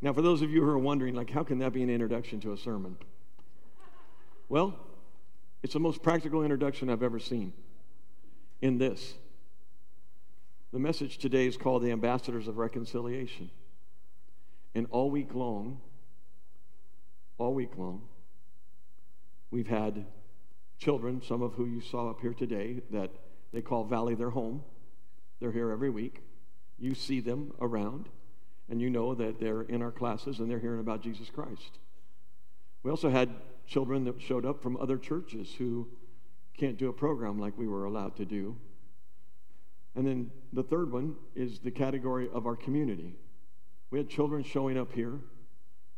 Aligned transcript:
Now, 0.00 0.12
for 0.12 0.22
those 0.22 0.42
of 0.42 0.50
you 0.50 0.62
who 0.62 0.68
are 0.70 0.78
wondering, 0.78 1.14
like, 1.14 1.30
how 1.30 1.42
can 1.42 1.58
that 1.58 1.72
be 1.72 1.82
an 1.82 1.90
introduction 1.90 2.40
to 2.40 2.52
a 2.52 2.56
sermon? 2.56 2.96
Well, 4.48 4.78
it's 5.62 5.72
the 5.72 5.80
most 5.80 6.02
practical 6.02 6.42
introduction 6.42 6.88
I've 6.88 7.02
ever 7.02 7.18
seen 7.18 7.52
in 8.60 8.78
this. 8.78 9.14
The 10.72 10.78
message 10.78 11.18
today 11.18 11.46
is 11.46 11.56
called 11.56 11.82
The 11.82 11.90
Ambassadors 11.90 12.46
of 12.46 12.58
Reconciliation. 12.58 13.50
And 14.74 14.86
all 14.90 15.10
week 15.10 15.34
long, 15.34 15.80
all 17.38 17.54
week 17.54 17.76
long, 17.76 18.02
we've 19.50 19.66
had 19.66 20.06
children, 20.78 21.22
some 21.22 21.42
of 21.42 21.54
who 21.54 21.64
you 21.64 21.80
saw 21.80 22.10
up 22.10 22.20
here 22.20 22.34
today, 22.34 22.82
that 22.90 23.10
they 23.52 23.62
call 23.62 23.84
Valley 23.84 24.14
their 24.14 24.30
home. 24.30 24.62
They're 25.40 25.52
here 25.52 25.70
every 25.70 25.90
week. 25.90 26.22
You 26.78 26.94
see 26.94 27.20
them 27.20 27.52
around, 27.60 28.08
and 28.68 28.80
you 28.80 28.90
know 28.90 29.14
that 29.14 29.40
they're 29.40 29.62
in 29.62 29.82
our 29.82 29.90
classes 29.90 30.38
and 30.38 30.50
they're 30.50 30.58
hearing 30.58 30.80
about 30.80 31.02
Jesus 31.02 31.30
Christ. 31.30 31.78
We 32.82 32.90
also 32.90 33.10
had 33.10 33.30
children 33.66 34.04
that 34.04 34.20
showed 34.20 34.44
up 34.44 34.62
from 34.62 34.76
other 34.76 34.98
churches 34.98 35.54
who 35.58 35.88
can't 36.58 36.78
do 36.78 36.88
a 36.88 36.92
program 36.92 37.38
like 37.38 37.56
we 37.56 37.66
were 37.66 37.84
allowed 37.84 38.16
to 38.16 38.24
do. 38.24 38.56
And 39.94 40.06
then 40.06 40.30
the 40.52 40.62
third 40.62 40.92
one 40.92 41.16
is 41.34 41.60
the 41.60 41.70
category 41.70 42.28
of 42.32 42.46
our 42.46 42.56
community. 42.56 43.16
We 43.90 43.98
had 43.98 44.08
children 44.08 44.42
showing 44.42 44.78
up 44.78 44.92
here 44.92 45.18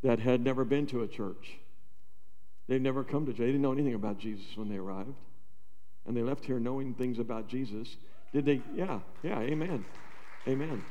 that 0.02 0.20
had 0.20 0.42
never 0.42 0.64
been 0.64 0.86
to 0.86 1.02
a 1.02 1.08
church. 1.08 1.58
They'd 2.68 2.82
never 2.82 3.04
come 3.04 3.26
to 3.26 3.32
church. 3.32 3.40
They 3.40 3.46
didn't 3.46 3.62
know 3.62 3.72
anything 3.72 3.94
about 3.94 4.18
Jesus 4.18 4.46
when 4.56 4.68
they 4.68 4.76
arrived. 4.76 5.16
And 6.06 6.16
they 6.16 6.22
left 6.22 6.44
here 6.44 6.60
knowing 6.60 6.94
things 6.94 7.18
about 7.18 7.48
Jesus. 7.48 7.96
Did 8.32 8.46
they? 8.46 8.62
Yeah, 8.74 9.00
yeah, 9.22 9.40
amen. 9.40 9.84
Amen. 10.46 10.82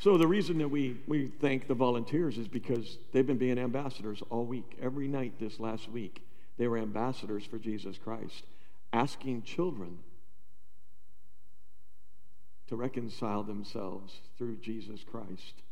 So 0.00 0.18
the 0.18 0.26
reason 0.26 0.58
that 0.58 0.68
we, 0.68 0.98
we 1.06 1.28
thank 1.40 1.66
the 1.66 1.74
volunteers 1.74 2.36
is 2.36 2.48
because 2.48 2.98
they've 3.12 3.26
been 3.26 3.38
being 3.38 3.58
ambassadors 3.58 4.22
all 4.30 4.44
week. 4.44 4.76
Every 4.82 5.08
night 5.08 5.34
this 5.40 5.58
last 5.58 5.88
week, 5.90 6.22
they 6.58 6.68
were 6.68 6.78
ambassadors 6.78 7.44
for 7.44 7.58
Jesus 7.58 7.96
Christ, 7.98 8.44
asking 8.92 9.42
children 9.42 9.98
to 12.68 12.76
reconcile 12.76 13.42
themselves 13.42 14.20
through 14.36 14.56
Jesus 14.56 15.04
Christ 15.04 15.62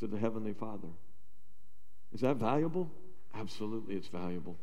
to 0.00 0.06
the 0.06 0.18
Heavenly 0.18 0.52
Father. 0.52 0.88
Is 2.12 2.20
that 2.20 2.36
valuable? 2.36 2.90
Absolutely, 3.34 3.96
it's 3.96 4.08
valuable. 4.08 4.56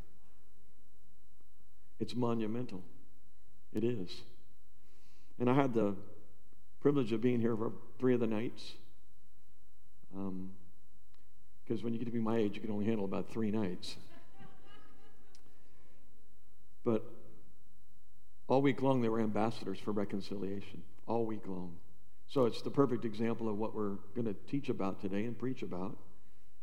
It's 1.99 2.15
monumental. 2.15 2.83
It 3.73 3.83
is. 3.83 4.09
And 5.39 5.49
I 5.49 5.53
had 5.53 5.73
the 5.73 5.95
privilege 6.81 7.11
of 7.11 7.21
being 7.21 7.41
here 7.41 7.55
for 7.55 7.71
three 7.99 8.13
of 8.13 8.19
the 8.19 8.27
nights. 8.27 8.73
Because 10.11 11.79
um, 11.79 11.83
when 11.83 11.93
you 11.93 11.99
get 11.99 12.05
to 12.05 12.11
be 12.11 12.19
my 12.19 12.37
age, 12.37 12.55
you 12.55 12.61
can 12.61 12.71
only 12.71 12.85
handle 12.85 13.05
about 13.05 13.29
three 13.29 13.51
nights. 13.51 13.95
but 16.83 17.03
all 18.47 18.61
week 18.61 18.81
long, 18.81 19.01
they 19.01 19.09
were 19.09 19.19
ambassadors 19.19 19.79
for 19.79 19.91
reconciliation. 19.91 20.83
All 21.07 21.25
week 21.25 21.47
long. 21.47 21.75
So 22.27 22.45
it's 22.45 22.61
the 22.61 22.71
perfect 22.71 23.05
example 23.05 23.49
of 23.49 23.57
what 23.57 23.75
we're 23.75 23.97
going 24.15 24.25
to 24.25 24.35
teach 24.49 24.69
about 24.69 25.01
today 25.01 25.25
and 25.25 25.37
preach 25.37 25.61
about 25.61 25.97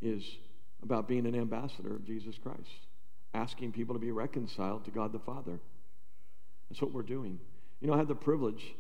is 0.00 0.24
about 0.83 1.06
being 1.06 1.27
an 1.27 1.34
ambassador 1.34 1.94
of 1.94 2.05
Jesus 2.05 2.36
Christ, 2.42 2.86
asking 3.34 3.72
people 3.72 3.94
to 3.94 4.00
be 4.00 4.11
reconciled 4.11 4.84
to 4.84 4.91
God 4.91 5.12
the 5.12 5.20
Father. 5.20 5.61
That's 6.69 6.83
what 6.83 6.92
we're 6.92 7.02
doing. 7.02 7.39
You 7.80 7.89
know, 7.89 7.94
I 7.94 7.98
had 7.98 8.08
the 8.08 8.14
privilege 8.14 8.74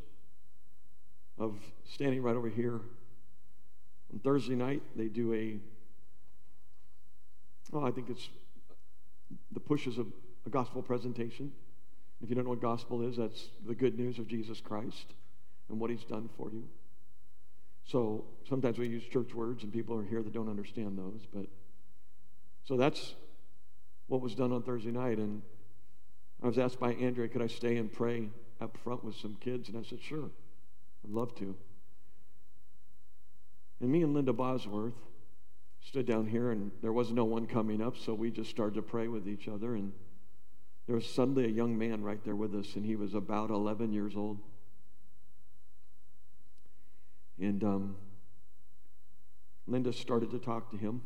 of 1.38 1.56
standing 1.84 2.22
right 2.22 2.36
over 2.36 2.48
here. 2.48 2.80
On 4.12 4.18
Thursday 4.22 4.54
night, 4.54 4.82
they 4.94 5.08
do 5.08 5.32
a, 5.32 5.58
oh, 7.72 7.84
I 7.84 7.90
think 7.90 8.10
it's 8.10 8.28
the 9.52 9.60
pushes 9.60 9.98
of 9.98 10.06
a 10.46 10.50
gospel 10.50 10.82
presentation. 10.82 11.52
If 12.22 12.28
you 12.28 12.34
don't 12.34 12.44
know 12.44 12.50
what 12.50 12.60
gospel 12.60 13.02
is, 13.08 13.16
that's 13.16 13.48
the 13.66 13.74
good 13.74 13.98
news 13.98 14.18
of 14.18 14.28
Jesus 14.28 14.60
Christ 14.60 15.14
and 15.68 15.80
what 15.80 15.90
he's 15.90 16.04
done 16.04 16.28
for 16.36 16.50
you. 16.50 16.64
So 17.84 18.24
sometimes 18.48 18.78
we 18.78 18.86
use 18.86 19.02
church 19.04 19.34
words 19.34 19.64
and 19.64 19.72
people 19.72 19.98
are 19.98 20.04
here 20.04 20.22
that 20.22 20.32
don't 20.32 20.48
understand 20.48 20.98
those, 20.98 21.26
but 21.32 21.46
so 22.64 22.76
that's 22.76 23.14
what 24.06 24.20
was 24.20 24.34
done 24.34 24.52
on 24.52 24.62
Thursday 24.62 24.92
night. 24.92 25.18
And 25.18 25.42
I 26.42 26.46
was 26.46 26.58
asked 26.58 26.78
by 26.78 26.92
Andrea, 26.94 27.28
could 27.28 27.42
I 27.42 27.48
stay 27.48 27.76
and 27.76 27.92
pray 27.92 28.28
up 28.60 28.76
front 28.84 29.02
with 29.02 29.16
some 29.16 29.36
kids? 29.40 29.68
And 29.68 29.76
I 29.76 29.82
said, 29.82 30.00
sure, 30.00 30.30
I'd 31.04 31.10
love 31.10 31.34
to. 31.36 31.56
And 33.80 33.90
me 33.90 34.02
and 34.02 34.14
Linda 34.14 34.32
Bosworth 34.32 34.94
stood 35.80 36.06
down 36.06 36.26
here, 36.26 36.52
and 36.52 36.70
there 36.80 36.92
was 36.92 37.10
no 37.10 37.24
one 37.24 37.46
coming 37.46 37.82
up, 37.82 37.96
so 37.96 38.14
we 38.14 38.30
just 38.30 38.50
started 38.50 38.74
to 38.74 38.82
pray 38.82 39.08
with 39.08 39.26
each 39.26 39.48
other. 39.48 39.74
And 39.74 39.92
there 40.86 40.94
was 40.94 41.06
suddenly 41.06 41.44
a 41.44 41.48
young 41.48 41.76
man 41.76 42.02
right 42.02 42.22
there 42.24 42.36
with 42.36 42.54
us, 42.54 42.76
and 42.76 42.84
he 42.84 42.96
was 42.96 43.14
about 43.14 43.50
11 43.50 43.92
years 43.92 44.14
old. 44.16 44.38
And 47.40 47.64
um, 47.64 47.96
Linda 49.66 49.92
started 49.92 50.30
to 50.30 50.38
talk 50.38 50.70
to 50.70 50.76
him 50.76 51.02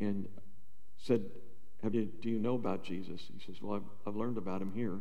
and 0.00 0.28
said, 0.96 1.26
Have 1.82 1.94
you, 1.94 2.06
Do 2.22 2.30
you 2.30 2.38
know 2.38 2.54
about 2.54 2.82
Jesus? 2.82 3.28
He 3.36 3.44
says, 3.44 3.60
Well, 3.60 3.76
I've, 3.76 4.08
I've 4.08 4.16
learned 4.16 4.38
about 4.38 4.62
him 4.62 4.72
here. 4.74 5.00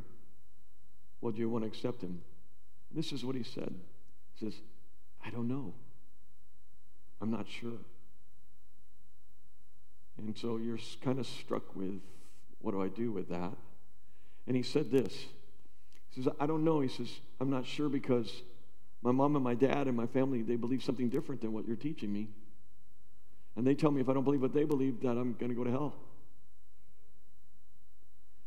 Well, 1.22 1.32
do 1.32 1.40
you 1.40 1.50
want 1.50 1.64
to 1.64 1.68
accept 1.70 2.02
him? 2.02 2.22
This 2.94 3.12
is 3.12 3.26
what 3.26 3.36
he 3.36 3.44
said. 3.44 3.74
He 4.36 4.46
says, 4.46 4.60
I 5.26 5.30
don't 5.30 5.48
know. 5.48 5.74
I'm 7.22 7.32
not 7.32 7.48
sure. 7.48 7.80
And 10.18 10.38
so 10.38 10.58
you're 10.58 10.80
kind 11.02 11.20
of 11.20 11.26
struck 11.26 11.76
with 11.76 12.02
what 12.60 12.72
do 12.72 12.82
I 12.82 12.88
do 12.88 13.12
with 13.12 13.30
that? 13.30 13.52
And 14.48 14.56
he 14.56 14.64
said 14.64 14.92
this. 14.92 15.14
He 16.10 16.22
says, 16.22 16.32
I 16.40 16.46
don't 16.46 16.64
know. 16.64 16.80
He 16.80 16.88
says, 16.88 17.10
I'm 17.40 17.50
not 17.50 17.66
sure 17.66 17.90
because 17.90 18.44
my 19.02 19.12
mom 19.12 19.36
and 19.36 19.44
my 19.44 19.56
dad 19.56 19.88
and 19.88 19.98
my 19.98 20.06
family, 20.06 20.42
they 20.42 20.56
believe 20.56 20.84
something 20.84 21.10
different 21.10 21.42
than 21.42 21.52
what 21.52 21.68
you're 21.68 21.76
teaching 21.76 22.12
me. 22.12 22.30
And 23.56 23.66
they 23.68 23.76
tell 23.76 23.92
me 23.92 24.02
if 24.02 24.10
I 24.10 24.14
don't 24.14 24.24
believe 24.24 24.42
what 24.42 24.54
they 24.54 24.64
believe, 24.64 25.02
that 25.02 25.12
I'm 25.12 25.34
going 25.34 25.50
to 25.50 25.56
go 25.56 25.64
to 25.64 25.72
hell. 25.72 25.94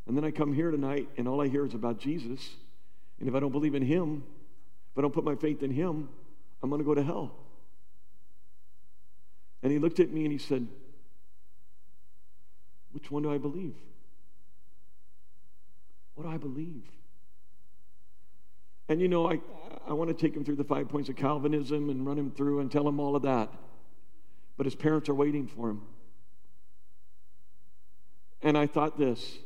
And 0.06 0.16
then 0.16 0.24
I 0.24 0.30
come 0.30 0.52
here 0.52 0.70
tonight, 0.70 1.08
and 1.16 1.26
all 1.26 1.40
I 1.40 1.48
hear 1.48 1.66
is 1.66 1.74
about 1.74 1.98
Jesus. 1.98 2.54
And 3.18 3.28
if 3.28 3.34
I 3.34 3.40
don't 3.40 3.52
believe 3.52 3.74
in 3.74 3.82
Him, 3.82 4.22
if 4.96 5.00
I 5.00 5.02
don't 5.02 5.12
put 5.12 5.24
my 5.24 5.34
faith 5.34 5.62
in 5.62 5.70
Him, 5.70 6.08
I'm 6.62 6.70
going 6.70 6.80
to 6.80 6.86
go 6.86 6.94
to 6.94 7.02
hell. 7.02 7.36
And 9.62 9.70
he 9.70 9.78
looked 9.78 10.00
at 10.00 10.10
me 10.10 10.22
and 10.22 10.32
he 10.32 10.38
said, 10.38 10.66
Which 12.92 13.10
one 13.10 13.22
do 13.22 13.30
I 13.30 13.36
believe? 13.36 13.74
What 16.14 16.24
do 16.24 16.30
I 16.30 16.38
believe? 16.38 16.84
And 18.88 18.98
you 18.98 19.08
know, 19.08 19.30
I, 19.30 19.40
I 19.86 19.92
want 19.92 20.08
to 20.08 20.14
take 20.14 20.34
him 20.34 20.44
through 20.44 20.56
the 20.56 20.64
five 20.64 20.88
points 20.88 21.10
of 21.10 21.16
Calvinism 21.16 21.90
and 21.90 22.06
run 22.06 22.18
him 22.18 22.30
through 22.30 22.60
and 22.60 22.72
tell 22.72 22.88
him 22.88 22.98
all 22.98 23.16
of 23.16 23.22
that. 23.22 23.52
But 24.56 24.64
his 24.64 24.74
parents 24.74 25.10
are 25.10 25.14
waiting 25.14 25.46
for 25.46 25.68
him. 25.68 25.82
And 28.40 28.56
I 28.56 28.66
thought 28.66 28.98
this 28.98 29.38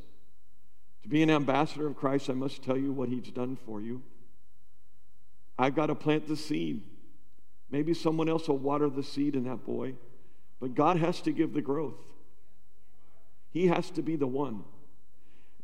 to 1.02 1.08
be 1.08 1.24
an 1.24 1.30
ambassador 1.30 1.88
of 1.88 1.96
Christ, 1.96 2.30
I 2.30 2.34
must 2.34 2.62
tell 2.62 2.76
you 2.76 2.92
what 2.92 3.08
he's 3.08 3.32
done 3.32 3.56
for 3.66 3.80
you. 3.80 4.02
I've 5.60 5.76
got 5.76 5.86
to 5.86 5.94
plant 5.94 6.26
the 6.26 6.36
seed. 6.36 6.82
Maybe 7.70 7.92
someone 7.92 8.30
else 8.30 8.48
will 8.48 8.56
water 8.56 8.88
the 8.88 9.02
seed 9.02 9.36
in 9.36 9.44
that 9.44 9.62
boy, 9.62 9.94
but 10.58 10.74
God 10.74 10.96
has 10.96 11.20
to 11.20 11.32
give 11.32 11.52
the 11.52 11.60
growth. 11.60 12.00
He 13.50 13.66
has 13.66 13.90
to 13.90 14.02
be 14.02 14.16
the 14.16 14.26
one. 14.26 14.64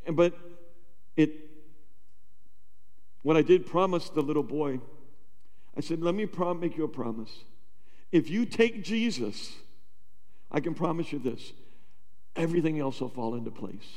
And 0.06 0.14
but 0.14 0.34
it 1.16 1.30
when 3.22 3.38
I 3.38 3.42
did 3.42 3.64
promise 3.64 4.10
the 4.10 4.20
little 4.20 4.42
boy, 4.42 4.80
I 5.74 5.80
said, 5.80 6.02
Let 6.02 6.14
me 6.14 6.26
prom- 6.26 6.60
make 6.60 6.76
you 6.76 6.84
a 6.84 6.88
promise. 6.88 7.32
If 8.12 8.28
you 8.28 8.44
take 8.44 8.84
Jesus, 8.84 9.54
I 10.52 10.60
can 10.60 10.74
promise 10.74 11.10
you 11.10 11.18
this 11.18 11.54
everything 12.36 12.78
else 12.78 13.00
will 13.00 13.08
fall 13.08 13.34
into 13.34 13.50
place. 13.50 13.94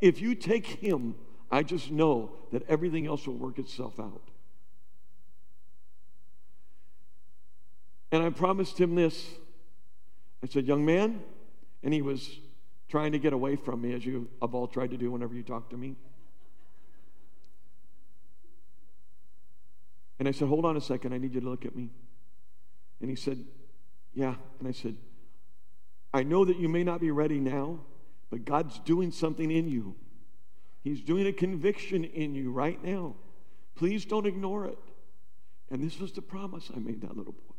If 0.00 0.22
you 0.22 0.34
take 0.34 0.64
him, 0.64 1.16
I 1.50 1.62
just 1.62 1.90
know 1.90 2.30
that 2.52 2.62
everything 2.68 3.06
else 3.06 3.26
will 3.26 3.36
work 3.36 3.58
itself 3.58 3.98
out. 3.98 4.30
And 8.10 8.22
I 8.22 8.30
promised 8.30 8.78
him 8.78 8.94
this. 8.94 9.30
I 10.42 10.46
said, 10.46 10.66
Young 10.66 10.84
man, 10.84 11.20
and 11.82 11.92
he 11.92 12.02
was 12.02 12.38
trying 12.88 13.12
to 13.12 13.18
get 13.18 13.32
away 13.32 13.56
from 13.56 13.82
me, 13.82 13.94
as 13.94 14.04
you 14.04 14.28
have 14.40 14.54
all 14.54 14.66
tried 14.66 14.90
to 14.90 14.96
do 14.96 15.10
whenever 15.10 15.34
you 15.34 15.42
talk 15.42 15.70
to 15.70 15.76
me. 15.76 15.96
And 20.18 20.26
I 20.26 20.32
said, 20.32 20.48
Hold 20.48 20.64
on 20.64 20.76
a 20.76 20.80
second, 20.80 21.12
I 21.12 21.18
need 21.18 21.34
you 21.34 21.40
to 21.40 21.48
look 21.48 21.64
at 21.64 21.76
me. 21.76 21.90
And 23.00 23.10
he 23.10 23.16
said, 23.16 23.44
Yeah. 24.14 24.34
And 24.58 24.68
I 24.68 24.72
said, 24.72 24.96
I 26.12 26.22
know 26.22 26.44
that 26.44 26.58
you 26.58 26.68
may 26.68 26.84
not 26.84 27.00
be 27.00 27.10
ready 27.10 27.38
now, 27.38 27.80
but 28.30 28.44
God's 28.44 28.78
doing 28.80 29.12
something 29.12 29.50
in 29.50 29.68
you. 29.68 29.94
He's 30.88 31.02
doing 31.02 31.26
a 31.26 31.34
conviction 31.34 32.02
in 32.02 32.34
you 32.34 32.50
right 32.50 32.82
now. 32.82 33.14
Please 33.74 34.06
don't 34.06 34.26
ignore 34.26 34.64
it. 34.64 34.78
And 35.70 35.84
this 35.84 36.00
was 36.00 36.12
the 36.12 36.22
promise 36.22 36.70
I 36.74 36.78
made 36.78 37.02
that 37.02 37.14
little 37.14 37.34
boy. 37.34 37.54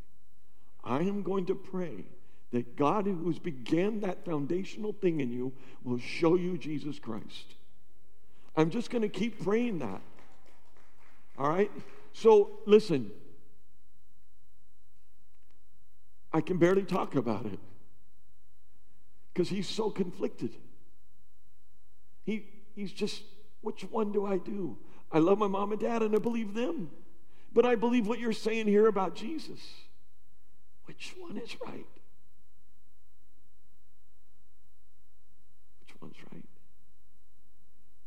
I 0.83 1.01
am 1.01 1.21
going 1.21 1.45
to 1.45 1.53
pray 1.53 2.05
that 2.53 2.75
God, 2.75 3.05
who's 3.05 3.37
began 3.37 3.99
that 3.99 4.25
foundational 4.25 4.93
thing 4.93 5.19
in 5.19 5.31
you, 5.31 5.53
will 5.83 5.99
show 5.99 6.33
you 6.33 6.57
Jesus 6.57 6.97
Christ. 6.97 7.53
I'm 8.55 8.71
just 8.71 8.89
going 8.89 9.03
to 9.03 9.09
keep 9.09 9.43
praying 9.43 9.77
that. 9.77 10.01
All 11.37 11.49
right? 11.49 11.71
So, 12.13 12.57
listen. 12.65 13.11
I 16.33 16.41
can 16.41 16.57
barely 16.57 16.83
talk 16.83 17.13
about 17.13 17.45
it 17.45 17.59
because 19.31 19.49
he's 19.49 19.69
so 19.69 19.91
conflicted. 19.91 20.55
He, 22.23 22.58
he's 22.79 22.93
just, 22.93 23.21
which 23.61 23.81
one 23.83 24.11
do 24.11 24.25
I 24.25 24.37
do? 24.37 24.77
I 25.11 25.19
love 25.19 25.37
my 25.37 25.47
mom 25.47 25.71
and 25.71 25.81
dad 25.81 26.01
and 26.01 26.15
I 26.15 26.19
believe 26.19 26.53
them. 26.53 26.89
But 27.53 27.65
I 27.65 27.75
believe 27.75 28.07
what 28.07 28.19
you're 28.19 28.31
saying 28.31 28.67
here 28.67 28.87
about 28.87 29.15
Jesus. 29.15 29.59
Which 30.85 31.15
one 31.19 31.37
is 31.37 31.55
right? 31.65 31.85
Which 35.81 36.01
one's 36.01 36.15
right? 36.31 36.45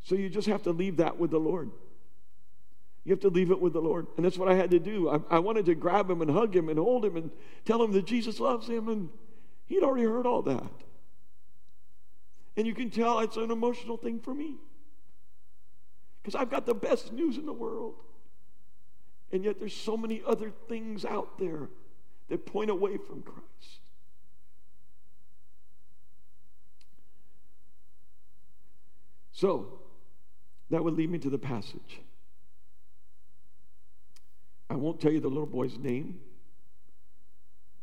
So 0.02 0.14
you 0.14 0.28
just 0.28 0.48
have 0.48 0.62
to 0.62 0.70
leave 0.70 0.96
that 0.96 1.18
with 1.18 1.30
the 1.30 1.38
Lord. 1.38 1.70
You 3.04 3.10
have 3.10 3.20
to 3.20 3.28
leave 3.28 3.50
it 3.50 3.60
with 3.60 3.72
the 3.72 3.80
Lord. 3.80 4.06
And 4.16 4.24
that's 4.24 4.38
what 4.38 4.48
I 4.48 4.54
had 4.54 4.70
to 4.70 4.78
do. 4.78 5.10
I, 5.10 5.36
I, 5.36 5.38
wanted 5.40 5.66
to 5.66 5.74
grab 5.74 6.08
him 6.08 6.22
and 6.22 6.30
hug 6.30 6.54
him 6.54 6.68
and 6.68 6.78
hold 6.78 7.04
him 7.04 7.16
and 7.16 7.30
tell 7.64 7.82
him 7.82 7.92
that 7.92 8.06
Jesus 8.06 8.38
loves 8.38 8.68
him. 8.68 8.88
And 8.88 9.08
he'd 9.66 9.82
already 9.82 10.04
heard 10.04 10.24
all 10.24 10.42
that. 10.42 10.70
And 12.56 12.66
you 12.66 12.74
can 12.74 12.90
tell 12.90 13.20
it's 13.20 13.36
an 13.36 13.50
emotional 13.50 13.96
thing 13.96 14.20
for 14.20 14.34
me. 14.34 14.56
Because 16.22 16.34
I've 16.34 16.50
got 16.50 16.66
the 16.66 16.74
best 16.74 17.12
news 17.12 17.38
in 17.38 17.46
the 17.46 17.52
world. 17.52 17.94
And 19.32 19.44
yet 19.44 19.58
there's 19.58 19.74
so 19.74 19.96
many 19.96 20.22
other 20.26 20.52
things 20.68 21.04
out 21.04 21.38
there 21.38 21.70
that 22.28 22.46
point 22.46 22.70
away 22.70 22.98
from 22.98 23.22
Christ. 23.22 23.80
So, 29.32 29.80
that 30.70 30.84
would 30.84 30.94
lead 30.94 31.10
me 31.10 31.18
to 31.18 31.30
the 31.30 31.38
passage. 31.38 32.00
I 34.70 34.76
won't 34.76 35.00
tell 35.00 35.10
you 35.10 35.20
the 35.20 35.28
little 35.28 35.46
boy's 35.46 35.78
name 35.78 36.20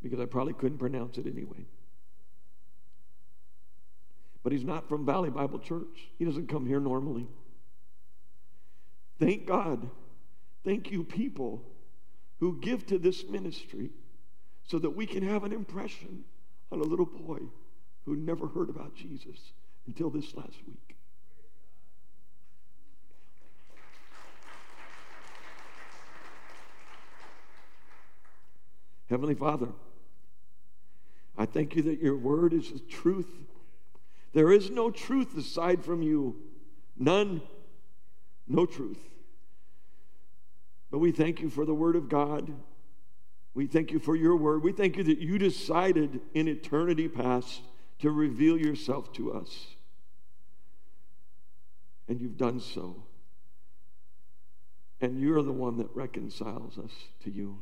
because 0.01 0.19
I 0.19 0.25
probably 0.25 0.53
couldn't 0.53 0.77
pronounce 0.77 1.17
it 1.17 1.27
anyway. 1.27 1.65
But 4.49 4.55
he's 4.55 4.65
not 4.65 4.89
from 4.89 5.05
Valley 5.05 5.29
Bible 5.29 5.59
Church. 5.59 6.09
He 6.17 6.25
doesn't 6.25 6.49
come 6.49 6.65
here 6.65 6.79
normally. 6.79 7.27
Thank 9.19 9.45
God. 9.45 9.91
Thank 10.65 10.89
you, 10.89 11.03
people 11.03 11.61
who 12.39 12.59
give 12.59 12.87
to 12.87 12.97
this 12.97 13.23
ministry 13.29 13.91
so 14.63 14.79
that 14.79 14.89
we 14.89 15.05
can 15.05 15.21
have 15.21 15.43
an 15.43 15.53
impression 15.53 16.23
on 16.71 16.79
a 16.79 16.83
little 16.83 17.05
boy 17.05 17.37
who 18.05 18.15
never 18.15 18.47
heard 18.47 18.71
about 18.71 18.95
Jesus 18.95 19.37
until 19.85 20.09
this 20.09 20.33
last 20.33 20.57
week. 20.65 20.95
Heavenly 29.11 29.35
Father, 29.35 29.67
I 31.37 31.45
thank 31.45 31.75
you 31.75 31.83
that 31.83 32.01
your 32.01 32.17
word 32.17 32.53
is 32.53 32.71
the 32.71 32.79
truth. 32.79 33.29
There 34.33 34.51
is 34.51 34.69
no 34.69 34.91
truth 34.91 35.37
aside 35.37 35.83
from 35.83 36.01
you. 36.01 36.35
None. 36.97 37.41
No 38.47 38.65
truth. 38.65 38.99
But 40.91 40.99
we 40.99 41.11
thank 41.11 41.41
you 41.41 41.49
for 41.49 41.65
the 41.65 41.73
word 41.73 41.95
of 41.95 42.09
God. 42.09 42.51
We 43.53 43.67
thank 43.67 43.91
you 43.91 43.99
for 43.99 44.15
your 44.15 44.35
word. 44.35 44.63
We 44.63 44.71
thank 44.71 44.97
you 44.97 45.03
that 45.03 45.19
you 45.19 45.37
decided 45.37 46.21
in 46.33 46.47
eternity 46.47 47.07
past 47.07 47.61
to 47.99 48.11
reveal 48.11 48.57
yourself 48.57 49.11
to 49.13 49.33
us. 49.33 49.67
And 52.07 52.19
you've 52.19 52.37
done 52.37 52.59
so. 52.59 53.03
And 55.01 55.19
you're 55.19 55.43
the 55.43 55.51
one 55.51 55.77
that 55.77 55.89
reconciles 55.95 56.77
us 56.77 56.91
to 57.23 57.31
you. 57.31 57.59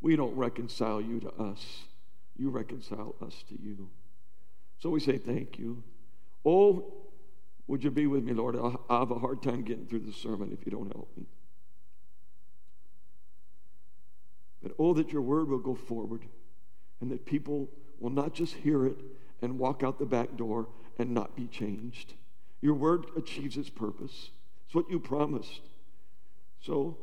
We 0.00 0.16
don't 0.16 0.34
reconcile 0.34 1.00
you 1.00 1.20
to 1.20 1.32
us, 1.34 1.84
you 2.36 2.50
reconcile 2.50 3.14
us 3.20 3.44
to 3.48 3.60
you. 3.60 3.90
So 4.80 4.90
we 4.90 5.00
say 5.00 5.18
thank 5.18 5.58
you. 5.58 5.82
Oh, 6.44 6.92
would 7.66 7.84
you 7.84 7.90
be 7.90 8.06
with 8.06 8.24
me, 8.24 8.32
Lord? 8.32 8.56
I'll 8.56 8.84
have 8.88 9.10
a 9.10 9.18
hard 9.18 9.42
time 9.42 9.62
getting 9.62 9.86
through 9.86 10.00
the 10.00 10.12
sermon 10.12 10.56
if 10.58 10.66
you 10.66 10.72
don't 10.72 10.92
help 10.92 11.08
me. 11.16 11.26
But 14.62 14.72
oh, 14.78 14.94
that 14.94 15.12
your 15.12 15.22
word 15.22 15.48
will 15.48 15.58
go 15.58 15.74
forward 15.74 16.24
and 17.00 17.10
that 17.10 17.24
people 17.24 17.68
will 17.98 18.10
not 18.10 18.34
just 18.34 18.54
hear 18.54 18.86
it 18.86 18.96
and 19.40 19.58
walk 19.58 19.82
out 19.82 19.98
the 19.98 20.06
back 20.06 20.36
door 20.36 20.68
and 20.98 21.14
not 21.14 21.36
be 21.36 21.46
changed. 21.46 22.14
Your 22.60 22.74
word 22.74 23.06
achieves 23.16 23.56
its 23.56 23.70
purpose. 23.70 24.30
It's 24.66 24.74
what 24.74 24.90
you 24.90 24.98
promised. 24.98 25.60
So 26.60 26.98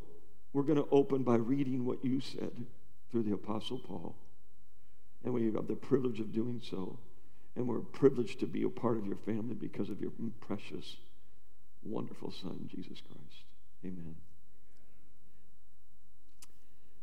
we're 0.54 0.64
going 0.64 0.78
to 0.78 0.88
open 0.92 1.24
by 1.24 1.36
reading 1.36 1.86
what 1.86 2.04
you 2.04 2.22
said 2.22 2.52
through 3.12 3.24
the 3.24 3.34
Apostle 3.34 3.80
Paul. 3.80 4.16
And 5.24 5.34
we 5.34 5.46
have 5.46 5.68
the 5.68 5.76
privilege 5.76 6.20
of 6.20 6.32
doing 6.32 6.62
so. 6.64 7.00
And 7.58 7.68
we're 7.68 7.80
privileged 7.80 8.40
to 8.40 8.46
be 8.46 8.64
a 8.64 8.70
part 8.70 8.98
of 8.98 9.06
your 9.06 9.18
family 9.18 9.56
because 9.56 9.90
of 9.90 10.00
your 10.00 10.12
precious, 10.40 10.98
wonderful 11.84 12.32
Son, 12.32 12.70
Jesus 12.74 13.02
Christ. 13.02 13.44
Amen. 13.84 14.16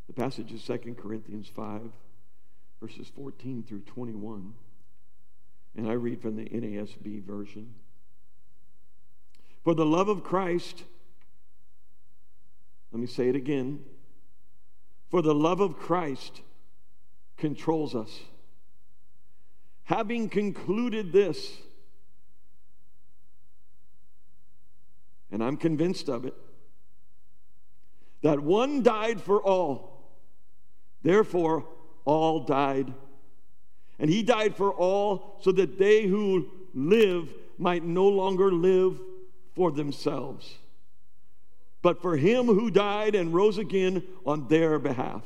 The 0.06 0.14
passage 0.14 0.52
is 0.52 0.62
2 0.62 0.96
Corinthians 0.96 1.48
5, 1.54 1.90
verses 2.80 3.10
14 3.14 3.64
through 3.64 3.80
21. 3.80 4.54
And 5.76 5.88
I 5.88 5.92
read 5.92 6.22
from 6.22 6.36
the 6.36 6.44
NASB 6.44 7.24
version. 7.24 7.74
For 9.64 9.74
the 9.74 9.84
love 9.84 10.08
of 10.08 10.22
Christ, 10.22 10.84
let 12.92 13.00
me 13.00 13.06
say 13.06 13.28
it 13.28 13.36
again 13.36 13.80
for 15.14 15.22
the 15.22 15.32
love 15.32 15.60
of 15.60 15.78
Christ 15.78 16.42
controls 17.36 17.94
us. 17.94 18.22
Having 19.84 20.30
concluded 20.30 21.12
this, 21.12 21.52
and 25.30 25.42
I'm 25.42 25.56
convinced 25.56 26.08
of 26.08 26.24
it, 26.24 26.34
that 28.22 28.40
one 28.40 28.82
died 28.82 29.20
for 29.20 29.42
all, 29.42 30.10
therefore 31.02 31.66
all 32.04 32.40
died. 32.40 32.92
And 33.98 34.10
he 34.10 34.22
died 34.22 34.56
for 34.56 34.72
all 34.72 35.38
so 35.42 35.52
that 35.52 35.78
they 35.78 36.04
who 36.04 36.50
live 36.74 37.28
might 37.58 37.84
no 37.84 38.08
longer 38.08 38.50
live 38.50 38.98
for 39.54 39.70
themselves 39.70 40.58
but 41.84 42.00
for 42.00 42.16
him 42.16 42.46
who 42.46 42.70
died 42.70 43.14
and 43.14 43.34
rose 43.34 43.58
again 43.58 44.02
on 44.24 44.48
their 44.48 44.78
behalf. 44.78 45.22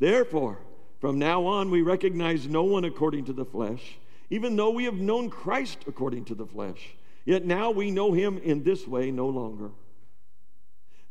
Therefore, 0.00 0.58
from 1.00 1.18
now 1.18 1.44
on, 1.46 1.70
we 1.70 1.82
recognize 1.82 2.48
no 2.48 2.64
one 2.64 2.84
according 2.84 3.26
to 3.26 3.32
the 3.32 3.44
flesh, 3.44 3.98
even 4.30 4.56
though 4.56 4.70
we 4.70 4.84
have 4.84 4.94
known 4.94 5.30
Christ 5.30 5.78
according 5.86 6.24
to 6.26 6.34
the 6.34 6.46
flesh. 6.46 6.96
Yet 7.24 7.44
now 7.44 7.70
we 7.70 7.90
know 7.90 8.12
him 8.12 8.38
in 8.38 8.62
this 8.62 8.86
way 8.86 9.10
no 9.10 9.28
longer. 9.28 9.70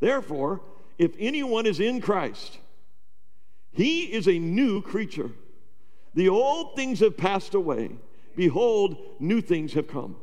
Therefore, 0.00 0.60
if 0.98 1.14
anyone 1.18 1.66
is 1.66 1.80
in 1.80 2.00
Christ, 2.00 2.58
he 3.72 4.04
is 4.12 4.26
a 4.26 4.38
new 4.38 4.82
creature. 4.82 5.30
The 6.14 6.30
old 6.30 6.74
things 6.74 7.00
have 7.00 7.16
passed 7.16 7.54
away. 7.54 7.90
Behold, 8.34 8.96
new 9.20 9.40
things 9.40 9.74
have 9.74 9.88
come. 9.88 10.16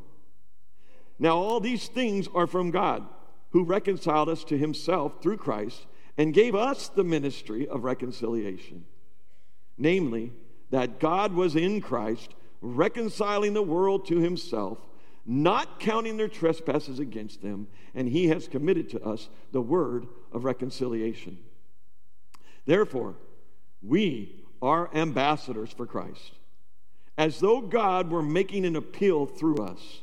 Now, 1.19 1.37
all 1.37 1.59
these 1.59 1.87
things 1.87 2.27
are 2.33 2.47
from 2.47 2.71
God 2.71 3.05
who 3.51 3.63
reconciled 3.63 4.29
us 4.29 4.43
to 4.45 4.57
himself 4.57 5.21
through 5.21 5.37
Christ 5.37 5.85
and 6.17 6.33
gave 6.33 6.55
us 6.55 6.89
the 6.89 7.03
ministry 7.03 7.67
of 7.67 7.83
reconciliation. 7.83 8.85
Namely, 9.77 10.31
that 10.69 10.99
God 10.99 11.33
was 11.33 11.55
in 11.55 11.81
Christ, 11.81 12.33
reconciling 12.61 13.53
the 13.53 13.61
world 13.61 14.07
to 14.07 14.19
himself, 14.19 14.77
not 15.25 15.79
counting 15.79 16.17
their 16.17 16.27
trespasses 16.27 16.99
against 16.99 17.41
them, 17.41 17.67
and 17.95 18.07
he 18.07 18.27
has 18.27 18.47
committed 18.47 18.89
to 18.89 19.03
us 19.03 19.29
the 19.51 19.61
word 19.61 20.07
of 20.31 20.45
reconciliation. 20.45 21.37
Therefore, 22.65 23.15
we 23.81 24.43
are 24.61 24.89
ambassadors 24.93 25.71
for 25.71 25.85
Christ, 25.85 26.33
as 27.17 27.39
though 27.39 27.61
God 27.61 28.09
were 28.09 28.21
making 28.21 28.65
an 28.65 28.75
appeal 28.75 29.25
through 29.25 29.57
us. 29.57 30.01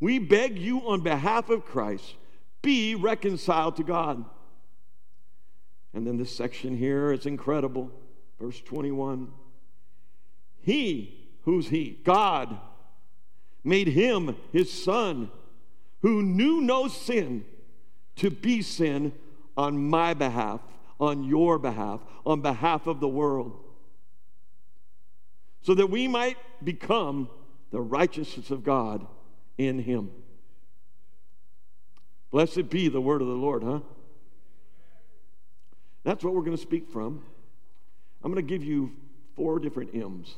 We 0.00 0.18
beg 0.18 0.58
you 0.58 0.88
on 0.88 1.00
behalf 1.00 1.50
of 1.50 1.64
Christ 1.64 2.14
be 2.62 2.94
reconciled 2.94 3.76
to 3.76 3.84
God. 3.84 4.24
And 5.94 6.06
then 6.06 6.16
this 6.16 6.34
section 6.34 6.76
here 6.76 7.12
is 7.12 7.26
incredible. 7.26 7.90
Verse 8.40 8.60
21 8.60 9.32
He, 10.60 11.28
who's 11.44 11.68
He? 11.68 11.98
God, 12.04 12.58
made 13.68 13.88
him 13.88 14.36
his 14.52 14.72
son, 14.72 15.30
who 16.00 16.22
knew 16.22 16.60
no 16.60 16.88
sin, 16.88 17.44
to 18.16 18.30
be 18.30 18.62
sin 18.62 19.12
on 19.56 19.88
my 19.88 20.14
behalf, 20.14 20.60
on 20.98 21.24
your 21.24 21.58
behalf, 21.58 22.00
on 22.24 22.40
behalf 22.40 22.86
of 22.86 23.00
the 23.00 23.08
world, 23.08 23.56
so 25.60 25.74
that 25.74 25.88
we 25.88 26.08
might 26.08 26.36
become 26.64 27.28
the 27.70 27.80
righteousness 27.80 28.50
of 28.50 28.64
God 28.64 29.06
in 29.56 29.80
him. 29.80 30.10
Blessed 32.30 32.70
be 32.70 32.88
the 32.88 33.00
word 33.00 33.20
of 33.20 33.28
the 33.28 33.34
Lord, 33.34 33.62
huh? 33.62 33.80
That's 36.04 36.24
what 36.24 36.34
we're 36.34 36.42
going 36.42 36.56
to 36.56 36.62
speak 36.62 36.88
from. 36.88 37.22
I'm 38.22 38.32
going 38.32 38.44
to 38.44 38.48
give 38.48 38.64
you 38.64 38.92
four 39.36 39.58
different 39.58 39.94
M's. 39.94 40.34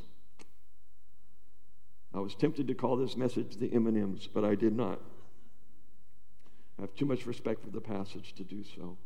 I 2.13 2.19
was 2.19 2.35
tempted 2.35 2.67
to 2.69 2.75
call 2.75 2.97
this 2.97 3.17
message 3.17 3.57
the 3.57 3.73
M&Ms, 3.73 4.27
but 4.27 4.45
I 4.45 4.55
did 4.55 4.75
not. 4.77 5.01
I 6.79 6.83
have 6.83 6.95
too 6.95 7.07
much 7.07 7.27
respect 7.27 7.63
for 7.63 7.71
the 7.71 7.81
passage 7.81 8.35
to 8.35 8.45
do 8.45 8.65
so. 8.77 8.97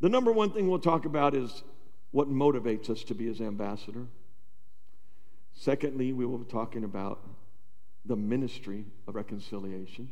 The 0.00 0.08
number 0.08 0.32
one 0.32 0.50
thing 0.50 0.68
we'll 0.68 0.78
talk 0.78 1.04
about 1.04 1.34
is 1.34 1.62
what 2.10 2.30
motivates 2.30 2.88
us 2.88 3.02
to 3.04 3.14
be 3.14 3.26
his 3.26 3.40
ambassador. 3.40 4.06
Secondly, 5.54 6.12
we 6.12 6.24
will 6.24 6.38
be 6.38 6.50
talking 6.50 6.84
about 6.84 7.20
the 8.04 8.16
ministry 8.16 8.84
of 9.06 9.14
reconciliation. 9.14 10.08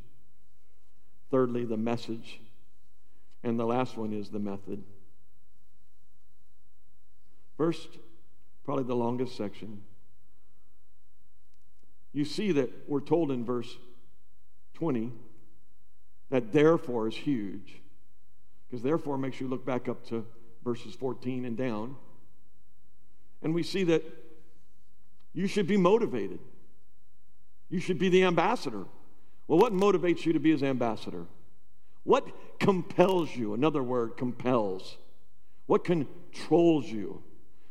Thirdly, 1.31 1.65
the 1.65 1.77
message. 1.77 2.41
And 3.43 3.59
the 3.59 3.65
last 3.65 3.97
one 3.97 4.13
is 4.13 4.29
the 4.29 4.41
method. 4.41 4.83
First, 7.57 7.89
probably 8.65 8.85
the 8.85 8.97
longest 8.97 9.37
section. 9.37 9.83
You 12.13 12.25
see 12.25 12.53
that 12.53 12.71
we're 12.89 13.01
told 13.01 13.31
in 13.31 13.45
verse 13.45 13.77
20 14.75 15.13
that 16.31 16.53
therefore 16.53 17.09
is 17.09 17.17
huge. 17.17 17.81
Because 18.67 18.83
therefore 18.83 19.17
makes 19.17 19.41
you 19.41 19.49
look 19.49 19.65
back 19.65 19.89
up 19.89 20.05
to 20.09 20.27
verses 20.65 20.95
14 20.95 21.45
and 21.45 21.57
down. 21.57 21.97
And 23.43 23.55
we 23.55 23.63
see 23.63 23.85
that 23.85 24.03
you 25.33 25.47
should 25.47 25.67
be 25.67 25.77
motivated. 25.77 26.41
You 27.69 27.81
should 27.81 27.99
be 27.99 28.09
the 28.09 28.25
ambassador. 28.25 28.85
Well, 29.47 29.59
what 29.59 29.73
motivates 29.73 30.25
you 30.25 30.33
to 30.33 30.41
be 30.41 30.51
his 30.51 30.63
ambassador? 30.63 31.27
What 32.05 32.27
compels 32.59 33.35
you? 33.37 33.55
Another 33.55 33.83
word, 33.83 34.17
compels. 34.17 34.97
What 35.67 35.85
controls 35.85 36.87
you? 36.87 37.23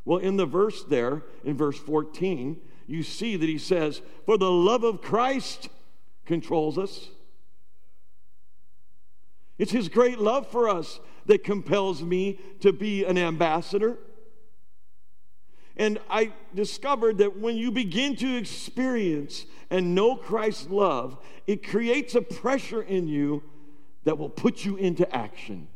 Well, 0.05 0.19
in 0.19 0.38
the 0.38 0.45
verse 0.45 0.83
there, 0.83 1.24
in 1.43 1.57
verse 1.57 1.79
14, 1.79 2.62
you 2.88 3.03
see 3.03 3.35
that 3.35 3.50
he 3.50 3.57
says, 3.57 4.01
For 4.25 4.38
the 4.38 4.51
love 4.51 4.83
of 4.83 5.01
Christ 5.01 5.69
controls 6.25 6.77
us. 6.77 7.09
It's 9.57 9.71
his 9.71 9.89
great 9.89 10.19
love 10.19 10.47
for 10.47 10.69
us 10.69 11.00
that 11.25 11.43
compels 11.43 12.03
me 12.03 12.39
to 12.59 12.71
be 12.71 13.03
an 13.03 13.17
ambassador. 13.17 13.97
And 15.77 16.00
I 16.09 16.31
discovered 16.53 17.17
that 17.17 17.39
when 17.39 17.57
you 17.57 17.71
begin 17.71 18.15
to 18.17 18.38
experience 18.38 19.45
and 19.69 19.95
know 19.95 20.15
Christ's 20.15 20.69
love, 20.69 21.17
it 21.47 21.67
creates 21.67 22.15
a 22.15 22.21
pressure 22.21 22.81
in 22.81 23.07
you 23.07 23.43
that 24.03 24.17
will 24.17 24.29
put 24.29 24.63
you 24.63 24.77
into 24.77 25.13
action. 25.13 25.67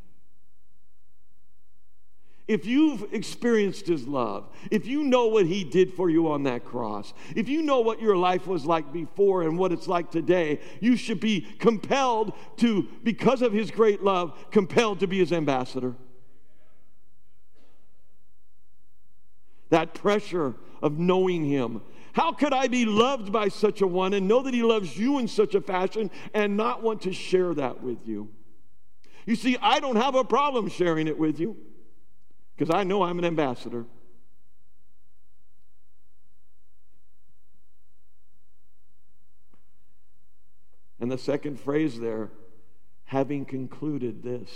If 2.50 2.66
you've 2.66 3.14
experienced 3.14 3.86
his 3.86 4.08
love, 4.08 4.50
if 4.72 4.88
you 4.88 5.04
know 5.04 5.28
what 5.28 5.46
he 5.46 5.64
did 5.64 5.94
for 5.94 6.10
you 6.10 6.32
on 6.32 6.42
that 6.44 6.66
cross, 6.66 7.14
if 7.36 7.48
you 7.48 7.62
know 7.62 7.82
what 7.82 8.02
your 8.02 8.18
life 8.18 8.48
was 8.48 8.66
like 8.66 8.92
before 8.92 9.44
and 9.44 9.56
what 9.56 9.72
it's 9.72 9.88
like 9.88 10.10
today, 10.10 10.60
you 10.80 10.96
should 10.96 11.20
be 11.20 11.42
compelled 11.60 12.34
to, 12.58 12.88
because 13.04 13.44
of 13.44 13.54
his 13.54 13.70
great 13.70 14.02
love, 14.02 14.36
compelled 14.50 15.00
to 15.02 15.08
be 15.08 15.20
his 15.20 15.32
ambassador. 15.32 15.94
That 19.70 19.94
pressure 19.94 20.56
of 20.82 20.98
knowing 20.98 21.46
him. 21.46 21.84
How 22.14 22.32
could 22.32 22.52
I 22.52 22.68
be 22.68 22.84
loved 22.84 23.32
by 23.32 23.50
such 23.50 23.82
a 23.82 23.88
one 23.88 24.16
and 24.16 24.28
know 24.28 24.42
that 24.42 24.56
he 24.56 24.64
loves 24.64 24.98
you 24.98 25.20
in 25.20 25.28
such 25.28 25.54
a 25.54 25.62
fashion 25.62 26.10
and 26.34 26.58
not 26.58 26.82
want 26.82 27.04
to 27.04 27.14
share 27.14 27.54
that 27.54 27.84
with 27.84 28.08
you? 28.08 28.32
You 29.28 29.36
see, 29.36 29.56
I 29.62 29.80
don't 29.80 29.98
have 29.98 30.16
a 30.16 30.24
problem 30.24 30.68
sharing 30.68 31.08
it 31.08 31.20
with 31.20 31.40
you 31.40 31.56
because 32.60 32.76
I 32.76 32.84
know 32.84 33.04
I'm 33.04 33.18
an 33.18 33.24
ambassador. 33.24 33.86
And 41.00 41.10
the 41.10 41.18
second 41.18 41.58
phrase 41.58 41.98
there, 41.98 42.32
having 43.06 43.46
concluded 43.46 44.24
this. 44.24 44.50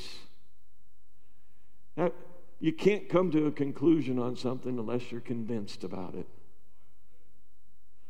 Now, 1.96 2.12
you 2.60 2.74
can't 2.74 3.08
come 3.08 3.32
to 3.32 3.46
a 3.46 3.52
conclusion 3.52 4.20
on 4.20 4.36
something 4.36 4.78
unless 4.78 5.10
you're 5.10 5.22
convinced 5.22 5.86
about 5.86 6.14
it. 6.14 6.28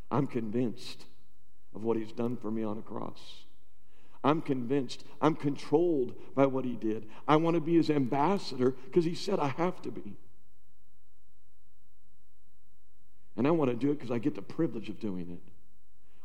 I'm 0.09 0.25
convinced 0.25 1.05
of 1.75 1.83
what 1.83 1.97
he's 1.97 2.11
done 2.11 2.35
for 2.35 2.49
me 2.49 2.63
on 2.63 2.79
a 2.79 2.81
cross. 2.81 3.45
I'm 4.23 4.41
convinced. 4.41 5.03
I'm 5.21 5.35
controlled 5.35 6.13
by 6.33 6.45
what 6.45 6.63
he 6.63 6.75
did. 6.75 7.07
I 7.27 7.35
want 7.35 7.55
to 7.55 7.61
be 7.61 7.75
his 7.75 7.89
ambassador 7.89 8.71
because 8.71 9.03
he 9.03 9.15
said 9.15 9.39
I 9.39 9.49
have 9.49 9.81
to 9.81 9.91
be. 9.91 10.15
And 13.35 13.47
I 13.47 13.51
want 13.51 13.71
to 13.71 13.75
do 13.75 13.91
it 13.91 13.95
because 13.95 14.11
I 14.11 14.19
get 14.19 14.35
the 14.35 14.41
privilege 14.41 14.89
of 14.89 14.99
doing 14.99 15.29
it. 15.29 15.51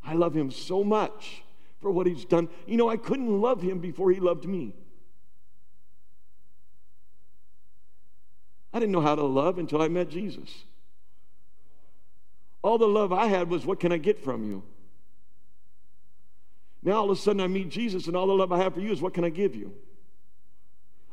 I 0.05 0.15
love 0.15 0.35
him 0.35 0.51
so 0.51 0.85
much 0.85 1.43
for 1.81 1.91
what 1.91 2.07
he's 2.07 2.25
done. 2.25 2.49
You 2.67 2.77
know, 2.77 2.89
I 2.89 2.97
couldn't 2.97 3.41
love 3.41 3.63
him 3.63 3.79
before 3.79 4.11
he 4.11 4.21
loved 4.21 4.45
me. 4.45 4.75
I 8.73 8.79
didn't 8.79 8.93
know 8.93 9.01
how 9.01 9.15
to 9.15 9.25
love 9.25 9.59
until 9.59 9.83
I 9.83 9.89
met 9.89 10.09
Jesus. 10.09 10.65
All 12.63 12.79
the 12.79 12.87
love 12.87 13.13
I 13.13 13.27
had 13.27 13.49
was, 13.49 13.65
What 13.65 13.81
can 13.81 13.93
I 13.93 13.99
get 13.99 14.23
from 14.23 14.45
you? 14.45 14.63
Now 16.83 16.93
all 16.93 17.11
of 17.11 17.19
a 17.19 17.21
sudden 17.21 17.41
I 17.41 17.47
meet 17.47 17.69
Jesus, 17.69 18.07
and 18.07 18.17
all 18.17 18.27
the 18.27 18.35
love 18.35 18.53
I 18.53 18.59
have 18.59 18.75
for 18.75 18.81
you 18.81 18.93
is 18.93 19.01
what 19.01 19.15
can 19.15 19.25
I 19.25 19.31
give 19.31 19.55
you? 19.55 19.73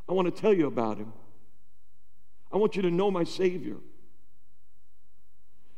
I 0.07 0.13
want 0.13 0.33
to 0.33 0.41
tell 0.41 0.53
you 0.53 0.67
about 0.67 0.97
him. 0.97 1.11
I 2.51 2.57
want 2.57 2.75
you 2.75 2.81
to 2.83 2.91
know 2.91 3.09
my 3.09 3.23
Savior. 3.23 3.77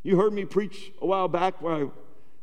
You 0.03 0.17
heard 0.17 0.33
me 0.33 0.45
preach 0.45 0.91
a 1.01 1.05
while 1.05 1.27
back 1.27 1.61
where 1.61 1.73
I 1.73 1.85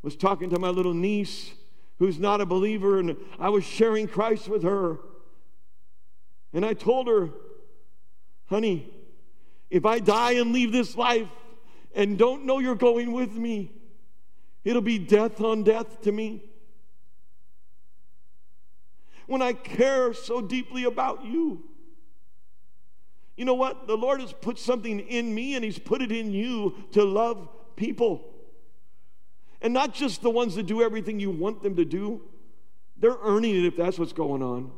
was 0.02 0.16
talking 0.16 0.50
to 0.50 0.58
my 0.58 0.70
little 0.70 0.94
niece 0.94 1.52
who's 1.98 2.18
not 2.18 2.40
a 2.40 2.46
believer, 2.46 2.98
and 2.98 3.16
I 3.38 3.50
was 3.50 3.64
sharing 3.64 4.08
Christ 4.08 4.48
with 4.48 4.62
her. 4.62 4.98
And 6.52 6.64
I 6.64 6.74
told 6.74 7.08
her, 7.08 7.30
honey, 8.46 8.92
if 9.70 9.84
I 9.84 9.98
die 9.98 10.32
and 10.32 10.52
leave 10.52 10.72
this 10.72 10.96
life 10.96 11.28
and 11.94 12.18
don't 12.18 12.44
know 12.44 12.58
you're 12.58 12.74
going 12.74 13.12
with 13.12 13.32
me, 13.32 13.72
it'll 14.64 14.82
be 14.82 14.98
death 14.98 15.40
on 15.40 15.62
death 15.62 16.02
to 16.02 16.12
me 16.12 16.42
when 19.26 19.42
I 19.42 19.52
care 19.52 20.12
so 20.12 20.40
deeply 20.40 20.84
about 20.84 21.24
you. 21.24 21.62
You 23.36 23.44
know 23.44 23.54
what? 23.54 23.86
The 23.86 23.96
Lord 23.96 24.20
has 24.20 24.32
put 24.32 24.58
something 24.58 25.00
in 25.00 25.34
me 25.34 25.54
and 25.54 25.64
He's 25.64 25.78
put 25.78 26.02
it 26.02 26.12
in 26.12 26.32
you 26.32 26.74
to 26.92 27.04
love 27.04 27.48
people. 27.76 28.24
And 29.60 29.72
not 29.72 29.94
just 29.94 30.22
the 30.22 30.30
ones 30.30 30.54
that 30.56 30.66
do 30.66 30.82
everything 30.82 31.18
you 31.18 31.30
want 31.30 31.62
them 31.62 31.76
to 31.76 31.84
do, 31.84 32.22
they're 32.96 33.16
earning 33.22 33.56
it 33.56 33.64
if 33.64 33.76
that's 33.76 33.98
what's 33.98 34.12
going 34.12 34.42
on. 34.42 34.70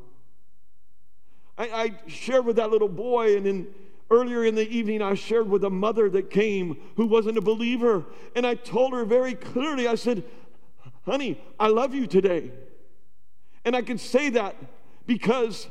I, 1.59 1.69
I 1.69 2.09
shared 2.09 2.45
with 2.45 2.57
that 2.57 2.71
little 2.71 2.89
boy, 2.89 3.37
and 3.37 3.45
then 3.45 3.67
earlier 4.11 4.45
in 4.45 4.55
the 4.55 4.69
evening, 4.69 5.03
I 5.03 5.15
shared 5.15 5.49
with 5.49 5.65
a 5.65 5.71
mother 5.71 6.09
that 6.11 6.31
came 6.31 6.77
who 6.97 7.07
wasn't 7.07 7.39
a 7.39 7.43
believer. 7.43 8.05
And 8.35 8.47
I 8.47 8.55
told 8.55 8.93
her 8.93 9.05
very 9.05 9.35
clearly, 9.35 9.89
I 9.89 9.97
said, 9.97 10.23
Honey, 11.05 11.41
I 11.59 11.69
love 11.69 11.95
you 11.95 12.07
today. 12.07 12.53
And 13.67 13.77
I 13.77 13.83
can 13.83 13.99
say 13.99 14.31
that 14.31 14.57
because 15.07 15.67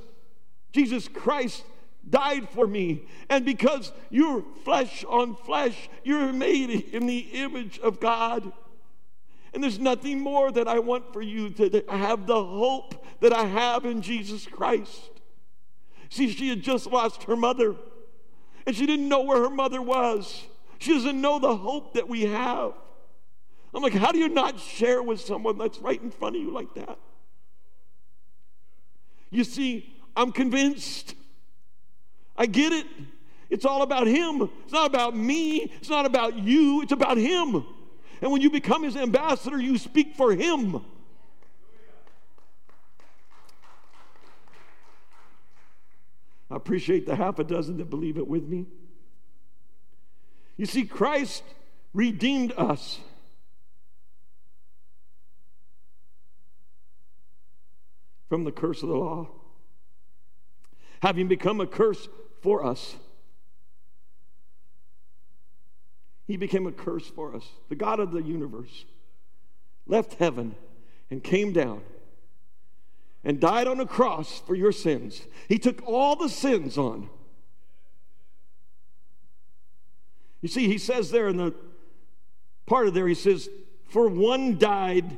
Jesus 0.73 1.07
Christ 1.07 1.63
died 2.07 2.49
for 2.49 2.67
me. 2.67 3.07
And 3.29 3.45
because 3.45 3.93
you're 4.09 4.43
flesh 4.63 5.05
on 5.05 5.35
flesh, 5.35 5.89
you're 6.03 6.33
made 6.33 6.69
in 6.69 7.07
the 7.07 7.19
image 7.19 7.79
of 7.79 8.01
God. 8.01 8.51
And 9.53 9.63
there's 9.63 9.79
nothing 9.79 10.19
more 10.19 10.51
that 10.51 10.67
I 10.67 10.79
want 10.79 11.13
for 11.13 11.21
you 11.21 11.49
to 11.51 11.83
have 11.89 12.27
the 12.27 12.43
hope 12.43 13.05
that 13.21 13.31
I 13.31 13.45
have 13.45 13.85
in 13.85 14.01
Jesus 14.01 14.45
Christ. 14.45 15.09
See, 16.09 16.29
she 16.29 16.49
had 16.49 16.61
just 16.61 16.87
lost 16.87 17.23
her 17.23 17.37
mother, 17.37 17.75
and 18.67 18.75
she 18.75 18.85
didn't 18.85 19.07
know 19.07 19.21
where 19.21 19.41
her 19.41 19.49
mother 19.49 19.81
was. 19.81 20.43
She 20.79 20.93
doesn't 20.93 21.19
know 21.19 21.39
the 21.39 21.55
hope 21.55 21.93
that 21.93 22.09
we 22.09 22.23
have. 22.23 22.73
I'm 23.73 23.81
like, 23.81 23.93
how 23.93 24.11
do 24.11 24.19
you 24.19 24.27
not 24.27 24.59
share 24.59 25.01
with 25.01 25.21
someone 25.21 25.57
that's 25.57 25.79
right 25.79 26.01
in 26.01 26.11
front 26.11 26.35
of 26.35 26.41
you 26.41 26.51
like 26.51 26.73
that? 26.75 26.99
You 29.29 29.43
see, 29.43 29.93
I'm 30.15 30.31
convinced. 30.31 31.15
I 32.37 32.45
get 32.45 32.71
it. 32.71 32.85
It's 33.49 33.65
all 33.65 33.81
about 33.81 34.07
Him. 34.07 34.49
It's 34.63 34.73
not 34.73 34.87
about 34.87 35.15
me. 35.15 35.71
It's 35.79 35.89
not 35.89 36.05
about 36.05 36.37
you. 36.37 36.81
It's 36.81 36.91
about 36.91 37.17
Him. 37.17 37.65
And 38.21 38.31
when 38.31 38.41
you 38.41 38.49
become 38.49 38.83
His 38.83 38.95
ambassador, 38.95 39.59
you 39.59 39.77
speak 39.77 40.15
for 40.15 40.33
Him. 40.33 40.81
I 46.49 46.55
appreciate 46.55 47.05
the 47.05 47.15
half 47.15 47.39
a 47.39 47.43
dozen 47.43 47.77
that 47.77 47.89
believe 47.89 48.17
it 48.17 48.27
with 48.27 48.47
me. 48.47 48.67
You 50.57 50.65
see, 50.65 50.85
Christ 50.85 51.43
redeemed 51.93 52.53
us. 52.57 52.99
From 58.29 58.43
the 58.43 58.51
curse 58.51 58.81
of 58.81 58.89
the 58.89 58.95
law, 58.95 59.29
having 61.01 61.27
become 61.27 61.61
a 61.61 61.67
curse 61.67 62.07
for 62.41 62.65
us. 62.65 62.95
He 66.27 66.37
became 66.37 66.65
a 66.65 66.71
curse 66.71 67.07
for 67.07 67.35
us. 67.35 67.47
The 67.69 67.75
God 67.75 67.99
of 67.99 68.11
the 68.11 68.21
universe 68.21 68.85
left 69.85 70.15
heaven 70.15 70.55
and 71.11 71.23
came 71.23 71.53
down 71.53 71.81
and 73.23 73.39
died 73.39 73.67
on 73.67 73.79
a 73.79 73.85
cross 73.85 74.41
for 74.45 74.55
your 74.55 74.71
sins. 74.71 75.21
He 75.47 75.59
took 75.59 75.81
all 75.87 76.15
the 76.15 76.29
sins 76.29 76.77
on. 76.77 77.09
You 80.41 80.49
see, 80.49 80.67
he 80.67 80.77
says 80.77 81.09
there 81.09 81.27
in 81.27 81.37
the 81.37 81.53
part 82.67 82.87
of 82.87 82.93
there, 82.93 83.07
he 83.07 83.15
says, 83.15 83.49
For 83.89 84.07
one 84.07 84.57
died, 84.59 85.17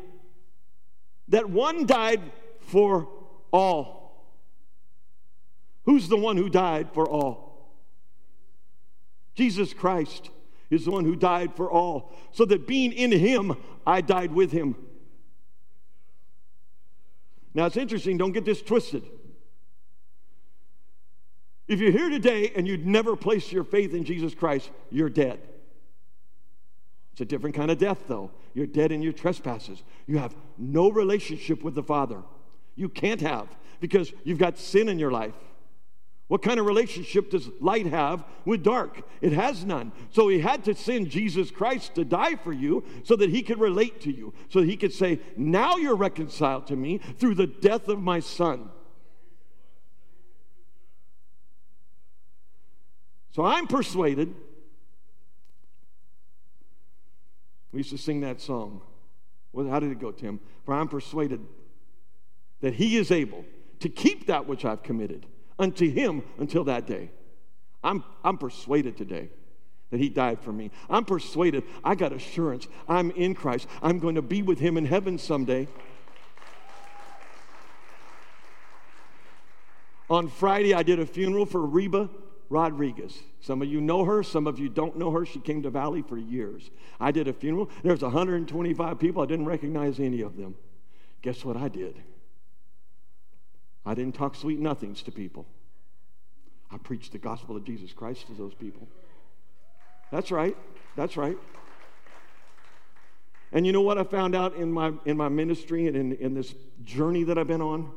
that 1.27 1.49
one 1.49 1.85
died 1.85 2.21
for 2.67 3.09
all. 3.51 4.27
Who's 5.85 6.07
the 6.09 6.17
one 6.17 6.37
who 6.37 6.49
died 6.49 6.89
for 6.93 7.09
all? 7.09 7.71
Jesus 9.35 9.73
Christ 9.73 10.29
is 10.69 10.85
the 10.85 10.91
one 10.91 11.05
who 11.05 11.15
died 11.15 11.55
for 11.55 11.71
all, 11.71 12.11
so 12.31 12.43
that 12.45 12.67
being 12.67 12.91
in 12.91 13.11
him, 13.11 13.55
I 13.85 14.01
died 14.01 14.33
with 14.33 14.51
him. 14.51 14.75
Now 17.53 17.65
it's 17.65 17.77
interesting, 17.77 18.17
don't 18.17 18.33
get 18.33 18.45
this 18.45 18.61
twisted. 18.61 19.03
If 21.67 21.79
you're 21.79 21.91
here 21.91 22.09
today 22.09 22.51
and 22.55 22.67
you'd 22.67 22.85
never 22.85 23.15
placed 23.15 23.51
your 23.51 23.63
faith 23.63 23.93
in 23.93 24.03
Jesus 24.03 24.33
Christ, 24.33 24.69
you're 24.89 25.09
dead. 25.09 25.39
It's 27.11 27.21
a 27.21 27.25
different 27.25 27.55
kind 27.55 27.71
of 27.71 27.77
death, 27.77 28.03
though. 28.07 28.31
You're 28.53 28.67
dead 28.67 28.91
in 28.91 29.01
your 29.01 29.11
trespasses. 29.11 29.81
You 30.05 30.19
have 30.19 30.35
no 30.57 30.91
relationship 30.91 31.63
with 31.63 31.73
the 31.75 31.83
Father. 31.83 32.21
You 32.77 32.87
can't 32.87 33.19
have 33.19 33.47
because 33.81 34.13
you've 34.23 34.37
got 34.37 34.57
sin 34.57 34.87
in 34.87 34.99
your 34.99 35.11
life. 35.11 35.33
What 36.27 36.41
kind 36.41 36.59
of 36.59 36.65
relationship 36.65 37.31
does 37.31 37.49
light 37.59 37.87
have 37.87 38.23
with 38.45 38.61
dark? 38.61 39.01
It 39.21 39.33
has 39.33 39.65
none. 39.65 39.93
So 40.11 40.27
he 40.27 40.39
had 40.39 40.63
to 40.65 40.75
send 40.75 41.09
Jesus 41.09 41.51
Christ 41.51 41.95
to 41.95 42.05
die 42.05 42.35
for 42.35 42.53
you 42.53 42.83
so 43.03 43.15
that 43.15 43.29
he 43.29 43.41
could 43.41 43.59
relate 43.59 44.01
to 44.01 44.11
you, 44.11 44.33
so 44.49 44.61
he 44.61 44.77
could 44.77 44.93
say, 44.93 45.19
Now 45.37 45.77
you're 45.77 45.95
reconciled 45.95 46.67
to 46.67 46.75
me 46.75 46.99
through 47.17 47.35
the 47.35 47.47
death 47.47 47.87
of 47.87 48.01
my 48.01 48.19
son. 48.19 48.69
So 53.31 53.45
I'm 53.45 53.67
persuaded. 53.67 54.35
We 57.71 57.79
used 57.79 57.91
to 57.91 57.97
sing 57.97 58.21
that 58.21 58.41
song. 58.41 58.81
Well, 59.53 59.69
how 59.69 59.79
did 59.79 59.91
it 59.91 59.99
go, 59.99 60.11
Tim? 60.11 60.39
For 60.65 60.73
I'm 60.73 60.89
persuaded 60.89 61.39
that 62.61 62.73
he 62.73 62.97
is 62.97 63.11
able 63.11 63.45
to 63.79 63.89
keep 63.89 64.27
that 64.27 64.47
which 64.47 64.65
I've 64.65 64.83
committed 64.83 65.25
unto 65.59 65.89
him 65.89 66.23
until 66.37 66.63
that 66.65 66.87
day. 66.87 67.11
I'm, 67.83 68.03
I'm 68.23 68.37
persuaded 68.37 68.97
today 68.97 69.29
that 69.91 69.99
he 69.99 70.09
died 70.09 70.41
for 70.41 70.51
me. 70.51 70.71
I'm 70.89 71.05
persuaded. 71.05 71.63
I 71.83 71.95
got 71.95 72.11
assurance. 72.11 72.67
I'm 72.87 73.11
in 73.11 73.35
Christ. 73.35 73.67
I'm 73.81 73.99
going 73.99 74.15
to 74.15 74.21
be 74.21 74.41
with 74.41 74.59
him 74.59 74.77
in 74.77 74.85
heaven 74.85 75.17
someday. 75.17 75.67
On 80.09 80.29
Friday, 80.29 80.73
I 80.73 80.83
did 80.83 80.99
a 80.99 81.05
funeral 81.05 81.45
for 81.45 81.65
Reba 81.65 82.09
Rodriguez. 82.49 83.19
Some 83.41 83.61
of 83.61 83.67
you 83.67 83.81
know 83.81 84.05
her, 84.05 84.23
some 84.23 84.47
of 84.47 84.57
you 84.57 84.69
don't 84.69 84.97
know 84.97 85.11
her. 85.11 85.25
She 85.25 85.39
came 85.39 85.63
to 85.63 85.69
Valley 85.69 86.01
for 86.01 86.17
years. 86.17 86.69
I 86.99 87.11
did 87.11 87.27
a 87.27 87.33
funeral. 87.33 87.69
There 87.83 87.91
was 87.91 88.01
125 88.01 88.99
people. 88.99 89.21
I 89.21 89.25
didn't 89.25 89.45
recognize 89.45 89.99
any 89.99 90.21
of 90.21 90.37
them. 90.37 90.55
Guess 91.21 91.43
what 91.43 91.57
I 91.57 91.67
did? 91.67 92.01
I 93.87 93.93
didn't 93.93 94.15
talk 94.15 94.35
sweet 94.35 94.59
nothings 94.59 95.01
to 95.03 95.11
people. 95.11 95.45
I 96.69 96.77
preached 96.77 97.13
the 97.13 97.17
gospel 97.17 97.55
of 97.55 97.63
Jesus 97.63 97.93
Christ 97.93 98.27
to 98.27 98.33
those 98.33 98.53
people. 98.53 98.89
That's 100.11 100.29
right. 100.29 100.57
That's 100.97 101.15
right. 101.15 101.37
And 103.53 103.65
you 103.65 103.71
know 103.71 103.81
what 103.81 103.97
I 103.97 104.03
found 104.03 104.35
out 104.35 104.55
in 104.55 104.73
my, 104.73 104.91
in 105.05 105.15
my 105.15 105.29
ministry 105.29 105.87
and 105.87 105.95
in, 105.95 106.11
in 106.17 106.33
this 106.33 106.53
journey 106.83 107.23
that 107.23 107.37
I've 107.37 107.47
been 107.47 107.61
on? 107.61 107.89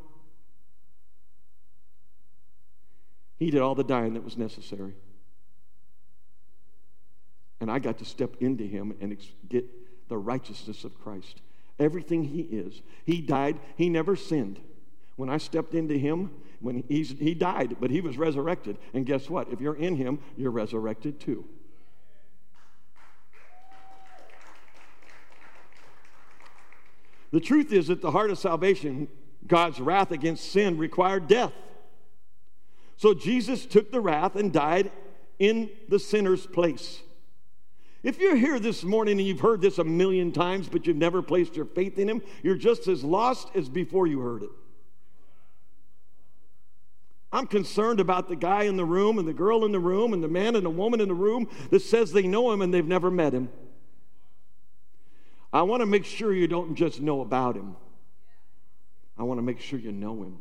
He 3.41 3.51
did 3.51 3.61
all 3.61 3.75
the 3.75 3.83
dying 3.83 4.15
that 4.15 4.23
was 4.23 4.37
necessary. 4.37 4.95
And 7.61 7.69
I 7.69 7.81
got 7.81 7.99
to 7.99 8.05
step 8.05 8.37
into 8.39 8.63
him 8.63 8.95
and 9.01 9.17
get 9.49 9.67
the 10.09 10.17
righteousness 10.17 10.85
of 10.85 11.01
Christ. 11.03 11.41
Everything 11.81 12.23
he 12.23 12.43
is. 12.43 12.81
He 13.05 13.21
died, 13.21 13.59
he 13.77 13.89
never 13.89 14.15
sinned. 14.15 14.61
When 15.21 15.29
I 15.29 15.37
stepped 15.37 15.75
into 15.75 15.99
him, 15.99 16.31
when 16.61 16.83
he's, 16.89 17.11
he 17.11 17.35
died, 17.35 17.77
but 17.79 17.91
he 17.91 18.01
was 18.01 18.17
resurrected. 18.17 18.79
And 18.95 19.05
guess 19.05 19.29
what? 19.29 19.53
If 19.53 19.61
you're 19.61 19.77
in 19.77 19.97
him, 19.97 20.19
you're 20.35 20.51
resurrected 20.51 21.21
too. 21.21 21.45
The 27.33 27.41
truth 27.41 27.71
is 27.71 27.89
that 27.89 28.01
the 28.01 28.13
heart 28.13 28.31
of 28.31 28.39
salvation, 28.39 29.09
God's 29.47 29.79
wrath 29.79 30.11
against 30.11 30.51
sin, 30.53 30.79
required 30.79 31.29
death. 31.29 31.53
So 32.97 33.13
Jesus 33.13 33.67
took 33.67 33.93
the 33.93 34.01
wrath 34.01 34.37
and 34.37 34.51
died 34.51 34.91
in 35.39 35.69
the 35.91 35.99
sinner's 35.99 36.47
place. 36.47 37.03
If 38.03 38.19
you're 38.21 38.37
here 38.37 38.59
this 38.59 38.85
morning 38.85 39.19
and 39.19 39.29
you've 39.29 39.41
heard 39.41 39.61
this 39.61 39.77
a 39.77 39.85
million 39.85 40.33
times, 40.33 40.71
but 40.71 40.87
you've 40.87 40.97
never 40.97 41.21
placed 41.21 41.57
your 41.57 41.67
faith 41.67 41.99
in 41.99 42.09
Him, 42.09 42.23
you're 42.43 42.57
just 42.57 42.89
as 42.89 43.05
lost 43.05 43.49
as 43.55 43.69
before 43.69 44.07
you 44.07 44.21
heard 44.21 44.45
it. 44.45 44.51
I'm 47.33 47.47
concerned 47.47 48.01
about 48.01 48.29
the 48.29 48.37
guy 48.37 48.65
in 48.65 48.77
the 48.77 48.85
room 48.85 49.19
and 49.19 49.27
the 49.27 49.33
girl 49.33 49.65
in 49.65 49.73
the 49.73 49.79
room 49.79 50.13
and 50.13 50.23
the 50.23 50.29
man 50.29 50.57
and 50.57 50.65
the 50.65 50.71
woman 50.71 51.01
in 51.01 51.09
the 51.09 51.15
room 51.15 51.49
that 51.71 51.81
says 51.81 52.13
they 52.13 52.27
know 52.27 52.51
him 52.51 52.61
and 52.61 52.75
they've 52.75 52.85
never 52.85 53.11
met 53.11 53.33
him. 53.33 53.51
I 55.53 55.63
want 55.63 55.81
to 55.81 55.87
make 55.87 56.05
sure 56.05 56.33
you 56.33 56.49
don't 56.49 56.75
just 56.75 57.01
know 57.01 57.21
about 57.21 57.57
him. 57.57 57.77
I 59.17 59.23
want 59.23 59.39
to 59.39 59.43
make 59.43 59.61
sure 59.61 59.79
you 59.79 59.93
know 59.93 60.23
him. 60.23 60.39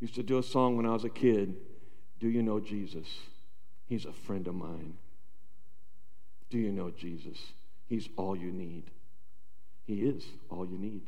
Used 0.00 0.16
to 0.16 0.22
do 0.22 0.38
a 0.38 0.42
song 0.42 0.76
when 0.76 0.84
I 0.84 0.90
was 0.90 1.04
a 1.04 1.10
kid. 1.10 1.56
Do 2.20 2.28
you 2.28 2.42
know 2.42 2.60
Jesus? 2.60 3.06
He's 3.86 4.04
a 4.04 4.12
friend 4.12 4.46
of 4.48 4.54
mine. 4.54 4.94
Do 6.50 6.58
you 6.58 6.72
know 6.72 6.90
Jesus? 6.90 7.38
He's 7.88 8.08
all 8.16 8.36
you 8.36 8.50
need. 8.50 8.84
He 9.86 10.02
is 10.02 10.24
all 10.50 10.66
you 10.66 10.78
need. 10.78 11.02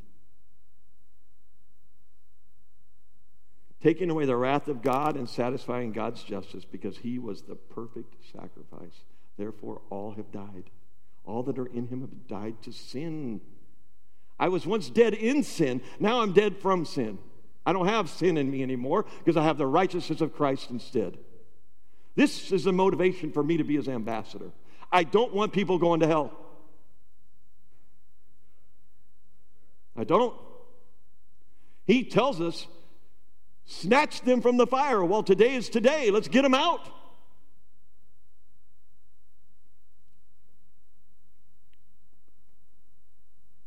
Taking 3.83 4.11
away 4.11 4.25
the 4.25 4.37
wrath 4.37 4.69
of 4.69 4.83
God 4.83 5.17
and 5.17 5.29
satisfying 5.29 5.93
God's 5.93 6.23
justice 6.23 6.65
because 6.65 6.99
he 6.99 7.19
was 7.19 7.43
the 7.43 7.55
perfect 7.55 8.15
sacrifice. 8.33 9.05
Therefore, 9.37 9.83
all 9.91 10.13
have 10.13 10.33
died. 10.33 10.71
All 11.25 11.43
that 11.45 11.59
are 11.59 11.67
in 11.67 11.89
him 11.89 12.01
have 12.01 12.27
died 12.29 12.63
to 12.63 12.73
sin. 12.73 13.41
I 14.39 14.49
was 14.49 14.67
once 14.67 14.91
dead 14.91 15.15
in 15.15 15.43
sin, 15.43 15.81
now 15.99 16.21
I'm 16.21 16.33
dead 16.33 16.59
from 16.59 16.85
sin. 16.85 17.19
I 17.65 17.73
don't 17.73 17.89
have 17.89 18.09
sin 18.09 18.37
in 18.37 18.51
me 18.51 18.63
anymore 18.63 19.07
because 19.19 19.37
I 19.37 19.43
have 19.43 19.59
the 19.59 19.67
righteousness 19.67 20.21
of 20.21 20.35
Christ 20.35 20.71
instead. 20.71 21.19
This 22.15 22.53
is 22.53 22.65
the 22.65 22.73
motivation 22.73 23.33
for 23.33 23.43
me 23.43 23.57
to 23.57 23.65
be 23.65 23.75
his 23.75 23.89
ambassador. 23.89 24.53
I 24.93 25.03
don't 25.03 25.35
want 25.35 25.53
people 25.53 25.79
going 25.79 26.01
to 26.01 26.07
hell. 26.07 26.33
I 29.97 30.05
don't. 30.05 30.35
He 31.85 32.05
tells 32.05 32.41
us 32.41 32.67
Snatch 33.67 34.23
them 34.23 34.41
from 34.41 34.57
the 34.57 34.67
fire. 34.67 35.05
Well, 35.05 35.23
today 35.23 35.55
is 35.55 35.69
today. 35.69 36.11
Let's 36.11 36.29
get 36.29 36.43
them 36.43 36.55
out. 36.55 36.89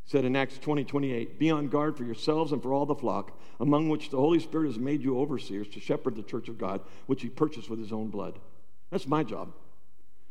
said 0.09 0.25
in 0.25 0.35
Acts 0.35 0.57
20 0.57 0.85
28, 0.85 1.37
Be 1.37 1.51
on 1.51 1.67
guard 1.67 1.95
for 1.95 2.03
yourselves 2.03 2.51
and 2.51 2.63
for 2.63 2.73
all 2.73 2.87
the 2.87 2.95
flock, 2.95 3.37
among 3.59 3.89
which 3.89 4.09
the 4.09 4.17
Holy 4.17 4.39
Spirit 4.39 4.65
has 4.65 4.79
made 4.79 5.03
you 5.03 5.19
overseers 5.19 5.67
to 5.69 5.79
shepherd 5.79 6.15
the 6.15 6.23
church 6.23 6.49
of 6.49 6.57
God, 6.57 6.81
which 7.05 7.21
he 7.21 7.29
purchased 7.29 7.69
with 7.69 7.77
his 7.77 7.91
own 7.91 8.07
blood. 8.07 8.39
That's 8.89 9.07
my 9.07 9.23
job. 9.23 9.53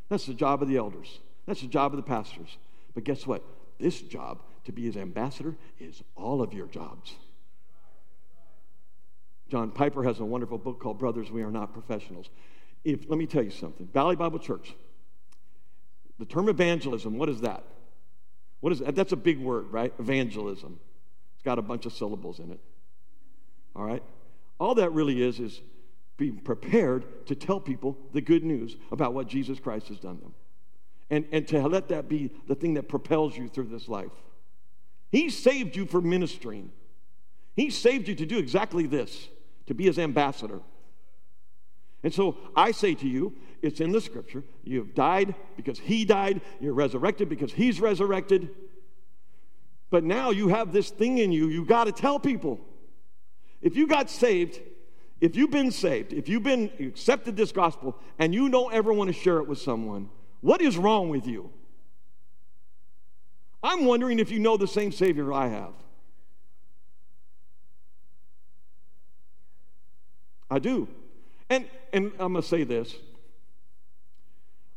That's 0.09 0.25
the 0.25 0.33
job 0.33 0.61
of 0.61 0.67
the 0.67 0.75
elders. 0.75 1.19
That's 1.45 1.61
the 1.61 1.67
job 1.67 1.93
of 1.93 1.97
the 1.97 2.03
pastors. 2.03 2.57
But 2.93 3.05
guess 3.05 3.25
what? 3.25 3.41
This 3.79 4.01
job, 4.01 4.41
to 4.65 4.73
be 4.73 4.83
his 4.83 4.97
ambassador, 4.97 5.55
is 5.79 6.03
all 6.17 6.41
of 6.41 6.53
your 6.53 6.67
jobs. 6.67 7.13
John 9.49 9.71
Piper 9.71 10.03
has 10.03 10.19
a 10.19 10.25
wonderful 10.25 10.57
book 10.57 10.79
called 10.79 10.99
Brothers, 10.99 11.31
We 11.31 11.41
Are 11.41 11.51
Not 11.51 11.73
Professionals. 11.73 12.29
If, 12.83 13.09
let 13.09 13.17
me 13.17 13.25
tell 13.25 13.43
you 13.43 13.49
something 13.49 13.87
Valley 13.87 14.15
Bible 14.15 14.39
Church, 14.39 14.75
the 16.17 16.25
term 16.25 16.49
evangelism, 16.49 17.17
what 17.17 17.29
is 17.29 17.41
that? 17.41 17.63
What 18.59 18.73
is 18.73 18.79
that? 18.79 18.95
That's 18.95 19.13
a 19.13 19.17
big 19.17 19.39
word, 19.39 19.71
right? 19.71 19.93
Evangelism. 19.99 20.79
It's 21.35 21.43
got 21.43 21.57
a 21.57 21.61
bunch 21.61 21.85
of 21.85 21.93
syllables 21.93 22.39
in 22.39 22.51
it. 22.51 22.59
All 23.75 23.85
right? 23.85 24.03
All 24.59 24.75
that 24.75 24.91
really 24.91 25.21
is 25.23 25.39
is 25.39 25.61
being 26.17 26.37
prepared 26.37 27.25
to 27.27 27.35
tell 27.35 27.59
people 27.59 27.97
the 28.11 28.19
good 28.19 28.43
news 28.43 28.75
about 28.91 29.13
what 29.13 29.27
Jesus 29.27 29.59
Christ 29.59 29.87
has 29.87 29.99
done 29.99 30.19
them. 30.19 30.33
And, 31.09 31.25
and 31.31 31.47
to 31.47 31.65
let 31.67 31.87
that 31.87 32.09
be 32.09 32.29
the 32.47 32.55
thing 32.55 32.73
that 32.73 32.89
propels 32.89 33.37
you 33.37 33.47
through 33.47 33.69
this 33.69 33.87
life. 33.87 34.11
He 35.11 35.29
saved 35.29 35.75
you 35.75 35.85
for 35.85 36.01
ministering. 36.01 36.71
He 37.55 37.69
saved 37.69 38.07
you 38.07 38.15
to 38.15 38.25
do 38.25 38.37
exactly 38.37 38.85
this, 38.85 39.29
to 39.69 39.75
be 39.75 39.85
his 39.85 39.99
ambassador. 39.99 40.61
And 42.01 42.11
so 42.11 42.35
I 42.55 42.71
say 42.71 42.95
to 42.95 43.07
you, 43.07 43.35
it's 43.61 43.79
in 43.79 43.91
the 43.91 44.01
scripture. 44.01 44.43
You 44.63 44.79
have 44.79 44.95
died 44.95 45.35
because 45.57 45.77
he 45.77 46.05
died. 46.05 46.41
You're 46.59 46.73
resurrected 46.73 47.29
because 47.29 47.53
he's 47.53 47.79
resurrected. 47.79 48.49
But 49.91 50.03
now 50.03 50.31
you 50.31 50.47
have 50.47 50.73
this 50.73 50.89
thing 50.89 51.19
in 51.19 51.31
you, 51.31 51.49
You've 51.49 51.67
got 51.67 51.83
to 51.83 51.91
tell 51.91 52.19
people. 52.19 52.59
If 53.61 53.75
you 53.75 53.85
got 53.85 54.09
saved, 54.09 54.59
if 55.21 55.35
you've 55.35 55.51
been 55.51 55.69
saved, 55.69 56.13
if 56.13 56.27
you've 56.27 56.41
been 56.41 56.71
accepted 56.79 57.37
this 57.37 57.51
gospel 57.51 57.95
and 58.17 58.33
you 58.33 58.49
don't 58.49 58.73
ever 58.73 58.91
want 58.91 59.09
to 59.09 59.13
share 59.13 59.37
it 59.37 59.47
with 59.47 59.59
someone, 59.59 60.09
what 60.41 60.63
is 60.63 60.79
wrong 60.79 61.09
with 61.09 61.27
you? 61.27 61.51
I'm 63.61 63.85
wondering 63.85 64.17
if 64.17 64.31
you 64.31 64.39
know 64.39 64.57
the 64.57 64.67
same 64.67 64.91
Savior 64.91 65.31
I 65.31 65.49
have. 65.49 65.73
I 70.49 70.59
do. 70.59 70.87
And, 71.49 71.65
and 71.93 72.11
I'm 72.19 72.33
going 72.33 72.41
to 72.41 72.47
say 72.47 72.63
this 72.63 72.95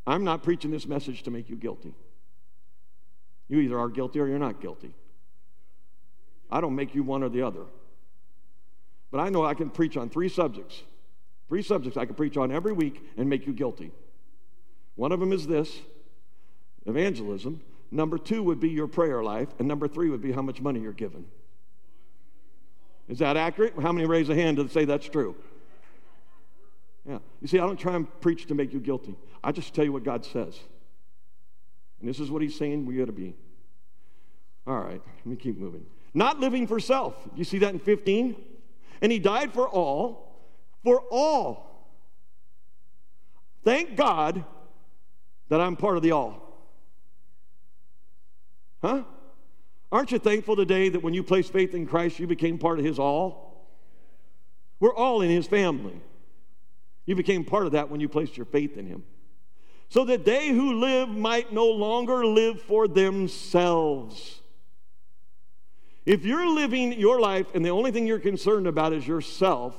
I'm 0.07 0.25
not 0.25 0.43
preaching 0.43 0.71
this 0.71 0.87
message 0.87 1.23
to 1.25 1.31
make 1.31 1.49
you 1.49 1.57
guilty. 1.57 1.95
You 3.49 3.61
either 3.61 3.79
are 3.79 3.89
guilty 3.89 4.21
or 4.21 4.27
you're 4.27 4.39
not 4.39 4.61
guilty. 4.61 4.95
I 6.51 6.61
don't 6.61 6.75
make 6.75 6.95
you 6.95 7.03
one 7.03 7.23
or 7.23 7.29
the 7.29 7.43
other. 7.43 7.65
But 9.11 9.21
I 9.21 9.29
know 9.29 9.45
I 9.45 9.55
can 9.55 9.71
preach 9.71 9.97
on 9.97 10.09
three 10.09 10.29
subjects. 10.29 10.83
Three 11.49 11.63
subjects 11.63 11.97
I 11.97 12.07
can 12.07 12.15
preach 12.15 12.37
on 12.37 12.51
every 12.51 12.73
week 12.73 13.03
and 13.17 13.29
make 13.29 13.47
you 13.47 13.53
guilty. 13.53 13.91
One 14.97 15.13
of 15.13 15.21
them 15.21 15.33
is 15.33 15.47
this 15.47 15.81
evangelism. 16.87 17.61
Number 17.91 18.17
two 18.17 18.43
would 18.43 18.59
be 18.59 18.71
your 18.71 18.87
prayer 18.87 19.23
life. 19.23 19.49
And 19.59 19.69
number 19.69 19.87
three 19.87 20.09
would 20.09 20.23
be 20.23 20.33
how 20.33 20.43
much 20.43 20.61
money 20.61 20.81
you're 20.81 20.93
given. 20.93 21.27
Is 23.09 23.19
that 23.19 23.37
accurate? 23.37 23.75
How 23.81 23.93
many 23.93 24.07
raise 24.07 24.31
a 24.31 24.35
hand 24.35 24.57
to 24.57 24.69
say 24.69 24.87
that's 24.87 25.09
true? 25.09 25.37
Yeah. 27.09 27.19
You 27.41 27.49
see, 27.49 27.59
I 27.59 27.67
don't 27.67 27.79
try 27.79 27.95
and 27.95 28.21
preach 28.21 28.47
to 28.47 28.55
make 28.55 28.73
you 28.73 28.81
guilty. 28.81 29.17
I 29.43 29.53
just 29.53 29.75
tell 29.75 29.85
you 29.85 29.93
what 29.93 30.05
God 30.05 30.25
says. 30.25 30.59
And 32.01 32.09
this 32.09 32.21
is 32.21 32.31
what 32.31 32.43
He's 32.43 32.57
saying 32.57 32.87
we 32.87 33.03
ought 33.03 33.07
to 33.07 33.12
be. 33.12 33.35
All 34.67 34.79
right, 34.79 35.01
let 35.19 35.27
me 35.27 35.37
keep 35.37 35.59
moving. 35.59 35.85
Not 36.15 36.38
living 36.38 36.67
for 36.67 36.79
self. 36.79 37.17
You 37.35 37.45
see 37.45 37.59
that 37.59 37.73
in 37.73 37.81
15? 37.81 38.37
And 39.01 39.11
He 39.11 39.19
died 39.19 39.53
for 39.53 39.69
all, 39.69 40.38
for 40.85 41.03
all. 41.11 41.91
Thank 43.65 43.97
God 43.97 44.45
that 45.49 45.61
I'm 45.61 45.77
part 45.77 45.97
of 45.97 46.03
the 46.03 46.12
all. 46.12 46.41
Huh? 48.81 49.03
Aren't 49.91 50.11
you 50.11 50.19
thankful 50.19 50.57
today 50.57 50.88
that 50.88 51.03
when 51.03 51.15
you 51.15 51.23
placed 51.23 51.53
faith 51.53 51.75
in 51.75 51.87
Christ, 51.87 52.19
you 52.19 52.27
became 52.27 52.59
part 52.59 52.79
of 52.79 52.85
His 52.85 52.99
all? 52.99 53.69
We're 54.81 54.95
all 54.95 55.21
in 55.23 55.31
His 55.31 55.47
family. 55.47 56.01
You 57.07 57.17
became 57.17 57.45
part 57.45 57.67
of 57.67 57.73
that 57.73 57.91
when 57.91 58.01
you 58.01 58.09
placed 58.09 58.37
your 58.37 58.47
faith 58.47 58.77
in 58.77 58.87
Him. 58.87 59.05
So 59.88 60.05
that 60.07 60.25
they 60.25 60.49
who 60.49 60.81
live 60.81 61.09
might 61.09 61.53
no 61.53 61.67
longer 61.67 62.25
live 62.25 62.61
for 62.62 62.88
themselves. 62.88 64.41
If 66.07 66.25
you're 66.25 66.49
living 66.49 66.93
your 66.93 67.21
life 67.21 67.47
and 67.55 67.65
the 67.65 67.71
only 67.71 67.91
thing 67.93 68.07
you're 68.07 68.19
concerned 68.19 68.67
about 68.67 68.93
is 68.93 69.07
yourself, 69.07 69.77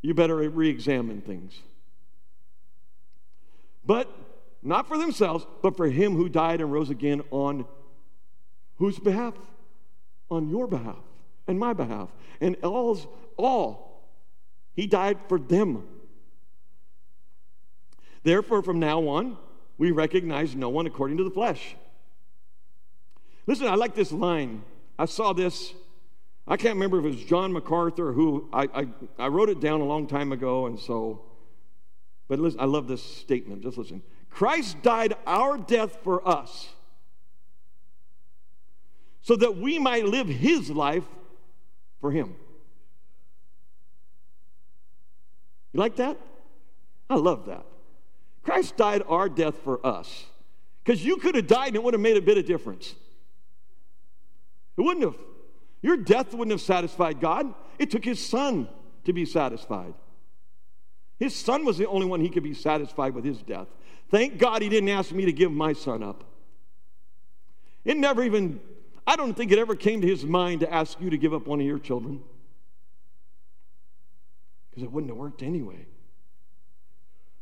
you 0.00 0.14
better 0.14 0.36
re 0.36 0.68
examine 0.68 1.20
things. 1.20 1.60
But 3.84 4.08
not 4.62 4.88
for 4.88 4.96
themselves, 4.96 5.46
but 5.62 5.76
for 5.76 5.86
him 5.88 6.14
who 6.16 6.28
died 6.28 6.60
and 6.60 6.72
rose 6.72 6.90
again 6.90 7.22
on 7.30 7.64
whose 8.76 8.98
behalf? 8.98 9.34
On 10.30 10.48
your 10.48 10.66
behalf 10.66 11.02
and 11.46 11.58
my 11.58 11.72
behalf. 11.72 12.08
And 12.40 12.56
all's 12.62 13.06
all. 13.36 13.91
He 14.74 14.86
died 14.86 15.18
for 15.28 15.38
them. 15.38 15.86
Therefore, 18.22 18.62
from 18.62 18.78
now 18.78 19.08
on, 19.08 19.36
we 19.78 19.90
recognize 19.90 20.54
no 20.54 20.68
one 20.68 20.86
according 20.86 21.16
to 21.18 21.24
the 21.24 21.30
flesh. 21.30 21.76
Listen, 23.46 23.66
I 23.66 23.74
like 23.74 23.94
this 23.94 24.12
line. 24.12 24.62
I 24.98 25.06
saw 25.06 25.32
this. 25.32 25.74
I 26.46 26.56
can't 26.56 26.74
remember 26.74 26.98
if 26.98 27.04
it 27.04 27.08
was 27.08 27.24
John 27.24 27.52
MacArthur 27.52 28.12
who 28.12 28.48
I, 28.52 28.68
I, 28.74 28.86
I 29.18 29.28
wrote 29.28 29.48
it 29.48 29.60
down 29.60 29.80
a 29.80 29.84
long 29.84 30.06
time 30.06 30.32
ago, 30.32 30.66
and 30.66 30.78
so, 30.78 31.22
but 32.28 32.38
listen, 32.38 32.60
I 32.60 32.64
love 32.64 32.88
this 32.88 33.02
statement. 33.02 33.62
Just 33.62 33.78
listen. 33.78 34.02
Christ 34.30 34.82
died 34.82 35.14
our 35.26 35.58
death 35.58 35.98
for 36.02 36.26
us 36.26 36.68
so 39.20 39.36
that 39.36 39.56
we 39.56 39.78
might 39.78 40.06
live 40.06 40.28
his 40.28 40.70
life 40.70 41.04
for 42.00 42.10
him. 42.10 42.34
You 45.72 45.80
like 45.80 45.96
that? 45.96 46.18
I 47.08 47.16
love 47.16 47.46
that. 47.46 47.64
Christ 48.42 48.76
died 48.76 49.02
our 49.08 49.28
death 49.28 49.56
for 49.64 49.84
us. 49.86 50.26
Because 50.84 51.04
you 51.04 51.16
could 51.16 51.34
have 51.34 51.46
died 51.46 51.68
and 51.68 51.76
it 51.76 51.82
would 51.82 51.94
have 51.94 52.00
made 52.00 52.16
a 52.16 52.22
bit 52.22 52.38
of 52.38 52.46
difference. 52.46 52.94
It 54.76 54.80
wouldn't 54.80 55.04
have. 55.04 55.16
Your 55.80 55.96
death 55.96 56.32
wouldn't 56.32 56.52
have 56.52 56.60
satisfied 56.60 57.20
God. 57.20 57.54
It 57.78 57.90
took 57.90 58.04
his 58.04 58.24
son 58.24 58.68
to 59.04 59.12
be 59.12 59.24
satisfied. 59.24 59.94
His 61.18 61.34
son 61.34 61.64
was 61.64 61.78
the 61.78 61.86
only 61.86 62.06
one 62.06 62.20
he 62.20 62.28
could 62.28 62.42
be 62.42 62.54
satisfied 62.54 63.14
with 63.14 63.24
his 63.24 63.42
death. 63.42 63.68
Thank 64.10 64.38
God 64.38 64.62
he 64.62 64.68
didn't 64.68 64.88
ask 64.88 65.12
me 65.12 65.24
to 65.24 65.32
give 65.32 65.52
my 65.52 65.72
son 65.72 66.02
up. 66.02 66.24
It 67.84 67.96
never 67.96 68.22
even, 68.22 68.60
I 69.06 69.16
don't 69.16 69.34
think 69.34 69.52
it 69.52 69.58
ever 69.58 69.74
came 69.74 70.00
to 70.00 70.06
his 70.06 70.24
mind 70.24 70.60
to 70.60 70.72
ask 70.72 71.00
you 71.00 71.10
to 71.10 71.16
give 71.16 71.32
up 71.32 71.46
one 71.46 71.60
of 71.60 71.66
your 71.66 71.78
children. 71.78 72.22
Because 74.72 74.84
it 74.84 74.90
wouldn't 74.90 75.10
have 75.10 75.18
worked 75.18 75.42
anyway. 75.42 75.86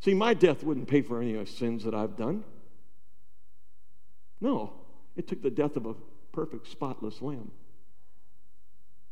See, 0.01 0.15
my 0.15 0.35
death 0.35 0.65
wouldn't 0.65 0.89
pay 0.89 1.01
for 1.01 1.23
any 1.23 1.35
of 1.35 1.47
the 1.47 1.53
sins 1.53 1.85
that 1.85 1.95
I've 1.95 2.17
done. 2.17 2.43
No, 4.41 4.73
it 5.15 5.29
took 5.29 5.41
the 5.41 5.51
death 5.51 5.77
of 5.77 5.87
a 5.87 5.95
perfect, 6.33 6.67
spotless 6.67 7.23
lamb. 7.23 7.53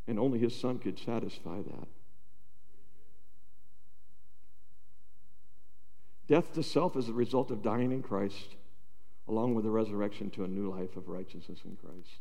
And 0.09 0.19
only 0.19 0.41
his 0.41 0.59
son 0.59 0.79
could 0.79 0.99
satisfy 0.99 1.59
that. 1.63 1.89
Death 6.27 6.53
to 6.55 6.63
self 6.63 6.97
is 6.97 7.07
the 7.07 7.13
result 7.13 7.51
of 7.51 7.63
dying 7.63 7.93
in 7.93 8.03
Christ, 8.03 8.57
along 9.29 9.55
with 9.55 9.65
the 9.65 9.71
resurrection 9.71 10.31
to 10.31 10.45
a 10.45 10.49
new 10.49 10.71
life 10.71 10.97
of 10.97 11.09
righteousness 11.09 11.61
in 11.65 11.77
Christ. 11.77 12.21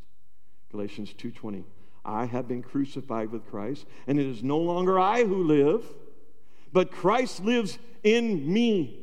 Galatians 0.71 1.13
2:20. 1.13 1.63
I 2.07 2.25
have 2.25 2.47
been 2.47 2.63
crucified 2.63 3.31
with 3.31 3.45
Christ, 3.49 3.85
and 4.07 4.17
it 4.17 4.25
is 4.25 4.41
no 4.41 4.57
longer 4.57 4.97
I 4.97 5.25
who 5.25 5.43
live, 5.43 5.83
but 6.71 6.91
Christ 6.91 7.43
lives 7.43 7.77
in 8.03 8.51
me. 8.51 8.99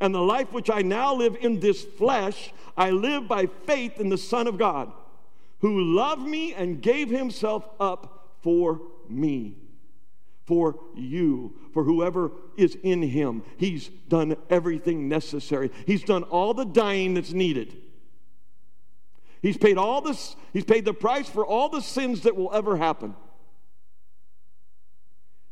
And 0.00 0.14
the 0.14 0.22
life 0.22 0.52
which 0.52 0.70
I 0.70 0.80
now 0.82 1.14
live 1.14 1.36
in 1.40 1.60
this 1.60 1.84
flesh, 1.84 2.52
I 2.76 2.90
live 2.90 3.28
by 3.28 3.46
faith 3.66 3.98
in 4.00 4.08
the 4.08 4.16
Son 4.16 4.46
of 4.46 4.56
God, 4.56 4.92
who 5.58 5.94
loved 5.94 6.22
me 6.22 6.54
and 6.54 6.80
gave 6.80 7.10
himself 7.10 7.68
up 7.80 8.36
for 8.42 8.80
me 9.08 9.56
for 10.50 10.80
you, 10.96 11.54
for 11.72 11.84
whoever 11.84 12.32
is 12.56 12.76
in 12.82 13.02
him. 13.02 13.44
He's 13.56 13.88
done 14.08 14.36
everything 14.50 15.08
necessary. 15.08 15.70
He's 15.86 16.02
done 16.02 16.24
all 16.24 16.54
the 16.54 16.64
dying 16.64 17.14
that's 17.14 17.32
needed. 17.32 17.76
He's 19.42 19.56
paid 19.56 19.78
all 19.78 20.00
this, 20.00 20.36
he's 20.52 20.64
paid 20.64 20.84
the 20.84 20.94
price 20.94 21.28
for 21.28 21.46
all 21.46 21.68
the 21.68 21.80
sins 21.80 22.22
that 22.22 22.36
will 22.36 22.52
ever 22.52 22.76
happen. 22.76 23.14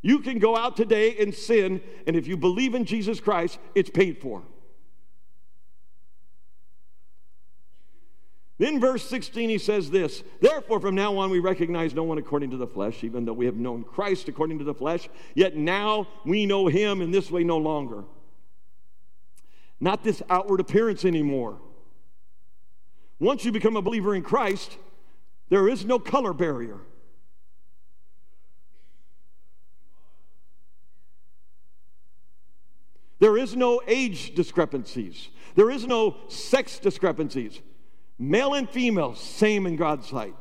You 0.00 0.20
can 0.20 0.38
go 0.38 0.56
out 0.56 0.76
today 0.76 1.16
and 1.18 1.34
sin, 1.34 1.80
and 2.06 2.14
if 2.14 2.26
you 2.26 2.36
believe 2.36 2.74
in 2.74 2.84
Jesus 2.84 3.18
Christ, 3.20 3.58
it's 3.74 3.90
paid 3.90 4.18
for. 4.20 4.42
Then, 8.58 8.80
verse 8.80 9.08
16, 9.08 9.48
he 9.48 9.58
says 9.58 9.90
this 9.90 10.22
Therefore, 10.40 10.80
from 10.80 10.94
now 10.94 11.16
on, 11.16 11.30
we 11.30 11.38
recognize 11.38 11.94
no 11.94 12.02
one 12.02 12.18
according 12.18 12.50
to 12.50 12.56
the 12.56 12.66
flesh, 12.66 13.04
even 13.04 13.24
though 13.24 13.32
we 13.32 13.46
have 13.46 13.56
known 13.56 13.84
Christ 13.84 14.28
according 14.28 14.58
to 14.58 14.64
the 14.64 14.74
flesh, 14.74 15.08
yet 15.34 15.56
now 15.56 16.08
we 16.24 16.44
know 16.44 16.66
him 16.66 17.00
in 17.00 17.10
this 17.10 17.30
way 17.30 17.44
no 17.44 17.56
longer. 17.56 18.04
Not 19.80 20.02
this 20.02 20.22
outward 20.28 20.60
appearance 20.60 21.04
anymore. 21.04 21.60
Once 23.20 23.44
you 23.44 23.52
become 23.52 23.76
a 23.76 23.82
believer 23.82 24.14
in 24.14 24.22
Christ, 24.22 24.76
there 25.48 25.68
is 25.68 25.84
no 25.84 25.98
color 25.98 26.32
barrier. 26.32 26.78
There 33.18 33.36
is 33.36 33.56
no 33.56 33.82
age 33.86 34.34
discrepancies. 34.34 35.28
There 35.56 35.70
is 35.70 35.86
no 35.86 36.16
sex 36.28 36.78
discrepancies. 36.78 37.60
Male 38.18 38.54
and 38.54 38.70
female, 38.70 39.14
same 39.14 39.66
in 39.66 39.76
God's 39.76 40.08
sight. 40.08 40.34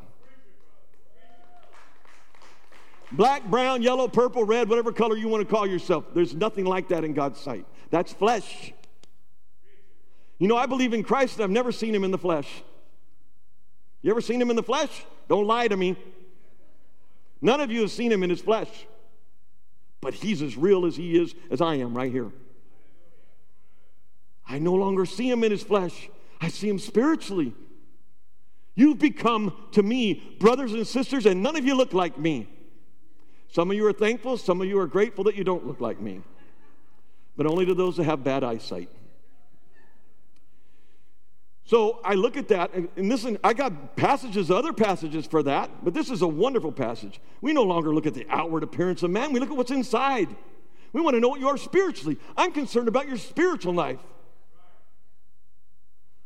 Black, 3.12 3.46
brown, 3.46 3.82
yellow, 3.82 4.08
purple, 4.08 4.44
red, 4.44 4.68
whatever 4.68 4.92
color 4.92 5.16
you 5.16 5.28
want 5.28 5.48
to 5.48 5.52
call 5.52 5.66
yourself. 5.66 6.06
There's 6.14 6.36
nothing 6.36 6.66
like 6.66 6.90
that 6.90 7.04
in 7.04 7.14
God's 7.14 7.40
sight. 7.40 7.66
That's 7.90 8.12
flesh. 8.12 8.74
You 10.40 10.48
know, 10.48 10.58
I 10.58 10.66
believe 10.66 10.94
in 10.94 11.04
Christ 11.04 11.36
and 11.36 11.44
I've 11.44 11.50
never 11.50 11.72
seen 11.72 11.94
him 11.94 12.04
in 12.04 12.12
the 12.12 12.18
flesh. 12.18 12.64
You 14.02 14.12
ever 14.12 14.22
seen 14.22 14.42
him 14.42 14.50
in 14.50 14.56
the 14.56 14.64
flesh? 14.64 15.06
Don't 15.28 15.48
lie 15.48 15.68
to 15.68 15.76
me. 15.76 15.96
None 17.42 17.60
of 17.60 17.72
you 17.72 17.82
have 17.82 17.92
seen 17.92 18.12
him 18.12 18.24
in 18.24 18.30
his 18.30 18.42
flesh. 18.42 18.70
But 20.02 20.14
he's 20.14 20.42
as 20.42 20.58
real 20.58 20.86
as 20.86 20.96
he 20.96 21.20
is 21.20 21.34
as 21.50 21.60
I 21.60 21.76
am 21.76 21.96
right 21.98 22.12
here. 22.12 22.32
I 24.48 24.60
no 24.60 24.74
longer 24.74 25.06
see 25.06 25.30
him 25.30 25.44
in 25.44 25.52
his 25.52 25.64
flesh, 25.64 26.10
I 26.40 26.48
see 26.50 26.70
him 26.70 26.80
spiritually. 26.80 27.54
You've 28.76 29.00
become 29.00 29.54
to 29.72 29.82
me 29.82 30.38
brothers 30.40 30.72
and 30.72 30.86
sisters, 30.86 31.26
and 31.26 31.42
none 31.42 31.56
of 31.56 31.66
you 31.66 31.76
look 31.76 31.94
like 31.94 32.18
me. 32.18 32.48
Some 33.52 33.72
of 33.72 33.76
you 33.76 33.86
are 33.88 33.94
thankful, 33.94 34.38
some 34.38 34.62
of 34.62 34.68
you 34.68 34.80
are 34.80 34.88
grateful 34.88 35.24
that 35.26 35.36
you 35.36 35.44
don't 35.44 35.66
look 35.66 35.82
like 35.82 36.00
me, 36.00 36.22
but 37.36 37.48
only 37.48 37.66
to 37.66 37.74
those 37.74 37.98
that 37.98 38.04
have 38.04 38.24
bad 38.24 38.44
eyesight. 38.44 38.90
So 41.68 42.00
I 42.02 42.14
look 42.14 42.38
at 42.38 42.48
that, 42.48 42.74
and, 42.74 42.90
listen, 42.96 43.38
I 43.44 43.54
got 43.54 43.98
passages, 43.98 44.50
other 44.50 44.72
passages 44.72 45.26
for 45.26 45.44
that, 45.44 45.70
but 45.84 45.94
this 45.94 46.10
is 46.10 46.22
a 46.22 46.28
wonderful 46.28 46.72
passage. 46.72 47.20
We 47.42 47.52
no 47.52 47.64
longer 47.64 47.94
look 47.94 48.06
at 48.06 48.14
the 48.14 48.26
outward 48.30 48.64
appearance 48.64 49.04
of 49.04 49.12
man, 49.12 49.34
we 49.34 49.42
look 49.42 49.52
at 49.52 49.58
what's 49.58 49.70
inside. 49.70 50.34
We 50.94 51.02
want 51.02 51.16
to 51.16 51.20
know 51.20 51.28
what 51.28 51.42
you 51.42 51.50
are 51.50 51.58
spiritually. 51.58 52.18
I'm 52.38 52.54
concerned 52.54 52.88
about 52.88 53.10
your 53.10 53.18
spiritual 53.18 53.74
life. 53.74 54.00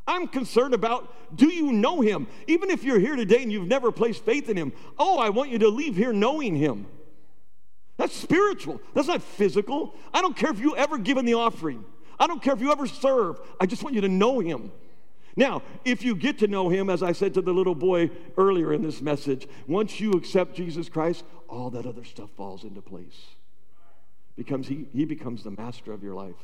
I'm 0.05 0.27
concerned 0.27 0.75
about 0.75 1.11
do 1.35 1.51
you 1.51 1.71
know 1.71 2.01
him? 2.01 2.27
Even 2.45 2.69
if 2.69 2.83
you're 2.83 2.99
here 2.99 3.15
today 3.15 3.41
and 3.41 3.51
you've 3.51 3.67
never 3.67 3.91
placed 3.91 4.23
faith 4.23 4.47
in 4.47 4.55
him, 4.55 4.71
oh, 4.99 5.17
I 5.17 5.29
want 5.29 5.49
you 5.49 5.57
to 5.59 5.69
leave 5.69 5.95
here 5.95 6.13
knowing 6.13 6.55
him. 6.55 6.85
That's 7.97 8.15
spiritual. 8.15 8.79
That's 8.93 9.07
not 9.07 9.23
physical. 9.23 9.95
I 10.13 10.21
don't 10.21 10.37
care 10.37 10.51
if 10.51 10.59
you 10.59 10.75
ever 10.75 10.99
give 10.99 11.17
in 11.17 11.25
the 11.25 11.33
offering. 11.33 11.83
I 12.19 12.27
don't 12.27 12.43
care 12.43 12.53
if 12.53 12.61
you 12.61 12.71
ever 12.71 12.85
serve. 12.85 13.39
I 13.59 13.65
just 13.65 13.81
want 13.81 13.95
you 13.95 14.01
to 14.01 14.09
know 14.09 14.39
him. 14.39 14.71
Now, 15.35 15.63
if 15.85 16.03
you 16.03 16.15
get 16.15 16.39
to 16.39 16.47
know 16.47 16.69
him, 16.69 16.89
as 16.89 17.01
I 17.01 17.13
said 17.13 17.33
to 17.35 17.41
the 17.41 17.53
little 17.53 17.75
boy 17.75 18.11
earlier 18.37 18.73
in 18.73 18.81
this 18.81 19.01
message, 19.01 19.47
once 19.67 19.99
you 19.99 20.11
accept 20.11 20.55
Jesus 20.55 20.89
Christ, 20.89 21.23
all 21.47 21.69
that 21.71 21.85
other 21.85 22.03
stuff 22.03 22.29
falls 22.31 22.63
into 22.63 22.81
place. 22.81 23.27
Becomes 24.35 24.67
he, 24.67 24.87
he 24.93 25.05
becomes 25.05 25.43
the 25.43 25.51
master 25.51 25.93
of 25.93 26.03
your 26.03 26.15
life. 26.15 26.35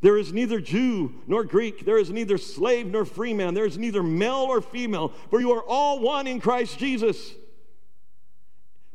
There 0.00 0.16
is 0.16 0.32
neither 0.32 0.60
Jew 0.60 1.12
nor 1.26 1.42
Greek. 1.42 1.84
There 1.84 1.98
is 1.98 2.10
neither 2.10 2.38
slave 2.38 2.86
nor 2.86 3.04
free 3.04 3.34
man. 3.34 3.54
There 3.54 3.66
is 3.66 3.78
neither 3.78 4.02
male 4.02 4.46
or 4.48 4.60
female, 4.60 5.12
for 5.30 5.40
you 5.40 5.52
are 5.52 5.62
all 5.62 5.98
one 5.98 6.28
in 6.28 6.40
Christ 6.40 6.78
Jesus. 6.78 7.32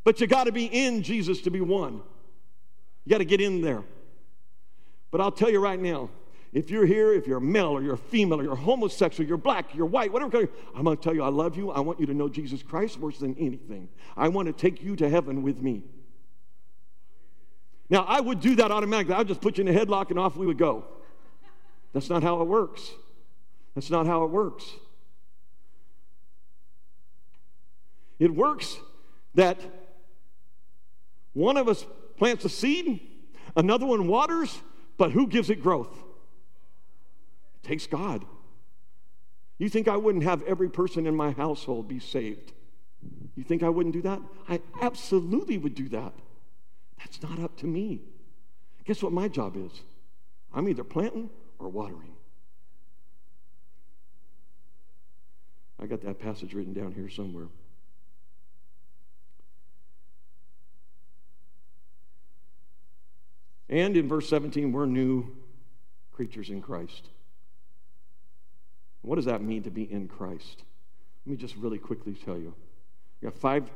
But 0.02 0.20
you 0.20 0.26
got 0.26 0.44
to 0.44 0.52
be 0.52 0.64
in 0.64 1.02
Jesus 1.02 1.42
to 1.42 1.50
be 1.50 1.60
one. 1.60 2.00
You 3.04 3.10
got 3.10 3.18
to 3.18 3.24
get 3.26 3.40
in 3.40 3.60
there. 3.60 3.82
But 5.10 5.20
I'll 5.20 5.32
tell 5.32 5.50
you 5.50 5.60
right 5.60 5.78
now, 5.78 6.08
if 6.54 6.70
you're 6.70 6.86
here, 6.86 7.12
if 7.12 7.26
you're 7.26 7.38
a 7.38 7.42
male 7.42 7.70
or 7.70 7.82
you're 7.82 7.94
a 7.94 7.98
female 7.98 8.38
or 8.38 8.44
you're 8.44 8.54
homosexual, 8.54 9.28
you're 9.28 9.36
black, 9.36 9.74
you're 9.74 9.86
white, 9.86 10.12
whatever, 10.12 10.48
I'm 10.72 10.84
going 10.84 10.96
to 10.96 11.02
tell 11.02 11.12
you 11.12 11.24
I 11.24 11.28
love 11.28 11.56
you. 11.56 11.72
I 11.72 11.80
want 11.80 11.98
you 11.98 12.06
to 12.06 12.14
know 12.14 12.28
Jesus 12.28 12.62
Christ 12.62 12.96
worse 13.00 13.18
than 13.18 13.36
anything. 13.38 13.88
I 14.16 14.28
want 14.28 14.46
to 14.46 14.52
take 14.52 14.80
you 14.80 14.94
to 14.96 15.10
heaven 15.10 15.42
with 15.42 15.60
me. 15.60 15.82
Now, 17.90 18.04
I 18.04 18.20
would 18.20 18.40
do 18.40 18.54
that 18.54 18.70
automatically. 18.70 19.14
I 19.14 19.18
would 19.18 19.28
just 19.28 19.40
put 19.40 19.58
you 19.58 19.66
in 19.66 19.76
a 19.76 19.78
headlock 19.78 20.10
and 20.10 20.18
off 20.18 20.36
we 20.36 20.46
would 20.46 20.56
go. 20.56 20.84
That's 21.92 22.08
not 22.08 22.22
how 22.22 22.40
it 22.40 22.46
works. 22.46 22.88
That's 23.74 23.90
not 23.90 24.06
how 24.06 24.22
it 24.22 24.30
works. 24.30 24.64
It 28.20 28.32
works 28.32 28.76
that 29.34 29.58
one 31.32 31.56
of 31.56 31.68
us 31.68 31.84
plants 32.16 32.44
a 32.44 32.48
seed, 32.48 33.00
another 33.56 33.86
one 33.86 34.06
waters, 34.06 34.56
but 34.96 35.10
who 35.10 35.26
gives 35.26 35.50
it 35.50 35.60
growth? 35.60 36.03
Takes 37.64 37.86
God. 37.86 38.24
You 39.58 39.68
think 39.68 39.88
I 39.88 39.96
wouldn't 39.96 40.24
have 40.24 40.42
every 40.42 40.68
person 40.68 41.06
in 41.06 41.16
my 41.16 41.32
household 41.32 41.88
be 41.88 41.98
saved? 41.98 42.52
You 43.34 43.42
think 43.42 43.62
I 43.62 43.68
wouldn't 43.68 43.94
do 43.94 44.02
that? 44.02 44.20
I 44.48 44.60
absolutely 44.80 45.58
would 45.58 45.74
do 45.74 45.88
that. 45.88 46.12
That's 46.98 47.22
not 47.22 47.38
up 47.38 47.56
to 47.58 47.66
me. 47.66 48.00
Guess 48.84 49.02
what 49.02 49.12
my 49.12 49.28
job 49.28 49.56
is? 49.56 49.72
I'm 50.52 50.68
either 50.68 50.84
planting 50.84 51.30
or 51.58 51.68
watering. 51.68 52.12
I 55.80 55.86
got 55.86 56.02
that 56.02 56.18
passage 56.18 56.54
written 56.54 56.72
down 56.72 56.92
here 56.92 57.08
somewhere. 57.08 57.48
And 63.68 63.96
in 63.96 64.08
verse 64.08 64.28
17, 64.28 64.70
we're 64.70 64.86
new 64.86 65.34
creatures 66.12 66.50
in 66.50 66.62
Christ. 66.62 67.08
What 69.04 69.16
does 69.16 69.26
that 69.26 69.42
mean 69.42 69.62
to 69.64 69.70
be 69.70 69.82
in 69.82 70.08
Christ? 70.08 70.62
Let 71.26 71.30
me 71.32 71.36
just 71.36 71.56
really 71.56 71.78
quickly 71.78 72.14
tell 72.14 72.38
you. 72.38 72.54
I 73.20 73.26
got 73.26 73.38
five, 73.38 73.70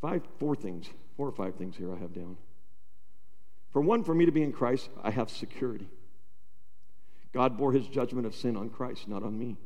five, 0.00 0.22
four 0.38 0.56
things, 0.56 0.88
four 1.16 1.28
or 1.28 1.32
five 1.32 1.56
things 1.56 1.76
here 1.76 1.94
I 1.94 1.98
have 1.98 2.14
down. 2.14 2.38
For 3.70 3.82
one, 3.82 4.02
for 4.02 4.14
me 4.14 4.24
to 4.24 4.32
be 4.32 4.42
in 4.42 4.50
Christ, 4.50 4.88
I 5.02 5.10
have 5.10 5.30
security. 5.30 5.88
God 7.34 7.58
bore 7.58 7.72
his 7.72 7.86
judgment 7.86 8.26
of 8.26 8.34
sin 8.34 8.56
on 8.56 8.70
Christ, 8.70 9.08
not 9.08 9.22
on 9.22 9.38
me. 9.38 9.56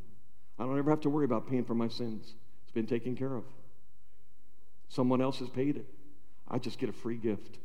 I 0.58 0.64
don't 0.64 0.78
ever 0.78 0.90
have 0.90 1.00
to 1.02 1.10
worry 1.10 1.24
about 1.24 1.48
paying 1.48 1.64
for 1.64 1.74
my 1.74 1.88
sins. 1.88 2.34
It's 2.64 2.72
been 2.72 2.86
taken 2.86 3.16
care 3.16 3.34
of. 3.34 3.44
Someone 4.88 5.20
else 5.20 5.38
has 5.38 5.48
paid 5.48 5.76
it. 5.76 5.86
I 6.48 6.58
just 6.58 6.78
get 6.80 6.88
a 6.88 6.92
free 6.92 7.16
gift. 7.16 7.58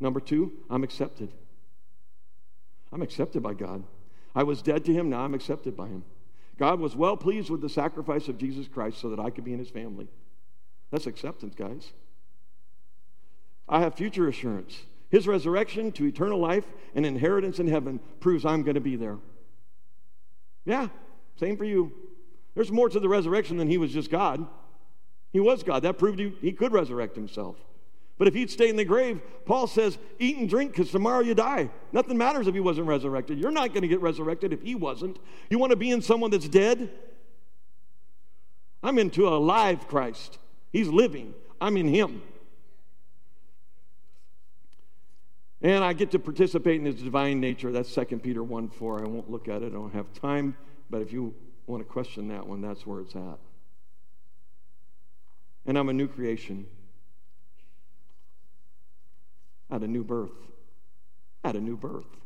Number 0.00 0.20
two, 0.20 0.52
I'm 0.68 0.82
accepted. 0.82 1.32
I'm 2.92 3.02
accepted 3.02 3.42
by 3.42 3.54
God. 3.54 3.84
I 4.38 4.44
was 4.44 4.62
dead 4.62 4.84
to 4.84 4.92
him, 4.92 5.10
now 5.10 5.22
I'm 5.22 5.34
accepted 5.34 5.76
by 5.76 5.88
him. 5.88 6.04
God 6.60 6.78
was 6.78 6.94
well 6.94 7.16
pleased 7.16 7.50
with 7.50 7.60
the 7.60 7.68
sacrifice 7.68 8.28
of 8.28 8.38
Jesus 8.38 8.68
Christ 8.68 8.98
so 8.98 9.10
that 9.10 9.18
I 9.18 9.30
could 9.30 9.42
be 9.42 9.52
in 9.52 9.58
his 9.58 9.68
family. 9.68 10.06
That's 10.92 11.08
acceptance, 11.08 11.56
guys. 11.56 11.92
I 13.68 13.80
have 13.80 13.96
future 13.96 14.28
assurance. 14.28 14.82
His 15.10 15.26
resurrection 15.26 15.90
to 15.90 16.06
eternal 16.06 16.38
life 16.38 16.66
and 16.94 17.04
inheritance 17.04 17.58
in 17.58 17.66
heaven 17.66 17.98
proves 18.20 18.44
I'm 18.44 18.62
going 18.62 18.76
to 18.76 18.80
be 18.80 18.94
there. 18.94 19.18
Yeah, 20.64 20.86
same 21.34 21.56
for 21.56 21.64
you. 21.64 21.92
There's 22.54 22.70
more 22.70 22.88
to 22.88 23.00
the 23.00 23.08
resurrection 23.08 23.56
than 23.56 23.66
he 23.66 23.76
was 23.76 23.92
just 23.92 24.08
God. 24.08 24.46
He 25.32 25.40
was 25.40 25.64
God. 25.64 25.82
That 25.82 25.98
proved 25.98 26.20
he, 26.20 26.32
he 26.40 26.52
could 26.52 26.72
resurrect 26.72 27.16
himself. 27.16 27.56
But 28.18 28.26
if 28.26 28.34
he'd 28.34 28.50
stay 28.50 28.68
in 28.68 28.74
the 28.76 28.84
grave, 28.84 29.20
Paul 29.46 29.68
says, 29.68 29.96
eat 30.18 30.36
and 30.36 30.48
drink 30.48 30.72
because 30.72 30.90
tomorrow 30.90 31.20
you 31.20 31.34
die. 31.34 31.70
Nothing 31.92 32.18
matters 32.18 32.48
if 32.48 32.54
he 32.54 32.60
wasn't 32.60 32.88
resurrected. 32.88 33.38
You're 33.38 33.52
not 33.52 33.72
going 33.72 33.82
to 33.82 33.88
get 33.88 34.00
resurrected 34.00 34.52
if 34.52 34.60
he 34.62 34.74
wasn't. 34.74 35.18
You 35.48 35.58
want 35.58 35.70
to 35.70 35.76
be 35.76 35.90
in 35.90 36.02
someone 36.02 36.32
that's 36.32 36.48
dead? 36.48 36.90
I'm 38.82 38.98
into 38.98 39.28
a 39.28 39.38
live 39.38 39.86
Christ. 39.86 40.38
He's 40.72 40.88
living. 40.88 41.32
I'm 41.60 41.76
in 41.76 41.86
him. 41.86 42.22
And 45.62 45.82
I 45.82 45.92
get 45.92 46.10
to 46.12 46.18
participate 46.18 46.80
in 46.80 46.86
his 46.86 46.96
divine 46.96 47.40
nature. 47.40 47.72
That's 47.72 47.92
2 47.92 48.04
Peter 48.18 48.42
1 48.42 48.68
4. 48.68 49.04
I 49.04 49.08
won't 49.08 49.30
look 49.30 49.48
at 49.48 49.62
it, 49.62 49.66
I 49.66 49.70
don't 49.70 49.94
have 49.94 50.12
time. 50.12 50.56
But 50.90 51.02
if 51.02 51.12
you 51.12 51.34
want 51.66 51.82
to 51.82 51.88
question 51.88 52.28
that 52.28 52.46
one, 52.46 52.60
that's 52.60 52.86
where 52.86 53.00
it's 53.00 53.14
at. 53.14 53.38
And 55.66 55.76
I'm 55.76 55.88
a 55.88 55.92
new 55.92 56.08
creation. 56.08 56.66
I 59.67 59.67
had 59.78 59.88
a 59.88 59.92
new 59.92 60.02
birth. 60.02 60.32
Had 61.44 61.54
a 61.54 61.60
new 61.60 61.76
birth. 61.76 62.16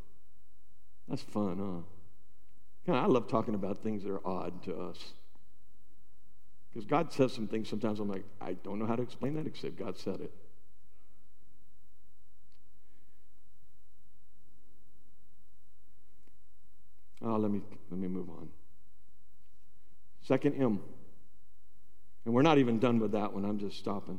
That's 1.07 1.21
fun, 1.21 1.85
huh? 2.88 2.95
I 2.95 3.07
love 3.07 3.29
talking 3.29 3.55
about 3.55 3.83
things 3.83 4.03
that 4.05 4.11
are 4.11 4.27
odd 4.27 4.62
to 4.65 4.75
us. 4.75 5.12
Because 6.71 6.87
God 6.87 7.12
says 7.12 7.33
some 7.33 7.47
things 7.47 7.69
sometimes 7.69 8.01
I'm 8.01 8.09
like, 8.09 8.25
I 8.41 8.55
don't 8.55 8.79
know 8.79 8.87
how 8.87 8.97
to 8.97 9.03
explain 9.03 9.35
that 9.35 9.47
except 9.47 9.77
God 9.77 9.99
said 9.99 10.21
it. 10.21 10.33
Oh, 17.21 17.37
let 17.37 17.51
me 17.51 17.61
let 17.91 18.01
me 18.01 18.09
move 18.09 18.31
on. 18.31 18.49
Second 20.23 20.55
M. 20.55 20.81
And 22.25 22.35
we're 22.35 22.43
not 22.43 22.57
even 22.59 22.79
done 22.79 22.99
with 22.99 23.12
that 23.12 23.33
one. 23.33 23.45
I'm 23.45 23.59
just 23.59 23.79
stopping. 23.79 24.19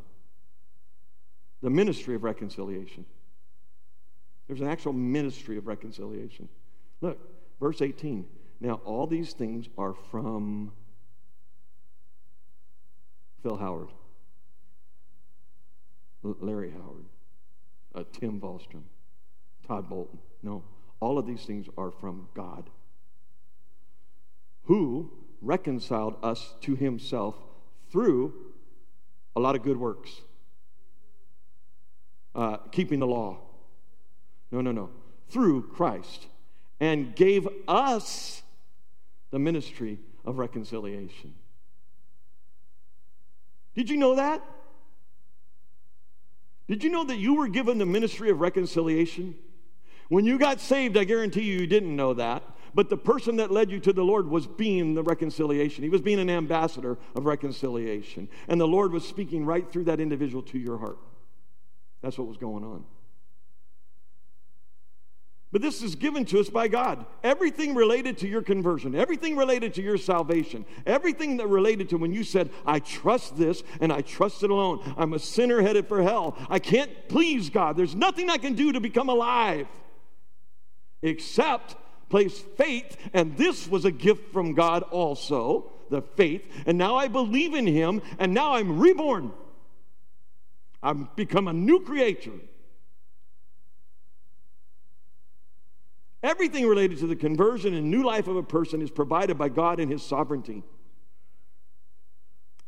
The 1.62 1.70
ministry 1.70 2.16
of 2.16 2.24
reconciliation. 2.24 3.06
There's 4.48 4.62
an 4.62 4.68
actual 4.68 4.94
ministry 4.94 5.58
of 5.58 5.68
reconciliation. 5.68 6.50
Look, 7.02 7.18
verse 7.60 7.82
18. 7.82 8.26
Now, 8.60 8.82
all 8.86 9.08
these 9.08 9.34
things 9.34 9.68
are 9.78 9.94
from 9.94 10.72
Phil 13.42 13.58
Howard, 13.58 13.90
Larry 16.24 16.72
Howard, 16.72 17.06
uh, 17.94 18.04
Tim 18.14 18.40
Vollstrom, 18.40 18.84
Todd 19.68 19.90
Bolton. 19.90 20.20
No, 20.42 20.64
all 21.00 21.18
of 21.18 21.26
these 21.26 21.46
things 21.46 21.68
are 21.78 21.92
from 21.92 22.30
God 22.34 22.70
who 24.64 25.12
reconciled 25.42 26.16
us 26.24 26.54
to 26.62 26.76
himself 26.76 27.36
through 27.92 28.34
a 29.36 29.40
lot 29.40 29.56
of 29.56 29.64
good 29.64 29.78
works, 29.78 30.22
uh, 32.36 32.58
keeping 32.72 33.00
the 33.00 33.08
law. 33.08 33.40
No, 34.54 34.62
no, 34.62 34.72
no. 34.72 34.92
Through 35.30 35.70
Christ, 35.70 36.28
and 36.80 37.16
gave 37.16 37.48
us 37.68 38.44
the 39.32 39.40
ministry 39.40 39.98
of 40.24 40.38
reconciliation. 40.38 41.34
Did 43.74 43.90
you 43.90 43.98
know 43.98 44.16
that? 44.16 44.44
Did 46.68 46.84
you 46.84 46.92
know 46.92 47.04
that 47.04 47.18
you 47.18 47.34
were 47.34 47.48
given 47.48 47.80
the 47.80 47.88
ministry 47.88 48.30
of 48.30 48.42
reconciliation? 48.42 49.34
When 50.10 50.24
you 50.24 50.38
got 50.38 50.60
saved, 50.60 50.98
I 50.98 51.04
guarantee 51.04 51.42
you, 51.42 51.62
you 51.62 51.68
didn't 51.68 51.96
know 51.96 52.14
that. 52.14 52.44
But 52.76 52.92
the 52.92 52.98
person 52.98 53.38
that 53.38 53.50
led 53.50 53.72
you 53.72 53.80
to 53.80 53.94
the 53.94 54.04
Lord 54.04 54.28
was 54.28 54.46
being 54.46 54.94
the 54.94 55.02
reconciliation. 55.02 55.84
He 55.84 55.90
was 55.90 56.02
being 56.02 56.20
an 56.20 56.30
ambassador 56.30 57.00
of 57.16 57.26
reconciliation. 57.26 58.30
And 58.48 58.62
the 58.62 58.68
Lord 58.68 58.92
was 58.92 59.08
speaking 59.08 59.46
right 59.46 59.68
through 59.72 59.86
that 59.86 60.00
individual 60.00 60.44
to 60.44 60.60
your 60.60 60.78
heart. 60.78 61.00
That's 62.04 62.20
what 62.20 62.28
was 62.28 62.38
going 62.38 62.64
on. 62.64 62.86
But 65.54 65.62
this 65.62 65.84
is 65.84 65.94
given 65.94 66.26
to 66.26 66.40
us 66.40 66.50
by 66.50 66.68
God. 66.68 67.06
Everything 67.24 67.76
related 67.76 68.18
to 68.18 68.28
your 68.28 68.42
conversion, 68.42 68.96
everything 68.96 69.38
related 69.38 69.76
to 69.76 69.84
your 69.84 70.00
salvation, 70.00 70.66
everything 70.88 71.38
that 71.38 71.46
related 71.46 71.90
to 71.90 71.98
when 71.98 72.12
you 72.12 72.24
said, 72.24 72.50
I 72.66 72.80
trust 72.80 73.38
this 73.38 73.62
and 73.80 73.94
I 73.94 74.02
trust 74.02 74.42
it 74.42 74.50
alone. 74.50 74.82
I'm 74.98 75.14
a 75.14 75.20
sinner 75.20 75.62
headed 75.62 75.88
for 75.88 76.02
hell. 76.02 76.36
I 76.50 76.58
can't 76.58 76.90
please 77.08 77.52
God. 77.52 77.78
There's 77.78 77.94
nothing 77.94 78.32
I 78.32 78.38
can 78.38 78.56
do 78.56 78.72
to 78.72 78.80
become 78.80 79.10
alive 79.10 79.68
except 81.04 81.76
place 82.10 82.40
faith. 82.58 82.98
And 83.14 83.38
this 83.38 83.68
was 83.68 83.86
a 83.86 83.92
gift 83.92 84.34
from 84.34 84.56
God 84.56 84.82
also, 84.82 85.72
the 85.92 86.02
faith. 86.02 86.52
And 86.66 86.80
now 86.80 86.96
I 86.96 87.08
believe 87.08 87.54
in 87.54 87.68
Him, 87.68 88.02
and 88.18 88.34
now 88.34 88.56
I'm 88.56 88.80
reborn. 88.80 89.32
I've 90.82 91.16
become 91.16 91.48
a 91.48 91.54
new 91.54 91.82
creature. 91.82 92.40
Everything 96.24 96.66
related 96.66 97.00
to 97.00 97.08
the 97.08 97.18
conversion 97.18 97.74
and 97.74 97.92
new 97.92 98.04
life 98.04 98.28
of 98.28 98.38
a 98.38 98.44
person 98.44 98.82
is 98.82 98.90
provided 98.90 99.38
by 99.38 99.50
God 99.50 99.82
in 99.82 99.90
His 99.90 100.02
sovereignty. 100.02 100.64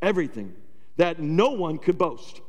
Everything 0.02 0.54
that 0.98 1.20
no 1.20 1.52
one 1.52 1.78
could 1.78 1.98
boast. 1.98 2.42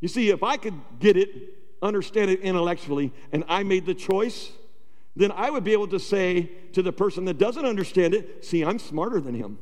You 0.00 0.08
see, 0.08 0.30
if 0.30 0.44
I 0.44 0.56
could 0.56 0.74
get 1.00 1.16
it, 1.16 1.30
understand 1.82 2.30
it 2.30 2.40
intellectually, 2.40 3.12
and 3.32 3.44
I 3.48 3.64
made 3.64 3.84
the 3.84 3.94
choice, 3.94 4.52
then 5.16 5.32
I 5.32 5.50
would 5.50 5.64
be 5.64 5.72
able 5.72 5.88
to 5.88 5.98
say 5.98 6.50
to 6.72 6.82
the 6.82 6.92
person 6.92 7.24
that 7.26 7.38
doesn't 7.38 7.64
understand 7.64 8.14
it, 8.14 8.44
see, 8.44 8.64
I'm 8.64 8.78
smarter 8.78 9.20
than 9.20 9.34
him. 9.34 9.58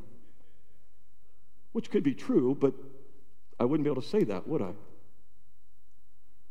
Which 1.72 1.90
could 1.90 2.02
be 2.02 2.14
true, 2.14 2.56
but 2.58 2.74
I 3.58 3.64
wouldn't 3.64 3.84
be 3.84 3.90
able 3.90 4.02
to 4.02 4.08
say 4.08 4.24
that, 4.24 4.46
would 4.46 4.62
I? 4.62 4.72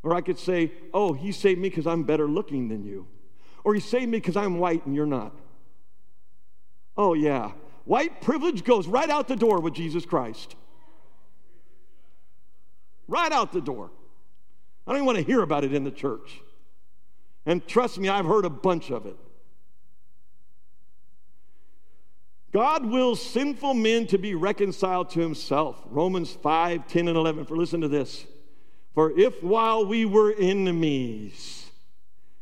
Or 0.04 0.16
I 0.16 0.22
could 0.22 0.40
say, 0.40 0.72
oh, 0.94 1.14
he 1.14 1.32
saved 1.32 1.60
me 1.60 1.70
because 1.70 1.88
I'm 1.88 2.04
better 2.04 2.28
looking 2.28 2.70
than 2.70 2.84
you. 2.86 3.08
Or 3.64 3.74
he 3.74 3.80
saved 3.80 4.10
me 4.10 4.18
because 4.18 4.38
I'm 4.38 4.60
white 4.60 4.86
and 4.86 4.96
you're 4.96 5.06
not. 5.06 5.34
Oh, 6.96 7.14
yeah. 7.14 7.52
White 7.86 8.22
privilege 8.22 8.64
goes 8.64 8.88
right 8.88 9.10
out 9.10 9.28
the 9.28 9.36
door 9.36 9.60
with 9.60 9.74
Jesus 9.74 10.06
Christ. 10.06 10.56
Right 13.08 13.32
out 13.32 13.52
the 13.52 13.62
door. 13.62 13.92
I 14.86 14.92
don't 14.92 14.98
even 14.98 15.06
want 15.06 15.18
to 15.18 15.24
hear 15.24 15.42
about 15.42 15.64
it 15.64 15.74
in 15.74 15.84
the 15.84 15.92
church. 15.92 16.42
And 17.46 17.66
trust 17.68 17.98
me, 17.98 18.10
I've 18.10 18.26
heard 18.26 18.46
a 18.46 18.50
bunch 18.50 18.92
of 18.92 19.06
it. 19.06 19.18
God 22.52 22.86
wills 22.86 23.22
sinful 23.22 23.76
men 23.76 24.08
to 24.08 24.18
be 24.18 24.34
reconciled 24.34 25.12
to 25.12 25.20
himself. 25.20 25.82
Romans 25.86 26.32
5, 26.32 26.88
10, 26.88 27.08
and 27.08 27.18
11. 27.18 27.46
For 27.46 27.56
listen 27.56 27.82
to 27.82 27.88
this. 27.88 28.26
For 28.94 29.18
if 29.18 29.42
while 29.44 29.86
we 29.86 30.06
were 30.06 30.34
enemies, 30.38 31.70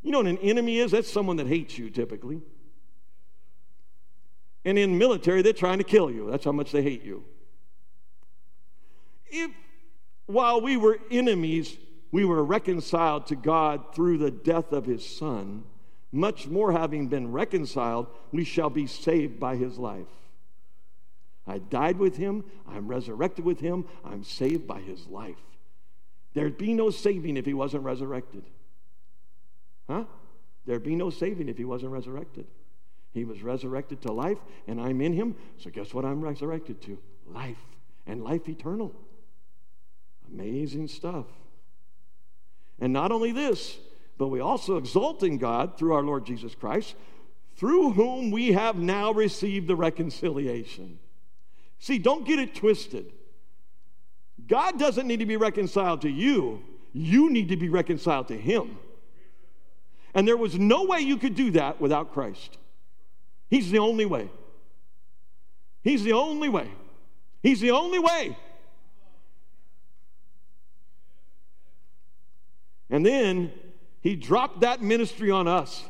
you 0.01 0.11
know 0.11 0.19
what 0.19 0.27
an 0.27 0.37
enemy 0.39 0.79
is? 0.79 0.91
That's 0.91 1.11
someone 1.11 1.37
that 1.37 1.47
hates 1.47 1.77
you 1.77 1.89
typically. 1.89 2.41
And 4.63 4.77
in 4.77 4.97
military, 4.97 5.41
they're 5.41 5.53
trying 5.53 5.77
to 5.77 5.83
kill 5.83 6.11
you. 6.11 6.29
That's 6.29 6.45
how 6.45 6.51
much 6.51 6.71
they 6.71 6.81
hate 6.81 7.03
you. 7.03 7.23
If 9.29 9.51
while 10.25 10.61
we 10.61 10.77
were 10.77 10.99
enemies, 11.09 11.77
we 12.11 12.25
were 12.25 12.43
reconciled 12.43 13.27
to 13.27 13.35
God 13.35 13.93
through 13.95 14.17
the 14.17 14.31
death 14.31 14.71
of 14.71 14.85
his 14.85 15.05
son, 15.05 15.63
much 16.11 16.47
more 16.47 16.71
having 16.71 17.07
been 17.07 17.31
reconciled, 17.31 18.07
we 18.31 18.43
shall 18.43 18.69
be 18.69 18.87
saved 18.87 19.39
by 19.39 19.55
his 19.55 19.77
life. 19.77 20.07
I 21.45 21.59
died 21.59 21.97
with 21.97 22.17
him, 22.17 22.43
I'm 22.67 22.87
resurrected 22.87 23.45
with 23.45 23.59
him, 23.59 23.85
I'm 24.03 24.23
saved 24.23 24.67
by 24.67 24.81
his 24.81 25.07
life. 25.07 25.37
There'd 26.37 26.55
be 26.55 26.75
no 26.75 26.91
saving 26.91 27.35
if 27.35 27.47
he 27.47 27.55
wasn't 27.55 27.83
resurrected. 27.83 28.43
Huh? 29.89 30.03
There'd 30.67 30.83
be 30.83 30.95
no 30.95 31.09
saving 31.09 31.49
if 31.49 31.57
he 31.57 31.65
wasn't 31.65 31.93
resurrected. 31.93 32.45
He 33.11 33.25
was 33.25 33.41
resurrected 33.41 34.03
to 34.03 34.11
life, 34.11 34.37
and 34.67 34.79
I'm 34.79 35.01
in 35.01 35.13
him. 35.13 35.35
So, 35.57 35.71
guess 35.71 35.95
what 35.95 36.05
I'm 36.05 36.21
resurrected 36.21 36.79
to? 36.83 36.99
Life, 37.25 37.57
and 38.05 38.23
life 38.23 38.47
eternal. 38.47 38.93
Amazing 40.31 40.89
stuff. 40.89 41.25
And 42.79 42.93
not 42.93 43.11
only 43.11 43.31
this, 43.31 43.79
but 44.19 44.27
we 44.27 44.39
also 44.39 44.77
exult 44.77 45.23
in 45.23 45.39
God 45.39 45.75
through 45.75 45.93
our 45.93 46.03
Lord 46.03 46.23
Jesus 46.23 46.53
Christ, 46.53 46.93
through 47.55 47.93
whom 47.93 48.29
we 48.29 48.51
have 48.51 48.77
now 48.77 49.11
received 49.11 49.67
the 49.67 49.75
reconciliation. 49.75 50.99
See, 51.79 51.97
don't 51.97 52.27
get 52.27 52.37
it 52.37 52.53
twisted. 52.53 53.11
God 54.47 54.79
doesn't 54.79 55.07
need 55.07 55.19
to 55.19 55.25
be 55.25 55.37
reconciled 55.37 56.01
to 56.01 56.09
you, 56.09 56.63
you 56.93 57.29
need 57.29 57.49
to 57.49 57.57
be 57.57 57.69
reconciled 57.69 58.27
to 58.29 58.37
Him. 58.37 58.79
And 60.13 60.27
there 60.27 60.37
was 60.37 60.57
no 60.57 60.85
way 60.85 60.99
you 60.99 61.17
could 61.17 61.35
do 61.35 61.51
that 61.51 61.79
without 61.79 62.13
Christ. 62.13 62.57
He's 63.49 63.69
the 63.71 63.79
only 63.79 64.05
way. 64.05 64.29
He's 65.83 66.03
the 66.03 66.13
only 66.13 66.49
way. 66.49 66.69
He's 67.43 67.61
the 67.61 67.71
only 67.71 67.99
way. 67.99 68.37
And 72.89 73.05
then 73.05 73.51
he 74.01 74.15
dropped 74.15 74.61
that 74.61 74.81
ministry 74.81 75.29
on 75.29 75.47
us. 75.47 75.83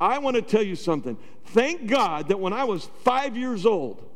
I 0.00 0.18
want 0.18 0.36
to 0.36 0.42
tell 0.42 0.62
you 0.62 0.76
something. 0.76 1.16
Thank 1.46 1.86
God 1.86 2.28
that 2.28 2.38
when 2.38 2.52
I 2.52 2.64
was 2.64 2.88
five 3.02 3.36
years 3.36 3.64
old, 3.64 4.08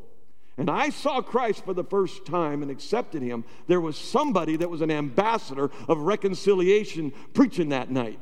and 0.57 0.69
I 0.71 0.89
saw 0.89 1.21
Christ 1.21 1.63
for 1.63 1.73
the 1.73 1.83
first 1.83 2.25
time 2.25 2.63
and 2.63 2.71
accepted 2.71 3.21
him, 3.21 3.45
there 3.67 3.79
was 3.79 3.95
somebody 3.95 4.57
that 4.57 4.69
was 4.69 4.81
an 4.81 4.89
ambassador 4.89 5.69
of 5.87 5.99
reconciliation 5.99 7.13
preaching 7.33 7.69
that 7.69 7.91
night. 7.91 8.19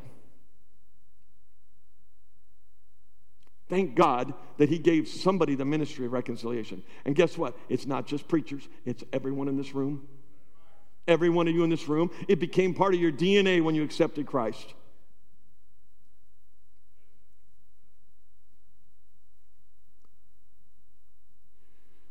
Thank 3.70 3.96
God 3.96 4.34
that 4.58 4.70
he 4.70 4.78
gave 4.78 5.08
somebody 5.08 5.56
the 5.56 5.66
ministry 5.66 6.06
of 6.06 6.12
reconciliation. 6.12 6.84
And 7.06 7.16
guess 7.16 7.38
what? 7.38 7.58
It's 7.70 7.88
not 7.88 8.06
just 8.06 8.28
preachers, 8.28 8.68
it's 8.86 9.04
everyone 9.12 9.48
in 9.48 9.58
this 9.58 9.74
room. 9.74 10.08
Every 11.08 11.30
one 11.30 11.48
of 11.48 11.54
you 11.54 11.64
in 11.64 11.70
this 11.70 11.88
room. 11.88 12.10
It 12.28 12.40
became 12.40 12.74
part 12.74 12.94
of 12.94 13.00
your 13.00 13.12
DNA 13.12 13.64
when 13.64 13.76
you 13.76 13.84
accepted 13.84 14.26
Christ. 14.26 14.74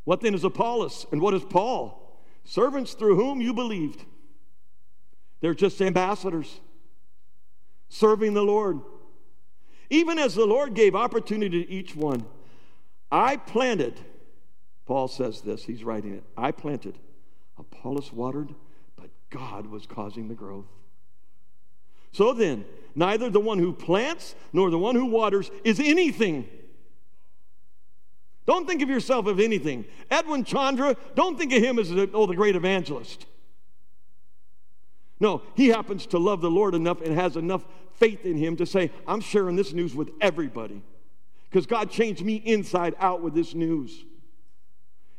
What 0.05 0.21
then 0.21 0.35
is 0.35 0.45
Apollos 0.45 1.07
and 1.13 1.21
what 1.21 1.35
is 1.35 1.45
Paul? 1.45 2.21
Servants 2.45 2.93
through 2.95 3.17
whom 3.17 3.41
you 3.41 3.55
believed. 3.55 4.05
They're 5.41 5.55
just 5.55 5.81
ambassadors 5.81 6.61
serving 7.89 8.35
the 8.35 8.43
Lord. 8.43 8.81
Even 9.91 10.19
as 10.19 10.35
the 10.35 10.47
Lord 10.47 10.75
gave 10.75 10.95
opportunity 10.95 11.65
to 11.65 11.71
each 11.71 11.95
one, 11.95 12.25
I 13.11 13.37
planted, 13.37 14.01
Paul 14.87 15.09
says 15.09 15.43
this, 15.43 15.65
he's 15.65 15.85
writing 15.85 16.15
it. 16.15 16.25
I 16.37 16.51
planted, 16.51 16.99
Apollos 17.59 18.13
watered, 18.13 18.55
but 18.97 19.11
God 19.31 19.67
was 19.67 19.87
causing 19.87 20.29
the 20.29 20.35
growth. 20.35 20.67
So 22.13 22.33
then, 22.33 22.65
neither 22.95 23.31
the 23.31 23.41
one 23.41 23.59
who 23.59 23.73
plants 23.73 24.35
nor 24.53 24.71
the 24.71 24.79
one 24.79 24.95
who 24.95 25.07
waters 25.07 25.51
is 25.65 25.81
anything 25.81 26.49
don't 28.47 28.67
think 28.67 28.83
of 28.83 28.89
yourself 28.89 29.27
as 29.27 29.39
anything. 29.41 29.85
Edwin 30.11 30.45
Chandra, 30.45 30.97
don't 31.15 31.39
think 31.39 31.53
of 31.53 31.63
him 31.63 31.79
as, 31.79 31.91
oh, 31.91 32.27
the 32.27 32.37
great 32.37 32.57
evangelist. 32.57 33.27
No, 35.21 35.43
he 35.55 35.69
happens 35.69 36.07
to 36.07 36.19
love 36.19 36.41
the 36.41 36.51
Lord 36.51 36.75
enough 36.75 37.01
and 37.01 37.15
has 37.15 37.37
enough 37.37 37.65
faith 37.95 38.27
in 38.27 38.37
him 38.37 38.57
to 38.57 38.67
say, 38.67 38.91
I'm 39.07 39.21
sharing 39.21 39.57
this 39.57 39.73
news 39.73 39.95
with 39.95 40.11
everybody. 40.21 40.83
Because 41.49 41.67
God 41.67 41.91
changed 41.91 42.25
me 42.25 42.35
inside 42.37 42.95
out 42.99 43.23
with 43.23 43.33
this 43.33 43.55
news. 43.55 44.05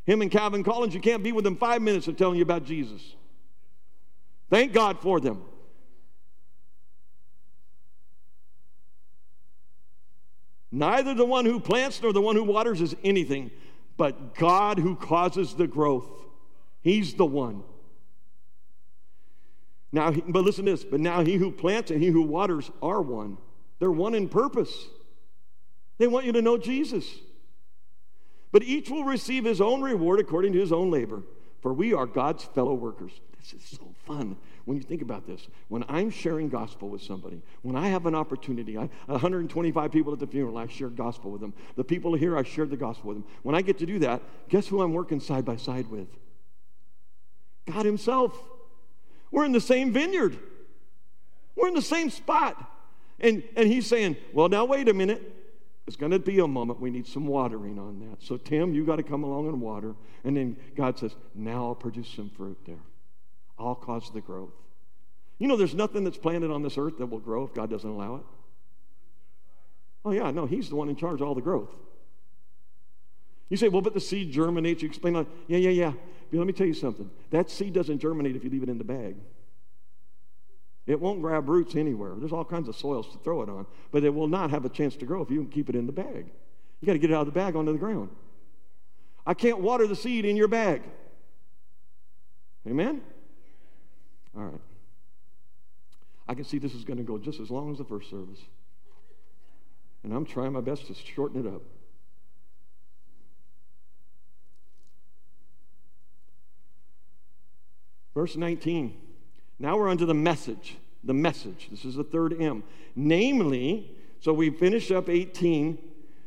Him 0.05 0.21
and 0.21 0.29
Calvin 0.29 0.63
Collins, 0.63 0.93
you 0.93 0.99
can't 0.99 1.23
be 1.23 1.31
with 1.31 1.45
them 1.45 1.55
five 1.55 1.81
minutes 1.81 2.07
of 2.07 2.17
telling 2.17 2.35
you 2.35 2.43
about 2.43 2.65
Jesus. 2.65 3.15
Thank 4.49 4.73
God 4.73 4.99
for 4.99 5.19
them. 5.19 5.43
Neither 10.71 11.13
the 11.13 11.25
one 11.25 11.45
who 11.45 11.59
plants 11.59 12.01
nor 12.01 12.11
the 12.11 12.21
one 12.21 12.35
who 12.35 12.43
waters 12.43 12.81
is 12.81 12.95
anything, 13.03 13.51
but 13.97 14.35
God 14.35 14.79
who 14.79 14.95
causes 14.95 15.53
the 15.53 15.67
growth. 15.67 16.05
He's 16.81 17.13
the 17.13 17.25
one. 17.25 17.63
Now, 19.91 20.11
but 20.11 20.43
listen 20.43 20.65
to 20.65 20.71
this. 20.71 20.83
But 20.83 20.99
now 20.99 21.23
he 21.23 21.35
who 21.35 21.51
plants 21.51 21.91
and 21.91 22.01
he 22.01 22.09
who 22.09 22.21
waters 22.21 22.69
are 22.81 23.01
one. 23.01 23.37
They're 23.79 23.91
one 23.91 24.13
in 24.13 24.27
purpose. 24.27 24.87
They 25.97 26.07
want 26.07 26.25
you 26.25 26.33
to 26.33 26.41
know 26.41 26.57
Jesus. 26.57 27.05
But 28.51 28.63
each 28.63 28.89
will 28.89 29.05
receive 29.05 29.45
his 29.45 29.61
own 29.61 29.81
reward 29.81 30.19
according 30.19 30.53
to 30.53 30.59
his 30.59 30.71
own 30.71 30.91
labor. 30.91 31.23
For 31.61 31.73
we 31.73 31.93
are 31.93 32.05
God's 32.05 32.43
fellow 32.43 32.73
workers. 32.73 33.11
This 33.39 33.53
is 33.53 33.77
so 33.77 33.93
fun 34.05 34.35
when 34.65 34.77
you 34.77 34.83
think 34.83 35.01
about 35.01 35.25
this. 35.25 35.47
When 35.67 35.85
I'm 35.87 36.09
sharing 36.09 36.49
gospel 36.49 36.89
with 36.89 37.01
somebody, 37.01 37.41
when 37.61 37.75
I 37.75 37.87
have 37.87 38.05
an 38.05 38.15
opportunity, 38.15 38.77
I, 38.77 38.89
125 39.05 39.91
people 39.91 40.11
at 40.11 40.19
the 40.19 40.27
funeral, 40.27 40.57
I 40.57 40.67
shared 40.67 40.95
gospel 40.95 41.31
with 41.31 41.41
them. 41.41 41.53
The 41.75 41.83
people 41.83 42.13
here, 42.15 42.37
I 42.37 42.43
shared 42.43 42.71
the 42.71 42.77
gospel 42.77 43.09
with 43.09 43.17
them. 43.17 43.25
When 43.43 43.55
I 43.55 43.61
get 43.61 43.77
to 43.79 43.85
do 43.85 43.99
that, 43.99 44.21
guess 44.49 44.67
who 44.67 44.81
I'm 44.81 44.93
working 44.93 45.19
side 45.19 45.45
by 45.45 45.55
side 45.55 45.89
with? 45.89 46.07
God 47.71 47.85
Himself. 47.85 48.37
We're 49.31 49.45
in 49.45 49.51
the 49.51 49.61
same 49.61 49.91
vineyard. 49.91 50.37
We're 51.55 51.67
in 51.67 51.73
the 51.73 51.81
same 51.81 52.09
spot. 52.09 52.71
And, 53.19 53.43
and 53.55 53.67
He's 53.67 53.87
saying, 53.87 54.17
well, 54.33 54.49
now 54.49 54.65
wait 54.65 54.89
a 54.89 54.93
minute. 54.93 55.31
It's 55.87 55.95
going 55.95 56.11
to 56.11 56.19
be 56.19 56.39
a 56.39 56.47
moment 56.47 56.81
we 56.81 56.89
need 56.89 57.05
some 57.05 57.27
watering 57.27 57.77
on 57.77 57.99
that. 57.99 58.23
So, 58.23 58.37
Tim, 58.37 58.73
you 58.73 58.83
got 58.83 58.95
to 58.95 59.03
come 59.03 59.23
along 59.23 59.47
and 59.47 59.61
water. 59.61 59.93
And 60.23 60.35
then 60.35 60.57
God 60.75 60.97
says, 60.97 61.15
now 61.35 61.67
I'll 61.67 61.75
produce 61.75 62.09
some 62.09 62.31
fruit 62.31 62.57
there. 62.65 62.79
I'll 63.57 63.75
cause 63.75 64.11
the 64.13 64.21
growth. 64.21 64.53
You 65.37 65.47
know, 65.47 65.57
there's 65.57 65.75
nothing 65.75 66.03
that's 66.03 66.17
planted 66.17 66.51
on 66.51 66.63
this 66.63 66.77
earth 66.77 66.97
that 66.99 67.07
will 67.07 67.19
grow 67.19 67.43
if 67.43 67.53
God 67.53 67.69
doesn't 67.69 67.89
allow 67.89 68.15
it. 68.15 68.23
Oh, 70.03 70.11
yeah, 70.11 70.31
no, 70.31 70.45
He's 70.45 70.69
the 70.69 70.75
one 70.75 70.89
in 70.89 70.95
charge 70.95 71.21
of 71.21 71.27
all 71.27 71.35
the 71.35 71.41
growth. 71.41 71.71
You 73.49 73.57
say, 73.57 73.69
well, 73.69 73.81
but 73.81 73.93
the 73.93 73.99
seed 73.99 74.31
germinates. 74.31 74.81
You 74.81 74.87
explain, 74.87 75.13
like, 75.13 75.27
yeah, 75.47 75.57
yeah, 75.57 75.69
yeah. 75.69 75.93
But 76.31 76.37
let 76.37 76.47
me 76.47 76.53
tell 76.53 76.67
you 76.67 76.73
something. 76.73 77.09
That 77.29 77.49
seed 77.49 77.73
doesn't 77.73 77.99
germinate 77.99 78.35
if 78.35 78.43
you 78.43 78.49
leave 78.49 78.63
it 78.63 78.69
in 78.69 78.77
the 78.77 78.83
bag. 78.83 79.15
It 80.87 80.99
won't 80.99 81.21
grab 81.21 81.49
roots 81.49 81.75
anywhere. 81.75 82.13
There's 82.15 82.31
all 82.31 82.45
kinds 82.45 82.67
of 82.67 82.75
soils 82.75 83.11
to 83.11 83.17
throw 83.19 83.41
it 83.41 83.49
on, 83.49 83.65
but 83.91 84.03
it 84.03 84.13
will 84.13 84.27
not 84.27 84.51
have 84.51 84.65
a 84.65 84.69
chance 84.69 84.95
to 84.97 85.05
grow 85.05 85.21
if 85.21 85.31
you 85.31 85.45
keep 85.45 85.69
it 85.69 85.75
in 85.75 85.85
the 85.85 85.91
bag. 85.91 86.31
You 86.79 86.85
got 86.85 86.93
to 86.93 86.99
get 86.99 87.11
it 87.11 87.13
out 87.13 87.21
of 87.21 87.27
the 87.27 87.31
bag 87.31 87.55
onto 87.55 87.71
the 87.71 87.79
ground. 87.79 88.09
I 89.25 89.33
can't 89.33 89.59
water 89.59 89.87
the 89.87 89.95
seed 89.95 90.25
in 90.25 90.35
your 90.35 90.47
bag. 90.47 90.83
Amen? 92.67 93.01
All 94.35 94.43
right. 94.43 94.61
I 96.27 96.33
can 96.33 96.43
see 96.43 96.57
this 96.57 96.73
is 96.73 96.83
going 96.83 96.97
to 96.97 97.03
go 97.03 97.17
just 97.17 97.39
as 97.39 97.49
long 97.49 97.71
as 97.71 97.77
the 97.77 97.85
first 97.85 98.09
service. 98.09 98.39
And 100.03 100.13
I'm 100.13 100.25
trying 100.25 100.53
my 100.53 100.61
best 100.61 100.87
to 100.87 100.93
shorten 100.93 101.45
it 101.45 101.47
up. 101.47 101.61
Verse 108.13 108.35
19. 108.35 108.97
Now 109.59 109.77
we're 109.77 109.89
onto 109.89 110.05
the 110.05 110.13
message. 110.13 110.77
The 111.03 111.13
message. 111.13 111.67
This 111.69 111.85
is 111.85 111.95
the 111.95 112.03
third 112.03 112.41
M. 112.41 112.63
Namely, 112.95 113.95
so 114.19 114.33
we 114.33 114.49
finish 114.49 114.89
up 114.91 115.09
18 115.09 115.77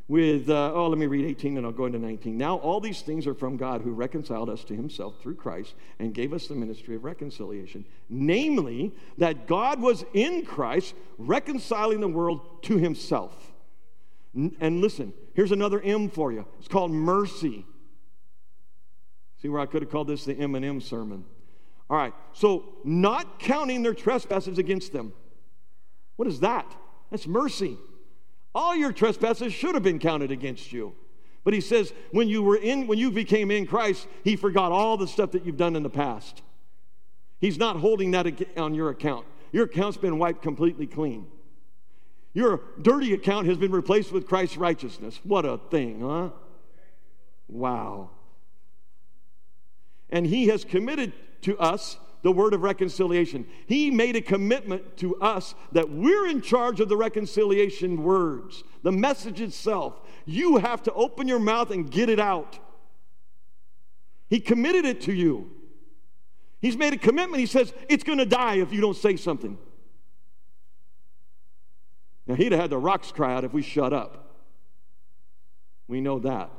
with, 0.08 0.48
uh, 0.48 0.72
oh, 0.74 0.88
let 0.88 0.98
me 0.98 1.06
read 1.06 1.26
18 1.26 1.58
and 1.58 1.66
I'll 1.66 1.72
go 1.72 1.84
into 1.84 1.98
19. 1.98 2.36
Now, 2.36 2.56
all 2.56 2.80
these 2.80 3.02
things 3.02 3.26
are 3.26 3.34
from 3.34 3.58
God 3.58 3.82
who 3.82 3.92
reconciled 3.92 4.48
us 4.48 4.64
to 4.64 4.74
himself 4.74 5.20
through 5.20 5.34
Christ 5.34 5.74
and 5.98 6.14
gave 6.14 6.32
us 6.32 6.46
the 6.46 6.54
ministry 6.54 6.96
of 6.96 7.04
reconciliation. 7.04 7.84
Namely, 8.08 8.94
that 9.18 9.46
God 9.46 9.82
was 9.82 10.06
in 10.14 10.46
Christ 10.46 10.94
reconciling 11.18 12.00
the 12.00 12.08
world 12.08 12.62
to 12.62 12.78
himself. 12.78 13.52
And 14.34 14.80
listen, 14.80 15.12
here's 15.34 15.52
another 15.52 15.80
M 15.80 16.08
for 16.08 16.32
you. 16.32 16.46
It's 16.58 16.68
called 16.68 16.90
mercy. 16.90 17.66
See 19.42 19.48
where 19.48 19.60
I 19.60 19.66
could 19.66 19.82
have 19.82 19.90
called 19.90 20.08
this 20.08 20.24
the 20.24 20.34
M&M 20.34 20.80
sermon. 20.80 21.24
All 21.90 21.96
right, 21.96 22.14
so 22.32 22.64
not 22.84 23.38
counting 23.38 23.82
their 23.82 23.94
trespasses 23.94 24.58
against 24.58 24.92
them. 24.92 25.12
What 26.16 26.28
is 26.28 26.40
that? 26.40 26.74
That's 27.10 27.26
mercy. 27.26 27.78
All 28.58 28.74
your 28.74 28.92
trespasses 28.92 29.52
should 29.52 29.76
have 29.76 29.84
been 29.84 30.00
counted 30.00 30.32
against 30.32 30.72
you. 30.72 30.92
But 31.44 31.54
he 31.54 31.60
says, 31.60 31.92
when 32.10 32.26
you 32.26 32.42
were 32.42 32.56
in, 32.56 32.88
when 32.88 32.98
you 32.98 33.12
became 33.12 33.52
in 33.52 33.68
Christ, 33.68 34.08
he 34.24 34.34
forgot 34.34 34.72
all 34.72 34.96
the 34.96 35.06
stuff 35.06 35.30
that 35.30 35.46
you've 35.46 35.56
done 35.56 35.76
in 35.76 35.84
the 35.84 35.88
past. 35.88 36.42
He's 37.40 37.56
not 37.56 37.76
holding 37.76 38.10
that 38.10 38.26
on 38.58 38.74
your 38.74 38.90
account. 38.90 39.26
Your 39.52 39.66
account's 39.66 39.96
been 39.96 40.18
wiped 40.18 40.42
completely 40.42 40.88
clean. 40.88 41.28
Your 42.34 42.62
dirty 42.82 43.14
account 43.14 43.46
has 43.46 43.58
been 43.58 43.70
replaced 43.70 44.10
with 44.10 44.26
Christ's 44.26 44.56
righteousness. 44.56 45.20
What 45.22 45.44
a 45.44 45.58
thing, 45.70 46.00
huh? 46.00 46.30
Wow. 47.46 48.10
And 50.10 50.26
he 50.26 50.48
has 50.48 50.64
committed 50.64 51.12
to 51.42 51.56
us 51.60 51.96
the 52.22 52.32
word 52.32 52.54
of 52.54 52.62
reconciliation. 52.62 53.46
He 53.66 53.90
made 53.90 54.16
a 54.16 54.20
commitment 54.20 54.96
to 54.98 55.16
us 55.16 55.54
that 55.72 55.90
we're 55.90 56.26
in 56.26 56.40
charge 56.40 56.80
of 56.80 56.88
the 56.88 56.96
reconciliation 56.96 58.02
words, 58.02 58.64
the 58.82 58.92
message 58.92 59.40
itself. 59.40 60.00
You 60.26 60.56
have 60.58 60.82
to 60.84 60.92
open 60.92 61.28
your 61.28 61.38
mouth 61.38 61.70
and 61.70 61.90
get 61.90 62.08
it 62.08 62.18
out. 62.18 62.58
He 64.28 64.40
committed 64.40 64.84
it 64.84 65.00
to 65.02 65.12
you. 65.12 65.50
He's 66.60 66.76
made 66.76 66.92
a 66.92 66.98
commitment. 66.98 67.40
He 67.40 67.46
says, 67.46 67.72
It's 67.88 68.04
going 68.04 68.18
to 68.18 68.26
die 68.26 68.56
if 68.56 68.72
you 68.72 68.80
don't 68.80 68.96
say 68.96 69.16
something. 69.16 69.56
Now, 72.26 72.34
he'd 72.34 72.52
have 72.52 72.60
had 72.60 72.70
the 72.70 72.78
rocks 72.78 73.10
cry 73.10 73.34
out 73.34 73.44
if 73.44 73.54
we 73.54 73.62
shut 73.62 73.92
up. 73.92 74.34
We 75.86 76.02
know 76.02 76.18
that. 76.18 76.50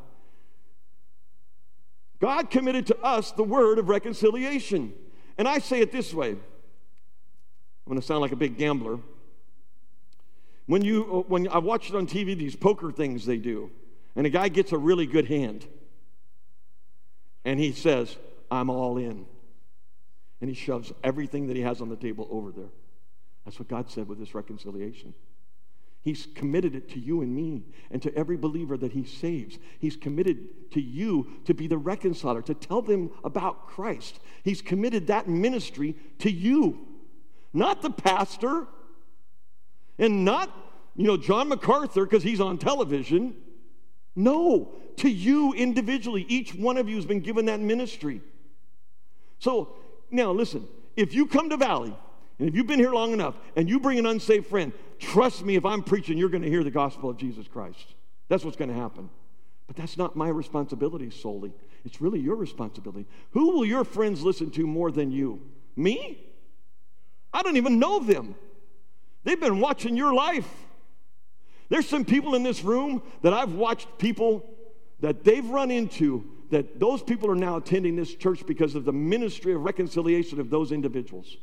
God 2.19 2.49
committed 2.49 2.87
to 2.87 2.97
us 3.01 3.31
the 3.31 3.43
word 3.43 3.77
of 3.77 3.87
reconciliation. 3.87 4.93
And 5.39 5.47
I 5.47 5.59
say 5.59 5.79
it 5.79 5.91
this 5.93 6.13
way 6.13 6.31
I'm 6.31 6.37
going 7.87 7.99
to 7.99 8.05
sound 8.05 8.21
like 8.21 8.33
a 8.33 8.35
big 8.35 8.57
gambler. 8.57 8.99
When, 10.67 10.83
you, 10.83 11.03
uh, 11.03 11.29
when 11.29 11.47
I 11.47 11.57
watch 11.57 11.89
it 11.89 11.95
on 11.95 12.05
TV, 12.05 12.37
these 12.37 12.55
poker 12.55 12.91
things 12.91 13.25
they 13.25 13.37
do, 13.37 13.71
and 14.15 14.27
a 14.27 14.29
guy 14.29 14.49
gets 14.49 14.73
a 14.73 14.77
really 14.77 15.07
good 15.07 15.25
hand, 15.25 15.65
and 17.45 17.59
he 17.59 17.71
says, 17.71 18.15
I'm 18.51 18.69
all 18.69 18.97
in. 18.97 19.25
And 20.41 20.49
he 20.49 20.53
shoves 20.53 20.91
everything 21.03 21.47
that 21.47 21.55
he 21.55 21.63
has 21.63 21.81
on 21.81 21.89
the 21.89 21.95
table 21.95 22.27
over 22.29 22.51
there. 22.51 22.69
That's 23.45 23.57
what 23.57 23.67
God 23.67 23.89
said 23.89 24.07
with 24.07 24.19
this 24.19 24.35
reconciliation. 24.35 25.13
He's 26.01 26.27
committed 26.33 26.75
it 26.75 26.89
to 26.91 26.99
you 26.99 27.21
and 27.21 27.35
me 27.35 27.63
and 27.91 28.01
to 28.01 28.15
every 28.15 28.37
believer 28.37 28.77
that 28.77 28.93
he 28.93 29.03
saves. 29.03 29.57
He's 29.79 29.97
committed 29.97 30.71
to 30.71 30.81
you 30.81 31.27
to 31.45 31.53
be 31.53 31.67
the 31.67 31.77
reconciler, 31.77 32.41
to 32.43 32.53
tell 32.53 32.81
them 32.81 33.11
about 33.23 33.67
Christ. 33.67 34.19
He's 34.43 34.61
committed 34.61 35.07
that 35.07 35.27
ministry 35.27 35.95
to 36.19 36.31
you, 36.31 36.87
not 37.53 37.81
the 37.81 37.89
pastor 37.89 38.67
and 39.97 40.23
not, 40.23 40.49
you 40.95 41.05
know, 41.05 41.17
John 41.17 41.49
MacArthur 41.49 42.05
because 42.05 42.23
he's 42.23 42.39
on 42.39 42.57
television. 42.57 43.35
No, 44.15 44.73
to 44.97 45.09
you 45.09 45.53
individually. 45.53 46.25
Each 46.29 46.55
one 46.55 46.77
of 46.77 46.87
you 46.87 46.95
has 46.95 47.05
been 47.05 47.19
given 47.19 47.45
that 47.45 47.59
ministry. 47.59 48.21
So 49.39 49.75
now 50.11 50.31
listen, 50.31 50.65
if 50.95 51.13
you 51.13 51.25
come 51.25 51.49
to 51.49 51.57
Valley, 51.57 51.95
and 52.39 52.47
if 52.47 52.55
you've 52.55 52.67
been 52.67 52.79
here 52.79 52.93
long 52.93 53.11
enough 53.11 53.35
and 53.55 53.69
you 53.69 53.79
bring 53.79 53.99
an 53.99 54.05
unsaved 54.05 54.47
friend, 54.47 54.71
trust 54.97 55.45
me, 55.45 55.55
if 55.55 55.65
I'm 55.65 55.83
preaching, 55.83 56.17
you're 56.17 56.29
going 56.29 56.43
to 56.43 56.49
hear 56.49 56.63
the 56.63 56.71
gospel 56.71 57.09
of 57.09 57.17
Jesus 57.17 57.47
Christ. 57.47 57.95
That's 58.29 58.45
what's 58.45 58.57
going 58.57 58.69
to 58.69 58.75
happen. 58.75 59.09
But 59.67 59.75
that's 59.75 59.97
not 59.97 60.15
my 60.15 60.29
responsibility 60.29 61.11
solely. 61.11 61.53
It's 61.85 62.01
really 62.01 62.19
your 62.19 62.35
responsibility. 62.35 63.05
Who 63.31 63.51
will 63.51 63.65
your 63.65 63.83
friends 63.83 64.23
listen 64.23 64.51
to 64.51 64.65
more 64.65 64.89
than 64.89 65.11
you? 65.11 65.41
Me? 65.75 66.25
I 67.33 67.43
don't 67.43 67.57
even 67.57 67.77
know 67.77 67.99
them. 67.99 68.35
They've 69.23 69.39
been 69.39 69.59
watching 69.59 69.97
your 69.97 70.13
life. 70.13 70.49
There's 71.67 71.87
some 71.87 72.05
people 72.05 72.35
in 72.35 72.43
this 72.43 72.63
room 72.63 73.03
that 73.21 73.33
I've 73.33 73.53
watched 73.53 73.97
people 73.97 74.49
that 75.01 75.23
they've 75.23 75.45
run 75.45 75.71
into 75.71 76.25
that 76.49 76.79
those 76.79 77.03
people 77.03 77.29
are 77.29 77.35
now 77.35 77.57
attending 77.57 77.95
this 77.95 78.15
church 78.15 78.45
because 78.47 78.73
of 78.73 78.85
the 78.85 78.93
ministry 78.93 79.53
of 79.53 79.61
reconciliation 79.61 80.39
of 80.39 80.49
those 80.49 80.71
individuals. 80.71 81.37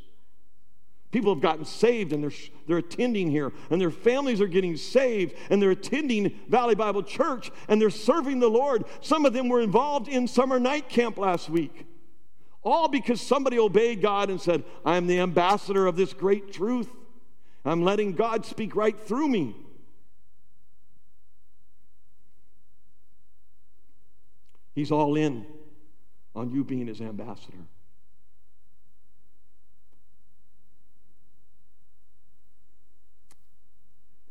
People 1.12 1.32
have 1.32 1.42
gotten 1.42 1.64
saved 1.64 2.12
and 2.12 2.22
they're, 2.22 2.32
they're 2.66 2.78
attending 2.78 3.30
here, 3.30 3.52
and 3.70 3.80
their 3.80 3.90
families 3.90 4.40
are 4.40 4.46
getting 4.46 4.76
saved, 4.76 5.34
and 5.50 5.62
they're 5.62 5.70
attending 5.70 6.38
Valley 6.48 6.74
Bible 6.74 7.02
Church, 7.02 7.50
and 7.68 7.80
they're 7.80 7.90
serving 7.90 8.40
the 8.40 8.50
Lord. 8.50 8.84
Some 9.00 9.24
of 9.24 9.32
them 9.32 9.48
were 9.48 9.60
involved 9.60 10.08
in 10.08 10.28
summer 10.28 10.58
night 10.58 10.88
camp 10.88 11.16
last 11.16 11.48
week. 11.48 11.86
All 12.62 12.88
because 12.88 13.20
somebody 13.20 13.58
obeyed 13.58 14.02
God 14.02 14.28
and 14.28 14.40
said, 14.40 14.64
I 14.84 14.96
am 14.96 15.06
the 15.06 15.20
ambassador 15.20 15.86
of 15.86 15.96
this 15.96 16.12
great 16.12 16.52
truth. 16.52 16.88
I'm 17.64 17.84
letting 17.84 18.12
God 18.12 18.44
speak 18.44 18.74
right 18.74 18.98
through 18.98 19.28
me. 19.28 19.54
He's 24.74 24.90
all 24.90 25.16
in 25.16 25.46
on 26.34 26.50
you 26.50 26.62
being 26.62 26.86
his 26.86 27.00
ambassador. 27.00 27.56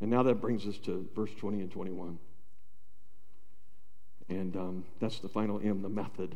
And 0.02 0.10
now 0.10 0.24
that 0.24 0.36
brings 0.36 0.66
us 0.68 0.78
to 0.80 1.08
verse 1.16 1.32
20 1.38 1.62
and 1.62 1.72
21. 1.72 2.20
And 4.30 4.56
um, 4.56 4.86
that's 5.00 5.20
the 5.20 5.30
final 5.30 5.60
M, 5.64 5.82
the 5.82 5.90
method. 5.90 6.36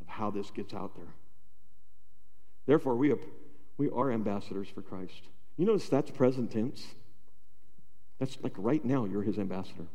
of 0.00 0.08
how 0.08 0.30
this 0.30 0.50
gets 0.50 0.74
out 0.74 0.94
there. 0.96 1.14
Therefore, 2.66 2.96
we, 2.96 3.14
we 3.76 3.90
are 3.90 4.10
ambassadors 4.10 4.68
for 4.68 4.82
Christ. 4.82 5.22
You 5.56 5.66
notice 5.66 5.88
that's 5.88 6.10
present 6.10 6.50
tense? 6.50 6.84
That's 8.18 8.38
like 8.42 8.54
right 8.56 8.84
now, 8.84 9.04
you're 9.04 9.22
his 9.22 9.38
ambassador. 9.38 9.86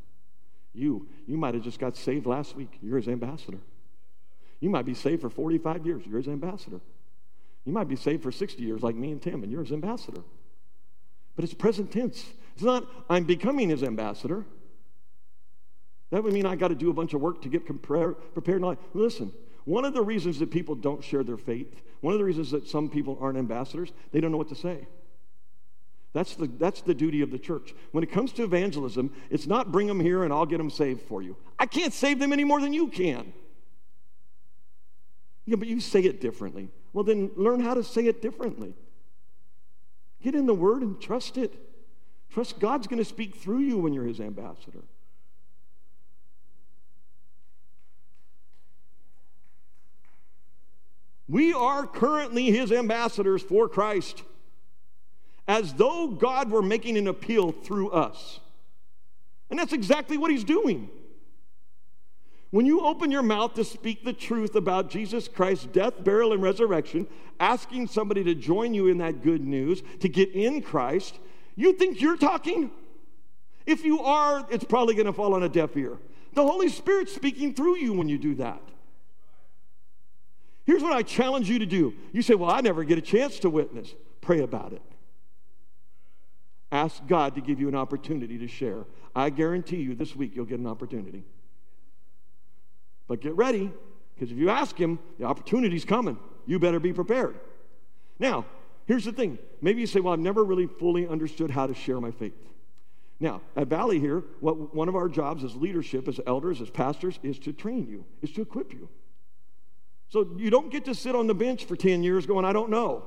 You, 0.74 1.08
you 1.26 1.38
might 1.38 1.56
have 1.56 1.64
just 1.64 1.80
got 1.80 1.96
saved 1.96 2.26
last 2.26 2.56
week. 2.56 2.78
You're 2.82 2.98
his 2.98 3.08
ambassador. 3.08 3.60
You 4.60 4.70
might 4.70 4.86
be 4.86 4.94
saved 4.94 5.22
for 5.22 5.30
45 5.30 5.86
years. 5.86 6.04
You're 6.06 6.18
his 6.18 6.28
ambassador. 6.28 6.80
You 7.66 7.74
might 7.74 7.88
be 7.88 7.96
saved 7.96 8.24
for 8.24 8.32
60 8.32 8.62
years, 8.64 8.84
like 8.84 8.96
me 8.96 9.12
and 9.12 9.22
Tim, 9.22 9.44
and 9.44 9.52
you're 9.52 9.64
his 9.64 9.72
ambassador. 9.72 10.22
But 11.36 11.46
it's 11.46 11.54
present 11.54 11.92
tense. 11.92 12.26
It's 12.56 12.64
not, 12.64 12.86
I'm 13.10 13.24
becoming 13.24 13.70
his 13.70 13.84
ambassador. 13.84 14.46
That 16.12 16.24
would 16.24 16.34
mean 16.34 16.46
I 16.46 16.56
got 16.56 16.70
to 16.70 16.76
do 16.76 16.90
a 16.90 16.94
bunch 16.94 17.14
of 17.14 17.22
work 17.22 17.42
to 17.44 17.50
get 17.50 17.66
prepared. 17.66 18.18
Listen, 18.94 19.32
one 19.66 19.86
of 19.86 19.94
the 19.94 20.02
reasons 20.02 20.40
that 20.40 20.52
people 20.52 20.76
don't 20.76 21.04
share 21.04 21.24
their 21.24 21.38
faith, 21.38 21.82
one 22.02 22.14
of 22.14 22.20
the 22.20 22.26
reasons 22.26 22.52
that 22.52 22.68
some 22.68 22.90
people 22.90 23.18
aren't 23.22 23.38
ambassadors, 23.38 23.92
they 24.12 24.20
don't 24.20 24.32
know 24.32 24.38
what 24.38 24.50
to 24.50 24.56
say. 24.56 24.88
That's 26.12 26.36
the, 26.36 26.48
that's 26.48 26.82
the 26.82 26.96
duty 26.96 27.22
of 27.22 27.30
the 27.30 27.38
church. 27.38 27.76
When 27.92 28.04
it 28.04 28.12
comes 28.12 28.32
to 28.34 28.44
evangelism, 28.44 29.14
it's 29.30 29.46
not 29.46 29.72
bring 29.72 29.86
them 29.86 30.00
here 30.00 30.24
and 30.24 30.34
I'll 30.34 30.48
get 30.48 30.58
them 30.58 30.72
saved 30.72 31.04
for 31.04 31.22
you. 31.22 31.38
I 31.60 31.68
can't 31.68 31.94
save 31.94 32.20
them 32.20 32.34
any 32.34 32.44
more 32.44 32.60
than 32.60 32.74
you 32.74 32.88
can. 32.88 33.32
Yeah, 35.46 35.58
but 35.58 35.68
you 35.68 35.80
say 35.80 36.02
it 36.02 36.20
differently. 36.20 36.70
Well, 36.94 37.04
then 37.04 37.30
learn 37.36 37.60
how 37.60 37.76
to 37.76 37.84
say 37.84 38.06
it 38.06 38.22
differently. 38.22 38.74
Get 40.22 40.36
in 40.36 40.46
the 40.46 40.54
Word 40.54 40.82
and 40.82 41.00
trust 41.00 41.38
it. 41.38 41.54
Trust 42.30 42.60
God's 42.60 42.88
going 42.88 43.00
to 43.00 43.06
speak 43.06 43.36
through 43.36 43.60
you 43.60 43.78
when 43.78 43.94
you're 43.94 44.06
His 44.06 44.20
ambassador. 44.20 44.84
We 51.28 51.54
are 51.54 51.86
currently 51.86 52.46
His 52.46 52.72
ambassadors 52.72 53.42
for 53.42 53.70
Christ, 53.70 54.24
as 55.48 55.74
though 55.74 56.08
God 56.08 56.50
were 56.50 56.62
making 56.62 56.98
an 56.98 57.08
appeal 57.08 57.52
through 57.52 57.92
us. 57.92 58.40
And 59.50 59.58
that's 59.58 59.74
exactly 59.74 60.18
what 60.18 60.32
He's 60.32 60.44
doing. 60.44 60.90
When 62.52 62.66
you 62.66 62.82
open 62.82 63.12
your 63.12 63.22
mouth 63.22 63.54
to 63.56 63.64
speak 63.64 64.04
the 64.04 64.14
truth 64.14 64.56
about 64.56 64.90
Jesus 64.90 65.28
Christ's 65.28 65.68
death, 65.68 66.04
burial, 66.04 66.34
and 66.34 66.42
resurrection, 66.42 67.08
asking 67.40 67.88
somebody 67.88 68.24
to 68.24 68.34
join 68.34 68.74
you 68.74 68.88
in 68.88 68.98
that 68.98 69.22
good 69.22 69.46
news, 69.46 69.84
to 70.00 70.10
get 70.10 70.32
in 70.32 70.62
Christ, 70.62 71.20
you 71.56 71.74
think 71.74 72.02
you're 72.02 72.18
talking? 72.18 72.72
If 73.66 73.86
you 73.86 74.02
are, 74.02 74.48
it's 74.50 74.64
probably 74.64 74.96
going 74.96 75.06
to 75.06 75.14
fall 75.14 75.36
on 75.36 75.44
a 75.44 75.50
deaf 75.50 75.78
ear. 75.78 75.98
The 76.34 76.42
Holy 76.42 76.70
Spirit's 76.70 77.14
speaking 77.14 77.54
through 77.54 77.78
you 77.78 77.94
when 77.94 78.10
you 78.10 78.18
do 78.18 78.36
that. 78.36 78.62
Here's 80.66 80.82
what 80.82 80.94
I 80.94 81.04
challenge 81.04 81.50
you 81.50 81.60
to 81.60 81.66
do. 81.66 81.94
You 82.14 82.22
say, 82.22 82.36
Well, 82.36 82.50
I 82.50 82.62
never 82.62 82.84
get 82.84 82.98
a 82.98 83.02
chance 83.02 83.40
to 83.40 83.50
witness. 83.50 83.94
Pray 84.22 84.42
about 84.42 84.74
it. 84.74 84.82
Ask 86.72 87.06
God 87.08 87.36
to 87.36 87.42
give 87.42 87.60
you 87.60 87.68
an 87.68 87.76
opportunity 87.76 88.38
to 88.38 88.48
share. 88.48 88.86
I 89.16 89.30
guarantee 89.32 89.78
you 89.78 89.96
this 89.96 90.16
week 90.16 90.36
you'll 90.36 90.46
get 90.46 90.60
an 90.60 90.68
opportunity. 90.68 91.24
But 93.10 93.20
get 93.20 93.36
ready, 93.36 93.72
because 94.14 94.32
if 94.32 94.38
you 94.38 94.50
ask 94.50 94.78
him, 94.78 95.00
the 95.18 95.26
opportunity's 95.26 95.84
coming. 95.84 96.18
You 96.46 96.60
better 96.60 96.80
be 96.80 96.94
prepared. 96.94 97.40
Now, 98.20 98.46
here's 98.86 99.04
the 99.04 99.12
thing. 99.12 99.40
Maybe 99.62 99.82
you 99.82 99.88
say, 99.88 100.00
well, 100.00 100.14
I've 100.14 100.20
never 100.20 100.44
really 100.44 100.68
fully 100.68 101.08
understood 101.08 101.50
how 101.50 101.68
to 101.68 101.74
share 101.74 102.00
my 102.00 102.12
faith. 102.12 102.34
Now, 103.20 103.42
at 103.56 103.68
Valley 103.68 104.00
here, 104.00 104.24
what, 104.40 104.74
one 104.74 104.88
of 104.88 104.96
our 104.96 105.10
jobs 105.10 105.44
as 105.44 105.56
leadership, 105.56 106.08
as 106.08 106.22
elders, 106.26 106.62
as 106.62 106.70
pastors, 106.70 107.20
is 107.22 107.40
to 107.40 107.52
train 107.52 107.88
you, 107.90 108.06
is 108.22 108.32
to 108.34 108.42
equip 108.42 108.72
you. 108.72 108.88
So 110.08 110.28
you 110.38 110.50
don't 110.50 110.72
get 110.72 110.86
to 110.86 110.96
sit 110.96 111.16
on 111.16 111.28
the 111.28 111.34
bench 111.34 111.66
for 111.66 111.76
10 111.76 112.04
years 112.04 112.26
going, 112.26 112.46
I 112.46 112.54
don't 112.54 112.70
know. 112.70 113.04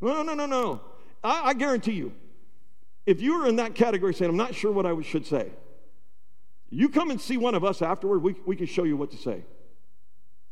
No, 0.00 0.22
no, 0.22 0.34
no, 0.34 0.46
no. 0.46 0.80
I, 1.22 1.50
I 1.50 1.54
guarantee 1.54 1.92
you, 1.92 2.12
if 3.04 3.20
you 3.20 3.34
are 3.42 3.46
in 3.46 3.56
that 3.56 3.74
category 3.74 4.14
saying, 4.14 4.30
I'm 4.30 4.36
not 4.36 4.54
sure 4.54 4.72
what 4.72 4.86
I 4.86 5.00
should 5.02 5.26
say, 5.26 5.52
you 6.72 6.88
come 6.88 7.10
and 7.10 7.20
see 7.20 7.36
one 7.36 7.54
of 7.54 7.64
us 7.64 7.82
afterward, 7.82 8.22
we, 8.22 8.34
we 8.46 8.56
can 8.56 8.66
show 8.66 8.84
you 8.84 8.96
what 8.96 9.10
to 9.10 9.18
say. 9.18 9.44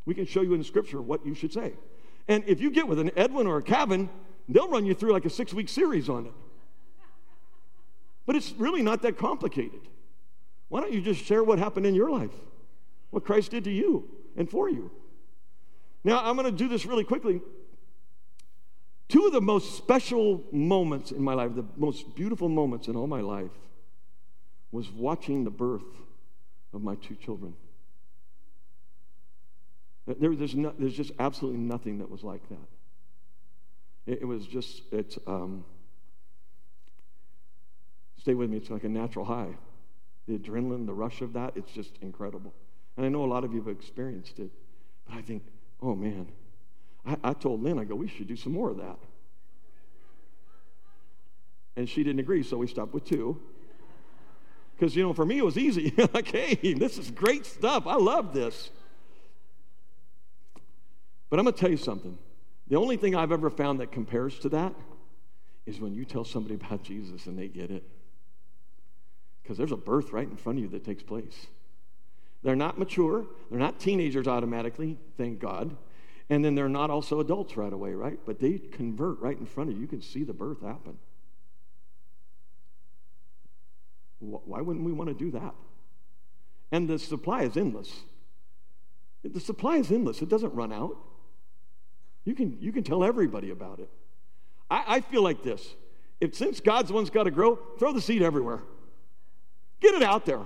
We 0.04 0.14
can 0.14 0.26
show 0.26 0.42
you 0.42 0.52
in 0.52 0.62
scripture 0.62 1.00
what 1.00 1.24
you 1.24 1.34
should 1.34 1.52
say. 1.52 1.72
And 2.28 2.44
if 2.46 2.60
you 2.60 2.70
get 2.70 2.86
with 2.86 2.98
an 2.98 3.10
Edwin 3.16 3.46
or 3.46 3.56
a 3.56 3.62
Kevin, 3.62 4.10
they'll 4.46 4.68
run 4.68 4.84
you 4.84 4.94
through 4.94 5.12
like 5.12 5.24
a 5.24 5.30
six 5.30 5.54
week 5.54 5.70
series 5.70 6.10
on 6.10 6.26
it. 6.26 6.32
But 8.26 8.36
it's 8.36 8.52
really 8.52 8.82
not 8.82 9.00
that 9.02 9.16
complicated. 9.16 9.80
Why 10.68 10.82
don't 10.82 10.92
you 10.92 11.00
just 11.00 11.24
share 11.24 11.42
what 11.42 11.58
happened 11.58 11.86
in 11.86 11.94
your 11.94 12.10
life? 12.10 12.34
What 13.08 13.24
Christ 13.24 13.50
did 13.50 13.64
to 13.64 13.70
you 13.70 14.08
and 14.36 14.48
for 14.48 14.68
you. 14.68 14.90
Now, 16.04 16.22
I'm 16.22 16.36
going 16.36 16.44
to 16.44 16.56
do 16.56 16.68
this 16.68 16.84
really 16.84 17.04
quickly. 17.04 17.40
Two 19.08 19.26
of 19.26 19.32
the 19.32 19.40
most 19.40 19.76
special 19.76 20.44
moments 20.52 21.12
in 21.12 21.22
my 21.22 21.32
life, 21.32 21.54
the 21.54 21.66
most 21.76 22.14
beautiful 22.14 22.48
moments 22.48 22.88
in 22.88 22.94
all 22.94 23.06
my 23.06 23.22
life, 23.22 23.50
was 24.70 24.90
watching 24.90 25.44
the 25.44 25.50
birth 25.50 25.82
of 26.72 26.82
my 26.82 26.94
two 26.96 27.14
children. 27.14 27.54
There, 30.06 30.34
there's, 30.34 30.54
no, 30.54 30.72
there's 30.78 30.94
just 30.94 31.12
absolutely 31.18 31.60
nothing 31.60 31.98
that 31.98 32.10
was 32.10 32.24
like 32.24 32.48
that. 32.48 34.12
It, 34.12 34.22
it 34.22 34.24
was 34.24 34.46
just, 34.46 34.82
it's, 34.92 35.18
um, 35.26 35.64
stay 38.18 38.34
with 38.34 38.50
me, 38.50 38.56
it's 38.56 38.70
like 38.70 38.84
a 38.84 38.88
natural 38.88 39.24
high. 39.24 39.54
The 40.26 40.38
adrenaline, 40.38 40.86
the 40.86 40.92
rush 40.92 41.20
of 41.20 41.32
that, 41.34 41.52
it's 41.56 41.72
just 41.72 41.96
incredible. 42.02 42.52
And 42.96 43.06
I 43.06 43.08
know 43.08 43.24
a 43.24 43.26
lot 43.26 43.44
of 43.44 43.52
you 43.52 43.60
have 43.60 43.68
experienced 43.68 44.38
it, 44.38 44.50
but 45.06 45.16
I 45.16 45.22
think, 45.22 45.44
oh 45.80 45.94
man. 45.94 46.28
I, 47.06 47.16
I 47.24 47.32
told 47.32 47.62
Lynn, 47.62 47.78
I 47.78 47.84
go, 47.84 47.94
we 47.94 48.08
should 48.08 48.28
do 48.28 48.36
some 48.36 48.52
more 48.52 48.70
of 48.70 48.78
that. 48.78 48.98
And 51.76 51.88
she 51.88 52.02
didn't 52.02 52.20
agree, 52.20 52.42
so 52.42 52.56
we 52.56 52.66
stopped 52.66 52.92
with 52.92 53.04
two. 53.04 53.40
Because, 54.80 54.96
you 54.96 55.02
know, 55.02 55.12
for 55.12 55.26
me 55.26 55.36
it 55.36 55.44
was 55.44 55.58
easy. 55.58 55.92
like, 56.14 56.28
hey, 56.28 56.72
this 56.72 56.96
is 56.96 57.10
great 57.10 57.44
stuff. 57.44 57.86
I 57.86 57.96
love 57.96 58.32
this. 58.32 58.70
But 61.28 61.38
I'm 61.38 61.44
going 61.44 61.52
to 61.52 61.60
tell 61.60 61.70
you 61.70 61.76
something. 61.76 62.16
The 62.66 62.76
only 62.76 62.96
thing 62.96 63.14
I've 63.14 63.30
ever 63.30 63.50
found 63.50 63.80
that 63.80 63.92
compares 63.92 64.38
to 64.38 64.48
that 64.48 64.74
is 65.66 65.80
when 65.80 65.92
you 65.92 66.06
tell 66.06 66.24
somebody 66.24 66.54
about 66.66 66.82
Jesus 66.82 67.26
and 67.26 67.38
they 67.38 67.48
get 67.48 67.70
it. 67.70 67.84
Because 69.42 69.58
there's 69.58 69.70
a 69.70 69.76
birth 69.76 70.14
right 70.14 70.26
in 70.26 70.36
front 70.36 70.58
of 70.58 70.64
you 70.64 70.70
that 70.70 70.82
takes 70.82 71.02
place. 71.02 71.46
They're 72.42 72.56
not 72.56 72.78
mature, 72.78 73.26
they're 73.50 73.60
not 73.60 73.80
teenagers 73.80 74.26
automatically, 74.26 74.96
thank 75.18 75.40
God. 75.40 75.76
And 76.30 76.42
then 76.42 76.54
they're 76.54 76.70
not 76.70 76.88
also 76.88 77.20
adults 77.20 77.54
right 77.54 77.72
away, 77.72 77.92
right? 77.92 78.18
But 78.24 78.40
they 78.40 78.56
convert 78.56 79.20
right 79.20 79.38
in 79.38 79.44
front 79.44 79.68
of 79.68 79.76
you. 79.76 79.82
You 79.82 79.88
can 79.88 80.00
see 80.00 80.24
the 80.24 80.32
birth 80.32 80.62
happen. 80.62 80.96
Why 84.20 84.60
wouldn't 84.60 84.84
we 84.84 84.92
want 84.92 85.08
to 85.08 85.14
do 85.14 85.30
that? 85.32 85.54
And 86.70 86.88
the 86.88 86.98
supply 86.98 87.42
is 87.42 87.56
endless. 87.56 87.92
The 89.24 89.40
supply 89.40 89.76
is 89.76 89.90
endless, 89.90 90.22
it 90.22 90.28
doesn't 90.28 90.54
run 90.54 90.72
out. 90.72 90.96
You 92.24 92.34
can, 92.34 92.58
you 92.60 92.70
can 92.70 92.84
tell 92.84 93.02
everybody 93.02 93.50
about 93.50 93.80
it. 93.80 93.88
I, 94.70 94.84
I 94.86 95.00
feel 95.00 95.22
like 95.22 95.42
this. 95.42 95.74
If 96.20 96.34
since 96.34 96.60
God's 96.60 96.92
one's 96.92 97.10
got 97.10 97.24
to 97.24 97.30
grow, 97.30 97.58
throw 97.78 97.92
the 97.92 98.00
seed 98.00 98.22
everywhere. 98.22 98.60
Get 99.80 99.94
it 99.94 100.02
out 100.02 100.26
there. 100.26 100.42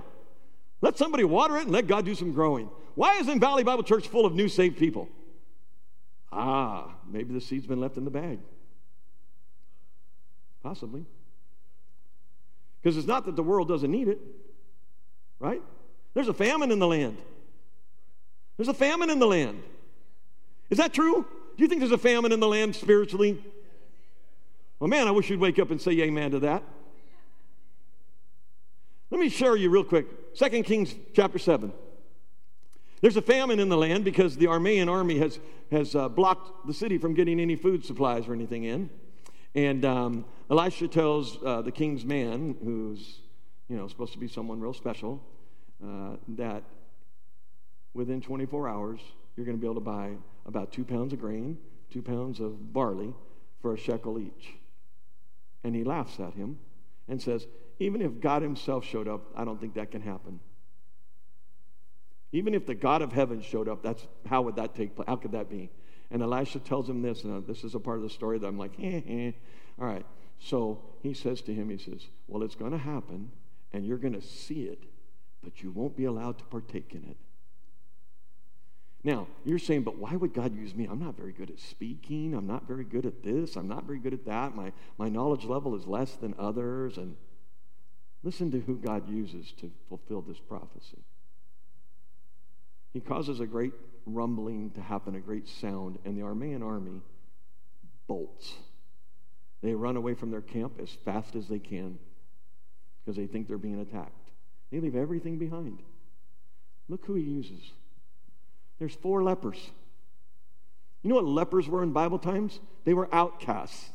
Let 0.81 0.97
somebody 0.97 1.25
water 1.25 1.57
it 1.57 1.63
and 1.63 1.71
let 1.71 1.87
God 1.87 2.05
do 2.05 2.15
some 2.15 2.31
growing. 2.31 2.69
Why 2.95 3.17
isn't 3.19 3.39
Valley 3.39 3.63
Bible 3.63 3.83
Church 3.83 4.07
full 4.07 4.25
of 4.25 4.33
new 4.33 4.47
saved 4.47 4.77
people? 4.77 5.09
Ah, 6.31 6.95
maybe 7.09 7.33
the 7.33 7.41
seed's 7.41 7.67
been 7.67 7.79
left 7.79 7.97
in 7.97 8.05
the 8.05 8.11
bag. 8.11 8.39
Possibly. 10.63 11.05
Because 12.85 12.97
it's 12.97 13.07
not 13.07 13.25
that 13.25 13.35
the 13.35 13.41
world 13.41 13.67
doesn't 13.67 13.89
need 13.89 14.07
it, 14.07 14.19
right? 15.39 15.59
There's 16.13 16.27
a 16.27 16.35
famine 16.35 16.69
in 16.69 16.77
the 16.77 16.85
land. 16.85 17.17
There's 18.57 18.67
a 18.67 18.75
famine 18.75 19.09
in 19.09 19.17
the 19.17 19.25
land. 19.25 19.63
Is 20.69 20.77
that 20.77 20.93
true? 20.93 21.25
Do 21.57 21.63
you 21.63 21.67
think 21.67 21.79
there's 21.79 21.91
a 21.91 21.97
famine 21.97 22.31
in 22.31 22.39
the 22.39 22.47
land 22.47 22.75
spiritually? 22.75 23.43
Well, 24.79 24.87
man, 24.87 25.07
I 25.07 25.11
wish 25.11 25.31
you'd 25.31 25.39
wake 25.39 25.57
up 25.57 25.71
and 25.71 25.81
say 25.81 25.99
amen 25.99 26.29
to 26.29 26.39
that. 26.41 26.61
Let 29.09 29.19
me 29.19 29.29
share 29.29 29.55
you 29.55 29.71
real 29.71 29.83
quick. 29.83 30.05
Second 30.35 30.65
Kings 30.65 30.93
chapter 31.15 31.39
7. 31.39 31.73
There's 33.01 33.17
a 33.17 33.21
famine 33.23 33.59
in 33.59 33.69
the 33.69 33.77
land 33.77 34.05
because 34.05 34.37
the 34.37 34.45
Aramean 34.45 34.91
army 34.91 35.17
has, 35.17 35.39
has 35.71 35.95
uh, 35.95 36.07
blocked 36.07 36.67
the 36.67 36.73
city 36.73 36.99
from 36.99 37.15
getting 37.15 37.39
any 37.39 37.55
food 37.55 37.83
supplies 37.83 38.27
or 38.27 38.33
anything 38.33 38.63
in. 38.63 38.91
And 39.55 39.83
um, 39.85 40.25
Elisha 40.49 40.87
tells 40.87 41.37
uh, 41.43 41.61
the 41.61 41.71
king's 41.71 42.05
man, 42.05 42.55
who's 42.63 43.21
you 43.67 43.75
know 43.75 43.87
supposed 43.87 44.13
to 44.13 44.19
be 44.19 44.27
someone 44.27 44.59
real 44.59 44.73
special, 44.73 45.23
uh, 45.83 46.15
that 46.29 46.63
within 47.93 48.21
24 48.21 48.69
hours 48.69 48.99
you're 49.35 49.45
going 49.45 49.57
to 49.57 49.61
be 49.61 49.67
able 49.67 49.75
to 49.75 49.81
buy 49.81 50.13
about 50.45 50.71
two 50.71 50.85
pounds 50.85 51.13
of 51.13 51.19
grain, 51.19 51.57
two 51.89 52.01
pounds 52.01 52.39
of 52.39 52.73
barley 52.73 53.13
for 53.61 53.73
a 53.73 53.77
shekel 53.77 54.19
each. 54.19 54.53
And 55.63 55.75
he 55.75 55.83
laughs 55.83 56.19
at 56.19 56.33
him 56.35 56.59
and 57.07 57.21
says, 57.21 57.47
even 57.79 58.01
if 58.01 58.19
God 58.19 58.41
Himself 58.41 58.85
showed 58.85 59.07
up, 59.07 59.31
I 59.35 59.43
don't 59.43 59.59
think 59.59 59.73
that 59.75 59.91
can 59.91 60.01
happen. 60.01 60.39
Even 62.31 62.53
if 62.53 62.65
the 62.65 62.75
God 62.75 63.01
of 63.01 63.11
heaven 63.11 63.41
showed 63.41 63.67
up, 63.67 63.83
that's 63.83 64.05
how 64.25 64.41
would 64.43 64.55
that 64.57 64.75
take 64.75 64.95
place? 64.95 65.05
How 65.07 65.15
could 65.15 65.31
that 65.33 65.49
be? 65.49 65.69
And 66.11 66.21
Elisha 66.21 66.59
tells 66.59 66.89
him 66.89 67.01
this, 67.01 67.23
and 67.23 67.45
this 67.47 67.63
is 67.63 67.75
a 67.75 67.79
part 67.79 67.97
of 67.97 68.03
the 68.03 68.09
story 68.09 68.37
that 68.37 68.47
I'm 68.47 68.57
like, 68.57 68.73
eh, 68.81 69.01
eh. 69.07 69.31
All 69.79 69.87
right. 69.87 70.05
So 70.39 70.81
he 71.01 71.13
says 71.13 71.41
to 71.43 71.53
him, 71.53 71.69
he 71.69 71.77
says, 71.77 72.07
Well, 72.27 72.43
it's 72.43 72.55
going 72.55 72.71
to 72.71 72.77
happen, 72.77 73.31
and 73.73 73.85
you're 73.85 73.97
going 73.97 74.13
to 74.13 74.21
see 74.21 74.63
it, 74.63 74.83
but 75.43 75.61
you 75.61 75.71
won't 75.71 75.95
be 75.95 76.05
allowed 76.05 76.37
to 76.39 76.43
partake 76.45 76.93
in 76.93 77.03
it. 77.03 77.17
Now, 79.05 79.27
you're 79.43 79.59
saying, 79.59 79.83
but 79.83 79.99
why 79.99 80.15
would 80.15 80.33
God 80.33 80.55
use 80.55 80.73
me? 80.73 80.87
I'm 80.89 80.97
not 80.97 81.15
very 81.15 81.31
good 81.31 81.51
at 81.51 81.59
speaking. 81.59 82.33
I'm 82.33 82.47
not 82.47 82.67
very 82.67 82.83
good 82.83 83.05
at 83.05 83.21
this. 83.21 83.55
I'm 83.55 83.67
not 83.67 83.83
very 83.83 83.99
good 83.99 84.13
at 84.13 84.25
that. 84.25 84.55
My, 84.55 84.73
my 84.97 85.09
knowledge 85.09 85.45
level 85.45 85.75
is 85.75 85.85
less 85.85 86.15
than 86.15 86.33
others. 86.39 86.97
And 86.97 87.15
listen 88.23 88.49
to 88.49 88.59
who 88.59 88.77
God 88.77 89.07
uses 89.07 89.51
to 89.59 89.71
fulfill 89.89 90.21
this 90.21 90.39
prophecy. 90.39 91.03
He 92.93 92.99
causes 92.99 93.39
a 93.39 93.45
great 93.45 93.73
rumbling 94.07 94.71
to 94.71 94.81
happen, 94.81 95.13
a 95.13 95.19
great 95.19 95.47
sound, 95.47 95.99
and 96.03 96.17
the 96.17 96.23
Aramean 96.23 96.65
army 96.65 97.03
bolts. 98.07 98.55
They 99.65 99.73
run 99.73 99.97
away 99.97 100.13
from 100.13 100.29
their 100.29 100.41
camp 100.41 100.73
as 100.79 100.91
fast 100.91 101.35
as 101.35 101.47
they 101.47 101.57
can 101.57 101.97
because 103.03 103.17
they 103.17 103.25
think 103.25 103.47
they're 103.47 103.57
being 103.57 103.81
attacked. 103.81 104.29
They 104.71 104.79
leave 104.79 104.95
everything 104.95 105.39
behind. 105.39 105.79
Look 106.87 107.03
who 107.05 107.15
he 107.15 107.23
uses. 107.23 107.71
There's 108.77 108.93
four 108.93 109.23
lepers. 109.23 109.71
You 111.01 111.09
know 111.09 111.15
what 111.15 111.25
lepers 111.25 111.67
were 111.67 111.81
in 111.81 111.93
Bible 111.93 112.19
times? 112.19 112.59
They 112.83 112.93
were 112.93 113.09
outcasts. 113.11 113.89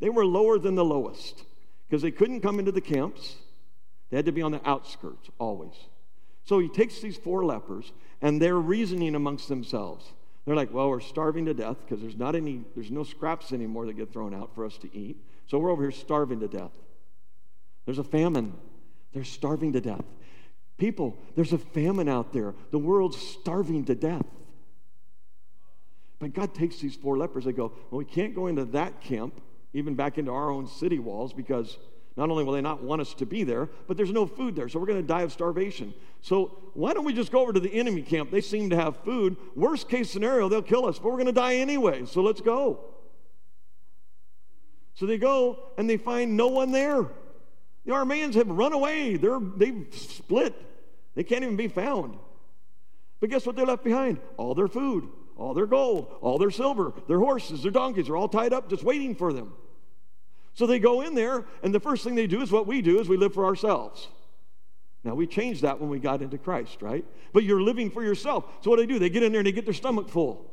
They 0.00 0.10
were 0.10 0.26
lower 0.26 0.58
than 0.58 0.74
the 0.74 0.84
lowest 0.84 1.44
because 1.88 2.02
they 2.02 2.10
couldn't 2.10 2.40
come 2.40 2.58
into 2.58 2.72
the 2.72 2.80
camps. 2.80 3.36
They 4.10 4.16
had 4.16 4.26
to 4.26 4.32
be 4.32 4.42
on 4.42 4.50
the 4.50 4.68
outskirts 4.68 5.30
always. 5.38 5.74
So 6.42 6.58
he 6.58 6.68
takes 6.68 6.98
these 7.00 7.16
four 7.16 7.44
lepers 7.44 7.92
and 8.20 8.42
they're 8.42 8.58
reasoning 8.58 9.14
amongst 9.14 9.48
themselves. 9.48 10.04
They're 10.44 10.56
like, 10.56 10.72
well, 10.72 10.88
we're 10.88 11.00
starving 11.00 11.44
to 11.46 11.54
death 11.54 11.76
because 11.80 12.00
there's 12.00 12.16
not 12.16 12.34
any, 12.34 12.64
there's 12.74 12.90
no 12.90 13.04
scraps 13.04 13.52
anymore 13.52 13.86
that 13.86 13.94
get 13.94 14.12
thrown 14.12 14.34
out 14.34 14.54
for 14.54 14.66
us 14.66 14.76
to 14.78 14.96
eat. 14.96 15.16
So 15.46 15.58
we're 15.58 15.70
over 15.70 15.82
here 15.82 15.92
starving 15.92 16.40
to 16.40 16.48
death. 16.48 16.72
There's 17.84 17.98
a 17.98 18.04
famine. 18.04 18.54
They're 19.12 19.24
starving 19.24 19.72
to 19.74 19.80
death. 19.80 20.04
People, 20.78 21.16
there's 21.36 21.52
a 21.52 21.58
famine 21.58 22.08
out 22.08 22.32
there. 22.32 22.54
The 22.70 22.78
world's 22.78 23.18
starving 23.18 23.84
to 23.84 23.94
death. 23.94 24.26
But 26.18 26.34
God 26.34 26.54
takes 26.54 26.78
these 26.78 26.96
four 26.96 27.18
lepers. 27.18 27.44
They 27.44 27.52
go, 27.52 27.72
Well, 27.90 27.98
we 27.98 28.04
can't 28.04 28.34
go 28.34 28.46
into 28.46 28.64
that 28.66 29.00
camp, 29.00 29.40
even 29.72 29.94
back 29.94 30.18
into 30.18 30.32
our 30.32 30.50
own 30.50 30.66
city 30.66 30.98
walls, 30.98 31.32
because 31.32 31.76
not 32.16 32.28
only 32.28 32.44
will 32.44 32.52
they 32.52 32.60
not 32.60 32.82
want 32.82 33.00
us 33.00 33.14
to 33.14 33.26
be 33.26 33.42
there, 33.42 33.68
but 33.86 33.96
there's 33.96 34.12
no 34.12 34.26
food 34.26 34.54
there. 34.54 34.68
So 34.68 34.78
we're 34.78 34.86
going 34.86 35.00
to 35.00 35.06
die 35.06 35.22
of 35.22 35.32
starvation. 35.32 35.94
So 36.20 36.58
why 36.74 36.92
don't 36.92 37.04
we 37.04 37.14
just 37.14 37.32
go 37.32 37.40
over 37.40 37.52
to 37.52 37.60
the 37.60 37.72
enemy 37.72 38.02
camp? 38.02 38.30
They 38.30 38.42
seem 38.42 38.70
to 38.70 38.76
have 38.76 38.96
food. 38.98 39.36
Worst 39.56 39.88
case 39.88 40.10
scenario, 40.10 40.48
they'll 40.48 40.62
kill 40.62 40.86
us, 40.86 40.98
but 40.98 41.08
we're 41.08 41.16
going 41.16 41.26
to 41.26 41.32
die 41.32 41.56
anyway. 41.56 42.04
So 42.04 42.20
let's 42.20 42.40
go. 42.40 42.80
So 44.94 45.06
they 45.06 45.16
go 45.16 45.58
and 45.78 45.88
they 45.88 45.96
find 45.96 46.36
no 46.36 46.48
one 46.48 46.70
there. 46.70 47.06
The 47.86 47.92
Arameans 47.92 48.34
have 48.34 48.48
run 48.48 48.72
away. 48.72 49.16
They're, 49.16 49.40
they've 49.40 49.86
split. 49.90 50.54
They 51.14 51.24
can't 51.24 51.42
even 51.42 51.56
be 51.56 51.68
found. 51.68 52.18
But 53.20 53.30
guess 53.30 53.46
what 53.46 53.56
they 53.56 53.64
left 53.64 53.84
behind? 53.84 54.20
All 54.36 54.54
their 54.54 54.68
food, 54.68 55.08
all 55.36 55.54
their 55.54 55.66
gold, 55.66 56.12
all 56.20 56.38
their 56.38 56.50
silver, 56.50 56.92
their 57.08 57.18
horses, 57.18 57.62
their 57.62 57.72
donkeys 57.72 58.08
are 58.08 58.16
all 58.16 58.28
tied 58.28 58.52
up 58.52 58.68
just 58.68 58.82
waiting 58.82 59.14
for 59.14 59.32
them. 59.32 59.54
So 60.54 60.66
they 60.66 60.78
go 60.78 61.00
in 61.00 61.14
there, 61.14 61.44
and 61.62 61.74
the 61.74 61.80
first 61.80 62.04
thing 62.04 62.14
they 62.14 62.26
do 62.26 62.42
is 62.42 62.52
what 62.52 62.66
we 62.66 62.82
do 62.82 63.00
is 63.00 63.08
we 63.08 63.16
live 63.16 63.32
for 63.32 63.44
ourselves. 63.46 64.08
Now 65.04 65.14
we 65.14 65.26
changed 65.26 65.62
that 65.62 65.80
when 65.80 65.88
we 65.88 65.98
got 65.98 66.22
into 66.22 66.38
Christ, 66.38 66.82
right? 66.82 67.04
But 67.32 67.44
you're 67.44 67.62
living 67.62 67.90
for 67.90 68.02
yourself. 68.02 68.44
So 68.60 68.70
what 68.70 68.76
do 68.76 68.82
they 68.82 68.92
do? 68.92 68.98
They 68.98 69.10
get 69.10 69.22
in 69.22 69.32
there 69.32 69.40
and 69.40 69.46
they 69.46 69.52
get 69.52 69.64
their 69.64 69.74
stomach 69.74 70.08
full. 70.08 70.48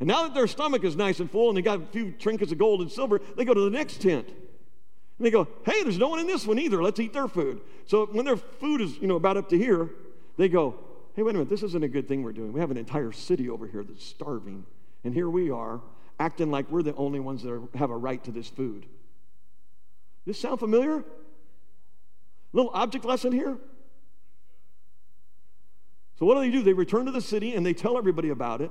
And 0.00 0.08
now 0.08 0.22
that 0.24 0.34
their 0.34 0.46
stomach 0.46 0.84
is 0.84 0.96
nice 0.96 1.20
and 1.20 1.30
full 1.30 1.48
and 1.48 1.56
they 1.56 1.62
got 1.62 1.80
a 1.80 1.86
few 1.86 2.12
trinkets 2.12 2.52
of 2.52 2.58
gold 2.58 2.80
and 2.80 2.90
silver, 2.90 3.20
they 3.36 3.44
go 3.44 3.54
to 3.54 3.60
the 3.60 3.70
next 3.70 4.00
tent. 4.00 4.26
And 4.26 5.26
they 5.26 5.30
go, 5.30 5.46
hey, 5.64 5.82
there's 5.82 5.98
no 5.98 6.08
one 6.08 6.18
in 6.18 6.26
this 6.26 6.46
one 6.46 6.58
either. 6.58 6.82
Let's 6.82 6.98
eat 6.98 7.12
their 7.12 7.28
food. 7.28 7.60
So 7.86 8.06
when 8.06 8.24
their 8.24 8.36
food 8.36 8.80
is, 8.80 8.98
you 8.98 9.06
know, 9.06 9.16
about 9.16 9.36
up 9.36 9.48
to 9.50 9.58
here, 9.58 9.90
they 10.36 10.48
go, 10.48 10.74
hey, 11.14 11.22
wait 11.22 11.30
a 11.30 11.32
minute, 11.34 11.50
this 11.50 11.62
isn't 11.62 11.84
a 11.84 11.88
good 11.88 12.08
thing 12.08 12.22
we're 12.22 12.32
doing. 12.32 12.52
We 12.52 12.60
have 12.60 12.70
an 12.70 12.78
entire 12.78 13.12
city 13.12 13.48
over 13.48 13.66
here 13.66 13.84
that's 13.84 14.04
starving. 14.04 14.64
And 15.04 15.14
here 15.14 15.28
we 15.28 15.50
are 15.50 15.80
acting 16.18 16.50
like 16.50 16.70
we're 16.70 16.82
the 16.82 16.94
only 16.96 17.20
ones 17.20 17.42
that 17.42 17.52
are, 17.52 17.62
have 17.74 17.90
a 17.90 17.96
right 17.96 18.22
to 18.24 18.30
this 18.30 18.48
food. 18.48 18.86
This 20.26 20.38
sound 20.38 20.60
familiar? 20.60 21.04
Little 22.52 22.70
object 22.74 23.04
lesson 23.04 23.32
here? 23.32 23.56
So 26.18 26.26
what 26.26 26.34
do 26.34 26.40
they 26.40 26.50
do? 26.50 26.62
They 26.62 26.72
return 26.72 27.06
to 27.06 27.12
the 27.12 27.20
city 27.20 27.54
and 27.54 27.64
they 27.64 27.72
tell 27.72 27.96
everybody 27.96 28.28
about 28.28 28.60
it. 28.60 28.70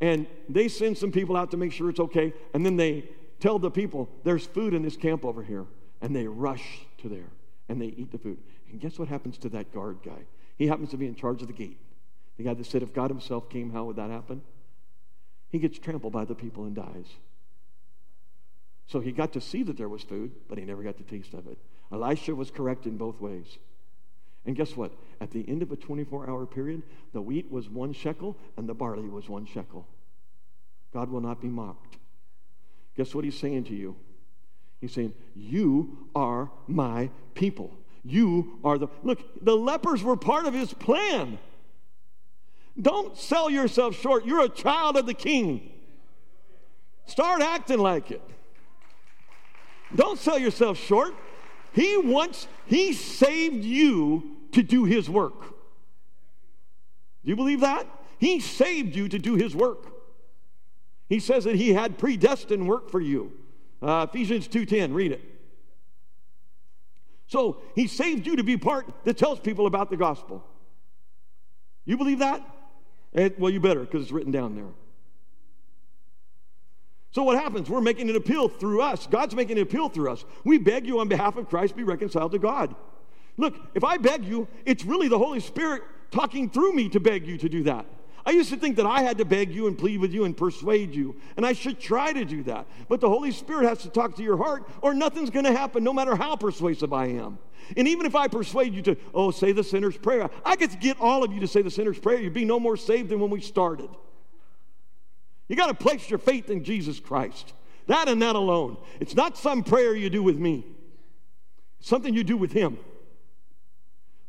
And 0.00 0.26
they 0.48 0.68
send 0.68 0.98
some 0.98 1.12
people 1.12 1.36
out 1.36 1.50
to 1.52 1.56
make 1.56 1.72
sure 1.72 1.90
it's 1.90 2.00
okay. 2.00 2.32
And 2.54 2.64
then 2.64 2.76
they 2.76 3.08
Tell 3.42 3.58
the 3.58 3.72
people 3.72 4.08
there's 4.22 4.46
food 4.46 4.72
in 4.72 4.82
this 4.82 4.96
camp 4.96 5.24
over 5.24 5.42
here. 5.42 5.66
And 6.00 6.14
they 6.14 6.28
rush 6.28 6.86
to 6.98 7.08
there 7.08 7.32
and 7.68 7.82
they 7.82 7.86
eat 7.86 8.12
the 8.12 8.18
food. 8.18 8.38
And 8.70 8.80
guess 8.80 9.00
what 9.00 9.08
happens 9.08 9.36
to 9.38 9.48
that 9.48 9.74
guard 9.74 9.98
guy? 10.04 10.26
He 10.56 10.68
happens 10.68 10.90
to 10.90 10.96
be 10.96 11.08
in 11.08 11.16
charge 11.16 11.42
of 11.42 11.48
the 11.48 11.52
gate. 11.52 11.80
The 12.36 12.44
guy 12.44 12.54
that 12.54 12.64
said, 12.64 12.84
if 12.84 12.94
God 12.94 13.10
Himself 13.10 13.50
came, 13.50 13.72
how 13.72 13.82
would 13.82 13.96
that 13.96 14.10
happen? 14.10 14.42
He 15.48 15.58
gets 15.58 15.76
trampled 15.76 16.12
by 16.12 16.24
the 16.24 16.36
people 16.36 16.66
and 16.66 16.76
dies. 16.76 17.06
So 18.86 19.00
he 19.00 19.12
got 19.12 19.32
to 19.32 19.40
see 19.40 19.62
that 19.62 19.76
there 19.76 19.88
was 19.88 20.02
food, 20.02 20.32
but 20.48 20.58
he 20.58 20.64
never 20.64 20.82
got 20.82 20.98
the 20.98 21.04
taste 21.04 21.34
of 21.34 21.46
it. 21.46 21.58
Elisha 21.92 22.34
was 22.34 22.50
correct 22.50 22.86
in 22.86 22.96
both 22.96 23.20
ways. 23.20 23.58
And 24.44 24.56
guess 24.56 24.76
what? 24.76 24.92
At 25.20 25.30
the 25.30 25.48
end 25.48 25.62
of 25.62 25.70
a 25.70 25.76
24 25.76 26.28
hour 26.28 26.46
period, 26.46 26.82
the 27.12 27.22
wheat 27.22 27.50
was 27.50 27.68
one 27.68 27.92
shekel 27.92 28.36
and 28.56 28.68
the 28.68 28.74
barley 28.74 29.08
was 29.08 29.28
one 29.28 29.46
shekel. 29.46 29.86
God 30.92 31.10
will 31.10 31.20
not 31.20 31.40
be 31.40 31.48
mocked. 31.48 31.96
Guess 32.96 33.14
what 33.14 33.24
he's 33.24 33.38
saying 33.38 33.64
to 33.64 33.74
you? 33.74 33.96
He's 34.80 34.92
saying, 34.92 35.14
You 35.34 36.08
are 36.14 36.50
my 36.66 37.08
people. 37.34 37.72
You 38.04 38.58
are 38.64 38.78
the. 38.78 38.88
Look, 39.02 39.44
the 39.44 39.56
lepers 39.56 40.02
were 40.02 40.16
part 40.16 40.46
of 40.46 40.54
his 40.54 40.74
plan. 40.74 41.38
Don't 42.80 43.16
sell 43.16 43.48
yourself 43.48 43.98
short. 43.98 44.26
You're 44.26 44.44
a 44.44 44.48
child 44.48 44.96
of 44.96 45.06
the 45.06 45.14
king. 45.14 45.70
Start 47.06 47.42
acting 47.42 47.78
like 47.78 48.10
it. 48.10 48.22
Don't 49.94 50.18
sell 50.18 50.38
yourself 50.38 50.78
short. 50.78 51.14
He 51.72 51.96
wants, 51.96 52.48
he 52.66 52.92
saved 52.92 53.64
you 53.64 54.36
to 54.52 54.62
do 54.62 54.84
his 54.84 55.08
work. 55.08 55.40
Do 57.24 57.30
you 57.30 57.36
believe 57.36 57.60
that? 57.60 57.86
He 58.18 58.40
saved 58.40 58.94
you 58.94 59.08
to 59.08 59.18
do 59.18 59.34
his 59.34 59.54
work. 59.54 59.86
He 61.08 61.18
says 61.18 61.44
that 61.44 61.56
he 61.56 61.72
had 61.72 61.98
predestined 61.98 62.68
work 62.68 62.90
for 62.90 63.00
you. 63.00 63.32
Uh, 63.80 64.06
Ephesians 64.08 64.48
2:10, 64.48 64.94
read 64.94 65.12
it. 65.12 65.20
So 67.26 67.62
he 67.74 67.86
saved 67.86 68.26
you 68.26 68.36
to 68.36 68.44
be 68.44 68.56
part 68.56 68.86
that 69.04 69.16
tells 69.16 69.40
people 69.40 69.66
about 69.66 69.90
the 69.90 69.96
gospel. 69.96 70.44
You 71.84 71.96
believe 71.96 72.20
that? 72.20 72.42
It, 73.12 73.38
well, 73.38 73.50
you 73.50 73.60
better 73.60 73.80
because 73.80 74.02
it's 74.02 74.12
written 74.12 74.32
down 74.32 74.54
there. 74.54 74.68
So 77.12 77.22
what 77.22 77.38
happens? 77.38 77.68
We're 77.68 77.82
making 77.82 78.08
an 78.10 78.16
appeal 78.16 78.48
through 78.48 78.80
us. 78.80 79.06
God's 79.06 79.34
making 79.34 79.58
an 79.58 79.62
appeal 79.62 79.88
through 79.90 80.10
us. 80.10 80.24
We 80.44 80.58
beg 80.58 80.86
you 80.86 80.98
on 81.00 81.08
behalf 81.08 81.36
of 81.36 81.48
Christ, 81.48 81.76
be 81.76 81.84
reconciled 81.84 82.32
to 82.32 82.38
God. 82.38 82.74
Look, 83.36 83.54
if 83.74 83.84
I 83.84 83.98
beg 83.98 84.24
you, 84.24 84.48
it's 84.64 84.84
really 84.84 85.08
the 85.08 85.18
Holy 85.18 85.40
Spirit 85.40 85.82
talking 86.10 86.48
through 86.48 86.72
me 86.72 86.88
to 86.90 87.00
beg 87.00 87.26
you 87.26 87.36
to 87.38 87.48
do 87.48 87.62
that. 87.64 87.86
I 88.24 88.30
used 88.30 88.50
to 88.50 88.56
think 88.56 88.76
that 88.76 88.86
I 88.86 89.02
had 89.02 89.18
to 89.18 89.24
beg 89.24 89.52
you 89.52 89.66
and 89.66 89.76
plead 89.76 89.98
with 89.98 90.12
you 90.12 90.24
and 90.24 90.36
persuade 90.36 90.94
you, 90.94 91.16
and 91.36 91.44
I 91.44 91.54
should 91.54 91.80
try 91.80 92.12
to 92.12 92.24
do 92.24 92.44
that. 92.44 92.66
But 92.88 93.00
the 93.00 93.08
Holy 93.08 93.32
Spirit 93.32 93.68
has 93.68 93.78
to 93.78 93.88
talk 93.88 94.14
to 94.16 94.22
your 94.22 94.36
heart, 94.36 94.68
or 94.80 94.94
nothing's 94.94 95.30
going 95.30 95.44
to 95.44 95.52
happen, 95.52 95.82
no 95.82 95.92
matter 95.92 96.14
how 96.14 96.36
persuasive 96.36 96.92
I 96.92 97.06
am. 97.06 97.38
And 97.76 97.88
even 97.88 98.06
if 98.06 98.14
I 98.14 98.28
persuade 98.28 98.74
you 98.74 98.82
to, 98.82 98.96
oh, 99.12 99.32
say 99.32 99.52
the 99.52 99.64
sinner's 99.64 99.96
prayer, 99.96 100.30
I 100.44 100.56
to 100.56 100.68
get 100.68 101.00
all 101.00 101.24
of 101.24 101.32
you 101.32 101.40
to 101.40 101.48
say 101.48 101.62
the 101.62 101.70
sinner's 101.70 101.98
prayer. 101.98 102.20
You'd 102.20 102.32
be 102.32 102.44
no 102.44 102.60
more 102.60 102.76
saved 102.76 103.08
than 103.08 103.18
when 103.18 103.30
we 103.30 103.40
started. 103.40 103.88
You 105.48 105.56
got 105.56 105.66
to 105.66 105.74
place 105.74 106.08
your 106.08 106.18
faith 106.18 106.50
in 106.50 106.64
Jesus 106.64 107.00
Christ. 107.00 107.52
That 107.86 108.08
and 108.08 108.22
that 108.22 108.36
alone. 108.36 108.76
It's 109.00 109.14
not 109.14 109.36
some 109.36 109.62
prayer 109.64 109.94
you 109.94 110.08
do 110.10 110.22
with 110.22 110.38
me, 110.38 110.66
it's 111.80 111.88
something 111.88 112.14
you 112.14 112.24
do 112.24 112.36
with 112.36 112.52
Him. 112.52 112.78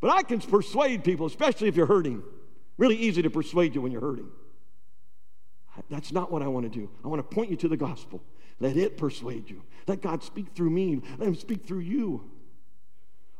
But 0.01 0.11
I 0.11 0.23
can 0.23 0.41
persuade 0.41 1.05
people, 1.05 1.25
especially 1.25 1.69
if 1.69 1.77
you're 1.77 1.85
hurting. 1.85 2.23
Really 2.77 2.97
easy 2.97 3.21
to 3.21 3.29
persuade 3.29 3.73
you 3.73 3.81
when 3.81 3.91
you're 3.91 4.01
hurting. 4.01 4.29
That's 5.89 6.11
not 6.11 6.31
what 6.31 6.41
I 6.41 6.47
want 6.47 6.65
to 6.65 6.79
do. 6.79 6.89
I 7.05 7.07
want 7.07 7.19
to 7.19 7.35
point 7.35 7.49
you 7.49 7.55
to 7.57 7.67
the 7.69 7.77
gospel. 7.77 8.21
Let 8.59 8.75
it 8.75 8.97
persuade 8.97 9.49
you. 9.49 9.63
Let 9.87 10.01
God 10.01 10.23
speak 10.23 10.47
through 10.55 10.71
me. 10.71 11.01
Let 11.17 11.27
Him 11.27 11.35
speak 11.35 11.65
through 11.65 11.79
you. 11.79 12.29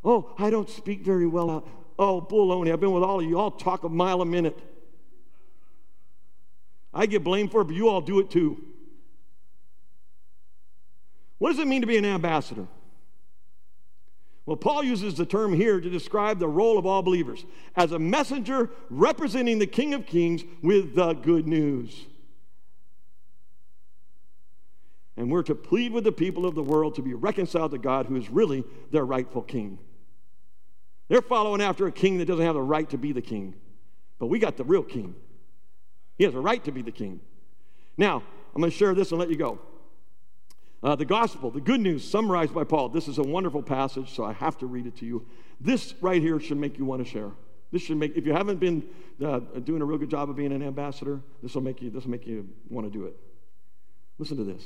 Oh, 0.05 0.33
I 0.37 0.49
don't 0.49 0.69
speak 0.69 1.01
very 1.01 1.27
well. 1.27 1.67
Oh, 1.99 2.21
baloney. 2.21 2.71
I've 2.71 2.79
been 2.79 2.91
with 2.91 3.03
all 3.03 3.19
of 3.19 3.25
you. 3.25 3.39
I'll 3.39 3.51
talk 3.51 3.83
a 3.83 3.89
mile 3.89 4.21
a 4.21 4.25
minute. 4.25 4.57
I 6.93 7.05
get 7.05 7.23
blamed 7.23 7.51
for 7.51 7.61
it, 7.61 7.65
but 7.65 7.75
you 7.75 7.89
all 7.89 8.01
do 8.01 8.19
it 8.19 8.29
too. 8.29 8.63
What 11.39 11.51
does 11.51 11.59
it 11.59 11.67
mean 11.67 11.81
to 11.81 11.87
be 11.87 11.97
an 11.97 12.05
ambassador? 12.05 12.67
Well, 14.45 14.57
Paul 14.57 14.83
uses 14.83 15.15
the 15.15 15.25
term 15.25 15.53
here 15.53 15.79
to 15.79 15.89
describe 15.89 16.39
the 16.39 16.47
role 16.47 16.77
of 16.77 16.85
all 16.85 17.01
believers 17.01 17.45
as 17.75 17.91
a 17.93 17.99
messenger 17.99 18.69
representing 18.89 19.59
the 19.59 19.67
King 19.67 19.93
of 19.93 20.05
Kings 20.05 20.43
with 20.61 20.95
the 20.95 21.13
good 21.13 21.47
news. 21.47 22.07
And 25.15 25.31
we're 25.31 25.43
to 25.43 25.55
plead 25.55 25.93
with 25.93 26.03
the 26.03 26.11
people 26.11 26.45
of 26.45 26.55
the 26.55 26.63
world 26.63 26.95
to 26.95 27.01
be 27.01 27.13
reconciled 27.13 27.71
to 27.71 27.77
God, 27.77 28.07
who 28.07 28.15
is 28.15 28.29
really 28.29 28.63
their 28.91 29.05
rightful 29.05 29.43
king. 29.43 29.79
They're 31.07 31.21
following 31.21 31.61
after 31.61 31.85
a 31.87 31.91
king 31.91 32.17
that 32.17 32.25
doesn't 32.25 32.45
have 32.45 32.55
the 32.55 32.61
right 32.61 32.89
to 32.89 32.97
be 32.97 33.11
the 33.11 33.21
king. 33.21 33.53
But 34.19 34.27
we 34.27 34.39
got 34.39 34.57
the 34.57 34.63
real 34.63 34.83
king. 34.83 35.15
He 36.17 36.23
has 36.23 36.35
a 36.35 36.39
right 36.39 36.63
to 36.63 36.71
be 36.71 36.81
the 36.81 36.91
king. 36.91 37.19
Now, 37.97 38.23
I'm 38.53 38.61
going 38.61 38.71
to 38.71 38.77
share 38.77 38.93
this 38.93 39.11
and 39.11 39.19
let 39.19 39.29
you 39.29 39.35
go. 39.35 39.59
Uh, 40.81 40.95
the 40.95 41.05
gospel, 41.05 41.49
the 41.49 41.61
good 41.61 41.79
news 41.79 42.07
summarized 42.07 42.53
by 42.53 42.63
Paul. 42.63 42.89
This 42.89 43.07
is 43.07 43.17
a 43.17 43.23
wonderful 43.23 43.63
passage, 43.63 44.13
so 44.13 44.23
I 44.23 44.33
have 44.33 44.57
to 44.59 44.65
read 44.65 44.85
it 44.85 44.97
to 44.97 45.05
you. 45.05 45.25
This 45.61 45.93
right 46.01 46.21
here 46.21 46.39
should 46.39 46.57
make 46.57 46.77
you 46.77 46.85
want 46.85 47.03
to 47.03 47.09
share. 47.09 47.31
This 47.71 47.81
should 47.81 47.97
make, 47.97 48.15
if 48.17 48.25
you 48.25 48.33
haven't 48.33 48.59
been 48.59 48.83
uh, 49.23 49.39
doing 49.63 49.81
a 49.81 49.85
real 49.85 49.97
good 49.97 50.09
job 50.09 50.29
of 50.29 50.35
being 50.35 50.51
an 50.51 50.61
ambassador, 50.61 51.21
this 51.41 51.55
will 51.55 51.61
make 51.61 51.81
you, 51.81 51.89
this 51.89 52.03
will 52.03 52.11
make 52.11 52.27
you 52.27 52.47
want 52.69 52.85
to 52.85 52.91
do 52.91 53.05
it. 53.05 53.15
Listen 54.19 54.37
to 54.37 54.43
this. 54.43 54.63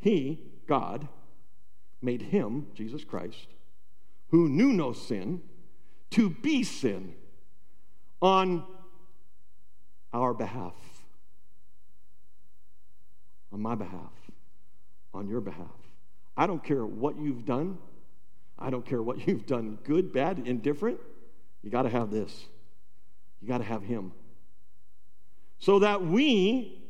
He, 0.00 0.40
God, 0.66 1.06
made 2.02 2.22
him, 2.22 2.66
Jesus 2.74 3.04
Christ, 3.04 3.48
who 4.30 4.48
knew 4.48 4.72
no 4.72 4.92
sin, 4.92 5.42
to 6.10 6.30
be 6.30 6.64
sin 6.64 7.14
on 8.22 8.64
our 10.12 10.34
behalf. 10.34 10.74
On 13.52 13.60
my 13.60 13.74
behalf. 13.74 14.12
On 15.14 15.28
your 15.28 15.40
behalf. 15.40 15.66
I 16.36 16.46
don't 16.46 16.62
care 16.62 16.84
what 16.84 17.18
you've 17.18 17.44
done. 17.44 17.78
I 18.58 18.70
don't 18.70 18.84
care 18.84 19.02
what 19.02 19.26
you've 19.28 19.46
done 19.46 19.78
good, 19.84 20.12
bad, 20.12 20.40
indifferent. 20.46 20.98
You 21.62 21.70
got 21.70 21.82
to 21.82 21.90
have 21.90 22.10
this. 22.10 22.46
You 23.40 23.48
got 23.48 23.58
to 23.58 23.64
have 23.64 23.82
Him. 23.82 24.12
So 25.58 25.80
that 25.80 26.04
we 26.04 26.82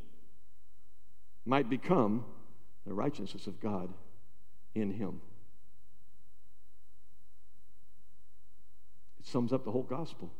might 1.44 1.68
become 1.68 2.24
the 2.86 2.94
righteousness 2.94 3.46
of 3.46 3.60
God 3.60 3.92
in 4.74 4.92
Him. 4.92 5.20
It 9.18 9.26
sums 9.26 9.52
up 9.52 9.64
the 9.64 9.70
whole 9.70 9.82
gospel. 9.82 10.32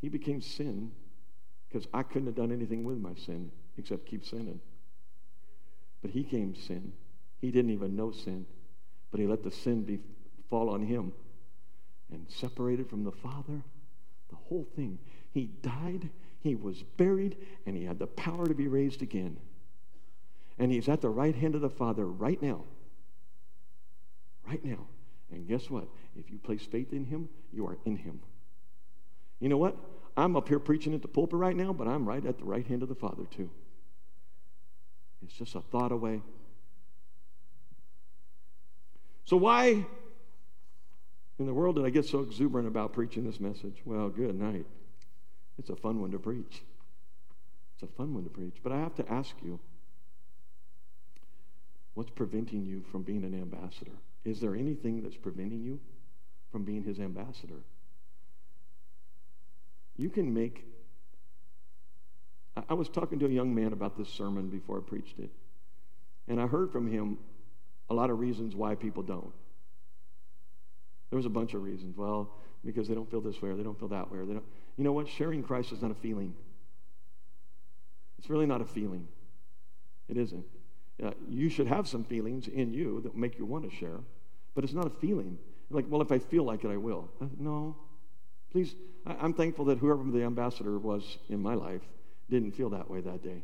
He 0.00 0.08
became 0.08 0.40
sin 0.40 0.92
because 1.72 1.88
I 1.94 2.02
couldn't 2.02 2.26
have 2.26 2.36
done 2.36 2.52
anything 2.52 2.84
with 2.84 2.98
my 2.98 3.14
sin 3.14 3.50
except 3.78 4.06
keep 4.06 4.24
sinning. 4.24 4.60
But 6.02 6.10
he 6.10 6.22
came 6.22 6.52
to 6.52 6.60
sin. 6.60 6.92
He 7.40 7.50
didn't 7.50 7.70
even 7.70 7.96
know 7.96 8.12
sin, 8.12 8.44
but 9.10 9.20
he 9.20 9.26
let 9.26 9.42
the 9.42 9.50
sin 9.50 9.82
be, 9.82 9.98
fall 10.50 10.68
on 10.68 10.82
him 10.82 11.12
and 12.10 12.26
separated 12.28 12.88
from 12.88 13.04
the 13.04 13.12
Father. 13.12 13.62
The 14.28 14.36
whole 14.48 14.66
thing. 14.76 14.98
He 15.32 15.46
died, 15.62 16.10
he 16.40 16.54
was 16.54 16.82
buried, 16.82 17.36
and 17.66 17.76
he 17.76 17.84
had 17.84 17.98
the 17.98 18.06
power 18.06 18.46
to 18.46 18.54
be 18.54 18.68
raised 18.68 19.02
again. 19.02 19.36
And 20.58 20.70
he's 20.70 20.88
at 20.88 21.00
the 21.00 21.08
right 21.08 21.34
hand 21.34 21.54
of 21.54 21.62
the 21.62 21.70
Father 21.70 22.06
right 22.06 22.40
now. 22.42 22.64
Right 24.46 24.64
now. 24.64 24.86
And 25.30 25.48
guess 25.48 25.70
what? 25.70 25.88
If 26.16 26.30
you 26.30 26.38
place 26.38 26.62
faith 26.62 26.92
in 26.92 27.04
him, 27.06 27.28
you 27.52 27.66
are 27.66 27.78
in 27.86 27.96
him. 27.96 28.20
You 29.40 29.48
know 29.48 29.56
what? 29.56 29.76
I'm 30.16 30.36
up 30.36 30.48
here 30.48 30.58
preaching 30.58 30.94
at 30.94 31.02
the 31.02 31.08
pulpit 31.08 31.38
right 31.38 31.56
now, 31.56 31.72
but 31.72 31.88
I'm 31.88 32.06
right 32.06 32.24
at 32.24 32.38
the 32.38 32.44
right 32.44 32.66
hand 32.66 32.82
of 32.82 32.88
the 32.88 32.94
Father, 32.94 33.24
too. 33.34 33.50
It's 35.22 35.34
just 35.34 35.54
a 35.54 35.60
thought 35.60 35.92
away. 35.92 36.20
So, 39.24 39.36
why 39.36 39.86
in 41.38 41.46
the 41.46 41.54
world 41.54 41.76
did 41.76 41.84
I 41.84 41.90
get 41.90 42.04
so 42.04 42.20
exuberant 42.20 42.68
about 42.68 42.92
preaching 42.92 43.24
this 43.24 43.40
message? 43.40 43.80
Well, 43.84 44.08
good 44.08 44.38
night. 44.38 44.66
It's 45.58 45.70
a 45.70 45.76
fun 45.76 46.00
one 46.00 46.10
to 46.10 46.18
preach. 46.18 46.62
It's 47.74 47.82
a 47.82 47.86
fun 47.96 48.14
one 48.14 48.24
to 48.24 48.30
preach. 48.30 48.56
But 48.62 48.72
I 48.72 48.78
have 48.78 48.94
to 48.96 49.12
ask 49.12 49.34
you 49.42 49.60
what's 51.94 52.10
preventing 52.10 52.64
you 52.64 52.82
from 52.90 53.02
being 53.02 53.24
an 53.24 53.34
ambassador? 53.34 53.92
Is 54.24 54.40
there 54.40 54.54
anything 54.54 55.02
that's 55.02 55.16
preventing 55.16 55.62
you 55.62 55.80
from 56.50 56.64
being 56.64 56.82
his 56.82 57.00
ambassador? 57.00 57.60
You 60.02 60.10
can 60.10 60.34
make. 60.34 60.64
I 62.68 62.74
was 62.74 62.88
talking 62.88 63.20
to 63.20 63.26
a 63.26 63.28
young 63.28 63.54
man 63.54 63.72
about 63.72 63.96
this 63.96 64.08
sermon 64.08 64.48
before 64.48 64.78
I 64.78 64.80
preached 64.80 65.20
it, 65.20 65.30
and 66.26 66.40
I 66.40 66.48
heard 66.48 66.72
from 66.72 66.90
him 66.90 67.18
a 67.88 67.94
lot 67.94 68.10
of 68.10 68.18
reasons 68.18 68.56
why 68.56 68.74
people 68.74 69.04
don't. 69.04 69.32
There 71.10 71.16
was 71.16 71.24
a 71.24 71.30
bunch 71.30 71.54
of 71.54 71.62
reasons. 71.62 71.96
Well, 71.96 72.32
because 72.64 72.88
they 72.88 72.96
don't 72.96 73.08
feel 73.08 73.20
this 73.20 73.40
way 73.40 73.50
or 73.50 73.56
they 73.56 73.62
don't 73.62 73.78
feel 73.78 73.90
that 73.90 74.10
way 74.10 74.18
or 74.18 74.26
they 74.26 74.32
don't. 74.32 74.44
You 74.76 74.82
know 74.82 74.90
what? 74.90 75.06
Sharing 75.06 75.40
Christ 75.40 75.70
is 75.70 75.80
not 75.80 75.92
a 75.92 75.94
feeling. 75.94 76.34
It's 78.18 78.28
really 78.28 78.46
not 78.46 78.60
a 78.60 78.64
feeling. 78.64 79.06
It 80.08 80.16
isn't. 80.16 80.44
Uh, 81.00 81.12
you 81.28 81.48
should 81.48 81.68
have 81.68 81.86
some 81.86 82.02
feelings 82.02 82.48
in 82.48 82.74
you 82.74 83.02
that 83.02 83.16
make 83.16 83.38
you 83.38 83.46
want 83.46 83.70
to 83.70 83.76
share, 83.76 84.00
but 84.56 84.64
it's 84.64 84.72
not 84.72 84.88
a 84.88 84.90
feeling. 84.90 85.38
Like, 85.70 85.84
well, 85.88 86.02
if 86.02 86.10
I 86.10 86.18
feel 86.18 86.42
like 86.42 86.64
it, 86.64 86.72
I 86.72 86.76
will. 86.76 87.08
Uh, 87.20 87.26
no. 87.38 87.76
Please, 88.52 88.74
I'm 89.06 89.32
thankful 89.32 89.64
that 89.66 89.78
whoever 89.78 90.04
the 90.10 90.22
ambassador 90.22 90.78
was 90.78 91.18
in 91.28 91.40
my 91.40 91.54
life 91.54 91.80
didn't 92.30 92.52
feel 92.52 92.70
that 92.70 92.88
way 92.90 93.00
that 93.00 93.22
day. 93.22 93.42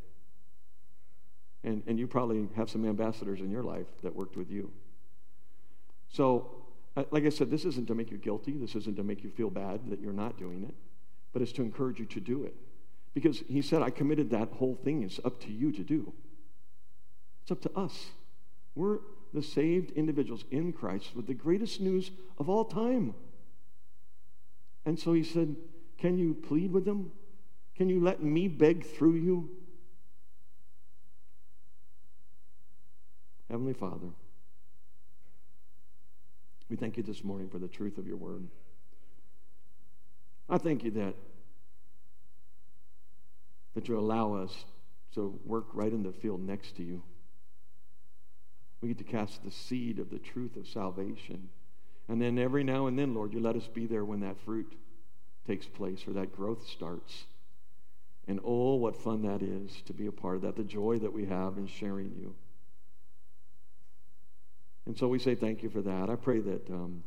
And, 1.64 1.82
and 1.86 1.98
you 1.98 2.06
probably 2.06 2.46
have 2.56 2.70
some 2.70 2.84
ambassadors 2.84 3.40
in 3.40 3.50
your 3.50 3.64
life 3.64 3.86
that 4.02 4.14
worked 4.14 4.36
with 4.36 4.50
you. 4.50 4.70
So, 6.10 6.50
uh, 6.96 7.04
like 7.10 7.24
I 7.24 7.30
said, 7.30 7.50
this 7.50 7.64
isn't 7.64 7.86
to 7.88 7.94
make 7.94 8.10
you 8.10 8.18
guilty. 8.18 8.52
This 8.52 8.74
isn't 8.74 8.96
to 8.96 9.02
make 9.02 9.24
you 9.24 9.30
feel 9.30 9.50
bad 9.50 9.80
that 9.90 10.00
you're 10.00 10.12
not 10.12 10.38
doing 10.38 10.62
it, 10.62 10.74
but 11.32 11.42
it's 11.42 11.52
to 11.52 11.62
encourage 11.62 11.98
you 11.98 12.06
to 12.06 12.20
do 12.20 12.44
it. 12.44 12.54
Because 13.14 13.42
he 13.48 13.62
said, 13.62 13.82
I 13.82 13.90
committed 13.90 14.30
that 14.30 14.48
whole 14.52 14.76
thing. 14.76 15.02
It's 15.02 15.18
up 15.24 15.40
to 15.40 15.50
you 15.50 15.72
to 15.72 15.82
do. 15.82 16.12
It's 17.42 17.50
up 17.50 17.62
to 17.62 17.78
us. 17.78 18.06
We're 18.74 18.98
the 19.32 19.42
saved 19.42 19.90
individuals 19.92 20.44
in 20.50 20.72
Christ 20.72 21.16
with 21.16 21.26
the 21.26 21.34
greatest 21.34 21.80
news 21.80 22.10
of 22.38 22.48
all 22.48 22.64
time. 22.64 23.14
And 24.88 24.98
so 24.98 25.12
he 25.12 25.22
said, 25.22 25.54
Can 25.98 26.16
you 26.16 26.32
plead 26.32 26.72
with 26.72 26.86
them? 26.86 27.12
Can 27.76 27.90
you 27.90 28.02
let 28.02 28.22
me 28.22 28.48
beg 28.48 28.86
through 28.86 29.16
you? 29.16 29.50
Heavenly 33.50 33.74
Father, 33.74 34.06
we 36.70 36.76
thank 36.76 36.96
you 36.96 37.02
this 37.02 37.22
morning 37.22 37.50
for 37.50 37.58
the 37.58 37.68
truth 37.68 37.98
of 37.98 38.06
your 38.06 38.16
word. 38.16 38.48
I 40.48 40.56
thank 40.56 40.82
you 40.82 40.90
that 40.92 41.14
that 43.74 43.88
you 43.88 43.98
allow 43.98 44.32
us 44.32 44.64
to 45.16 45.38
work 45.44 45.66
right 45.74 45.92
in 45.92 46.02
the 46.02 46.12
field 46.12 46.40
next 46.40 46.76
to 46.76 46.82
you. 46.82 47.02
We 48.80 48.88
get 48.88 48.96
to 48.96 49.04
cast 49.04 49.44
the 49.44 49.50
seed 49.50 49.98
of 49.98 50.08
the 50.08 50.18
truth 50.18 50.56
of 50.56 50.66
salvation. 50.66 51.50
And 52.08 52.20
then 52.20 52.38
every 52.38 52.64
now 52.64 52.86
and 52.86 52.98
then, 52.98 53.14
Lord, 53.14 53.32
you 53.32 53.40
let 53.40 53.56
us 53.56 53.68
be 53.68 53.86
there 53.86 54.04
when 54.04 54.20
that 54.20 54.40
fruit 54.44 54.72
takes 55.46 55.66
place 55.66 56.06
or 56.06 56.12
that 56.14 56.34
growth 56.34 56.66
starts. 56.68 57.24
And 58.26 58.40
oh, 58.44 58.74
what 58.76 58.96
fun 58.96 59.22
that 59.22 59.42
is 59.42 59.82
to 59.86 59.92
be 59.92 60.06
a 60.06 60.12
part 60.12 60.36
of 60.36 60.42
that, 60.42 60.56
the 60.56 60.64
joy 60.64 60.98
that 60.98 61.12
we 61.12 61.26
have 61.26 61.56
in 61.56 61.66
sharing 61.66 62.12
you. 62.18 62.34
And 64.86 64.96
so 64.96 65.06
we 65.06 65.18
say 65.18 65.34
thank 65.34 65.62
you 65.62 65.68
for 65.68 65.82
that. 65.82 66.08
I 66.08 66.16
pray 66.16 66.40
that 66.40 66.70
um, 66.70 67.02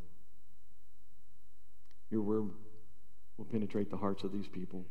your 2.11 2.21
word 2.21 2.49
will 3.37 3.45
penetrate 3.45 3.89
the 3.89 3.97
hearts 3.97 4.23
of 4.23 4.31
these 4.31 4.47
people 4.47 4.85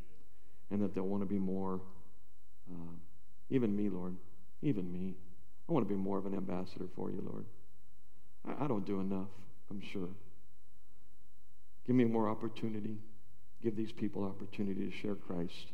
and 0.71 0.83
that 0.83 0.95
they'll 0.95 1.07
want 1.07 1.23
to 1.23 1.27
be 1.27 1.39
more, 1.39 1.81
uh, 2.71 2.95
even 3.49 3.77
me, 3.77 3.89
Lord, 3.89 4.17
even 4.63 4.93
me. 4.93 5.15
I 5.69 5.73
want 5.73 5.87
to 5.87 5.95
be 5.95 6.01
more 6.01 6.19
of 6.19 6.27
an 6.27 6.35
ambassador 6.35 6.87
for 6.97 7.11
you, 7.11 7.23
Lord. 7.25 7.45
I, 8.45 8.65
I 8.65 8.67
don't 8.67 8.85
do 8.85 9.01
enough, 9.01 9.29
I'm 9.71 9.81
sure. 9.81 10.09
Give 11.87 11.97
me 11.97 12.05
more 12.05 12.29
opportunity. 12.29 12.99
Give 13.63 13.77
these 13.77 13.93
people 13.93 14.25
opportunity 14.25 14.89
to 14.89 14.97
share 14.97 15.15
Christ. 15.15 15.73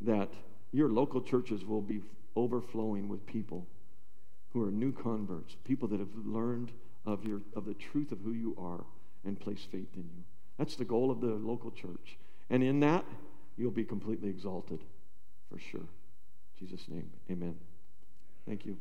That 0.00 0.30
your 0.72 0.90
local 0.90 1.20
churches 1.22 1.64
will 1.64 1.80
be 1.80 2.00
overflowing 2.34 3.08
with 3.08 3.26
people 3.26 3.66
who 4.52 4.62
are 4.62 4.70
new 4.70 4.92
converts, 4.92 5.56
people 5.64 5.88
that 5.88 6.00
have 6.00 6.08
learned 6.24 6.72
of, 7.04 7.24
your, 7.24 7.40
of 7.54 7.64
the 7.64 7.74
truth 7.74 8.12
of 8.12 8.18
who 8.20 8.32
you 8.32 8.56
are 8.58 8.84
and 9.24 9.38
place 9.38 9.66
faith 9.70 9.88
in 9.94 10.02
you. 10.02 10.24
That's 10.58 10.76
the 10.76 10.84
goal 10.84 11.10
of 11.10 11.20
the 11.20 11.26
local 11.26 11.70
church. 11.70 12.18
And 12.50 12.62
in 12.62 12.80
that, 12.80 13.04
you'll 13.56 13.70
be 13.70 13.84
completely 13.84 14.28
exalted 14.28 14.80
for 15.50 15.58
sure. 15.58 15.80
In 15.80 16.66
Jesus' 16.66 16.88
name, 16.88 17.10
amen. 17.30 17.56
Thank 18.46 18.64
you. 18.66 18.76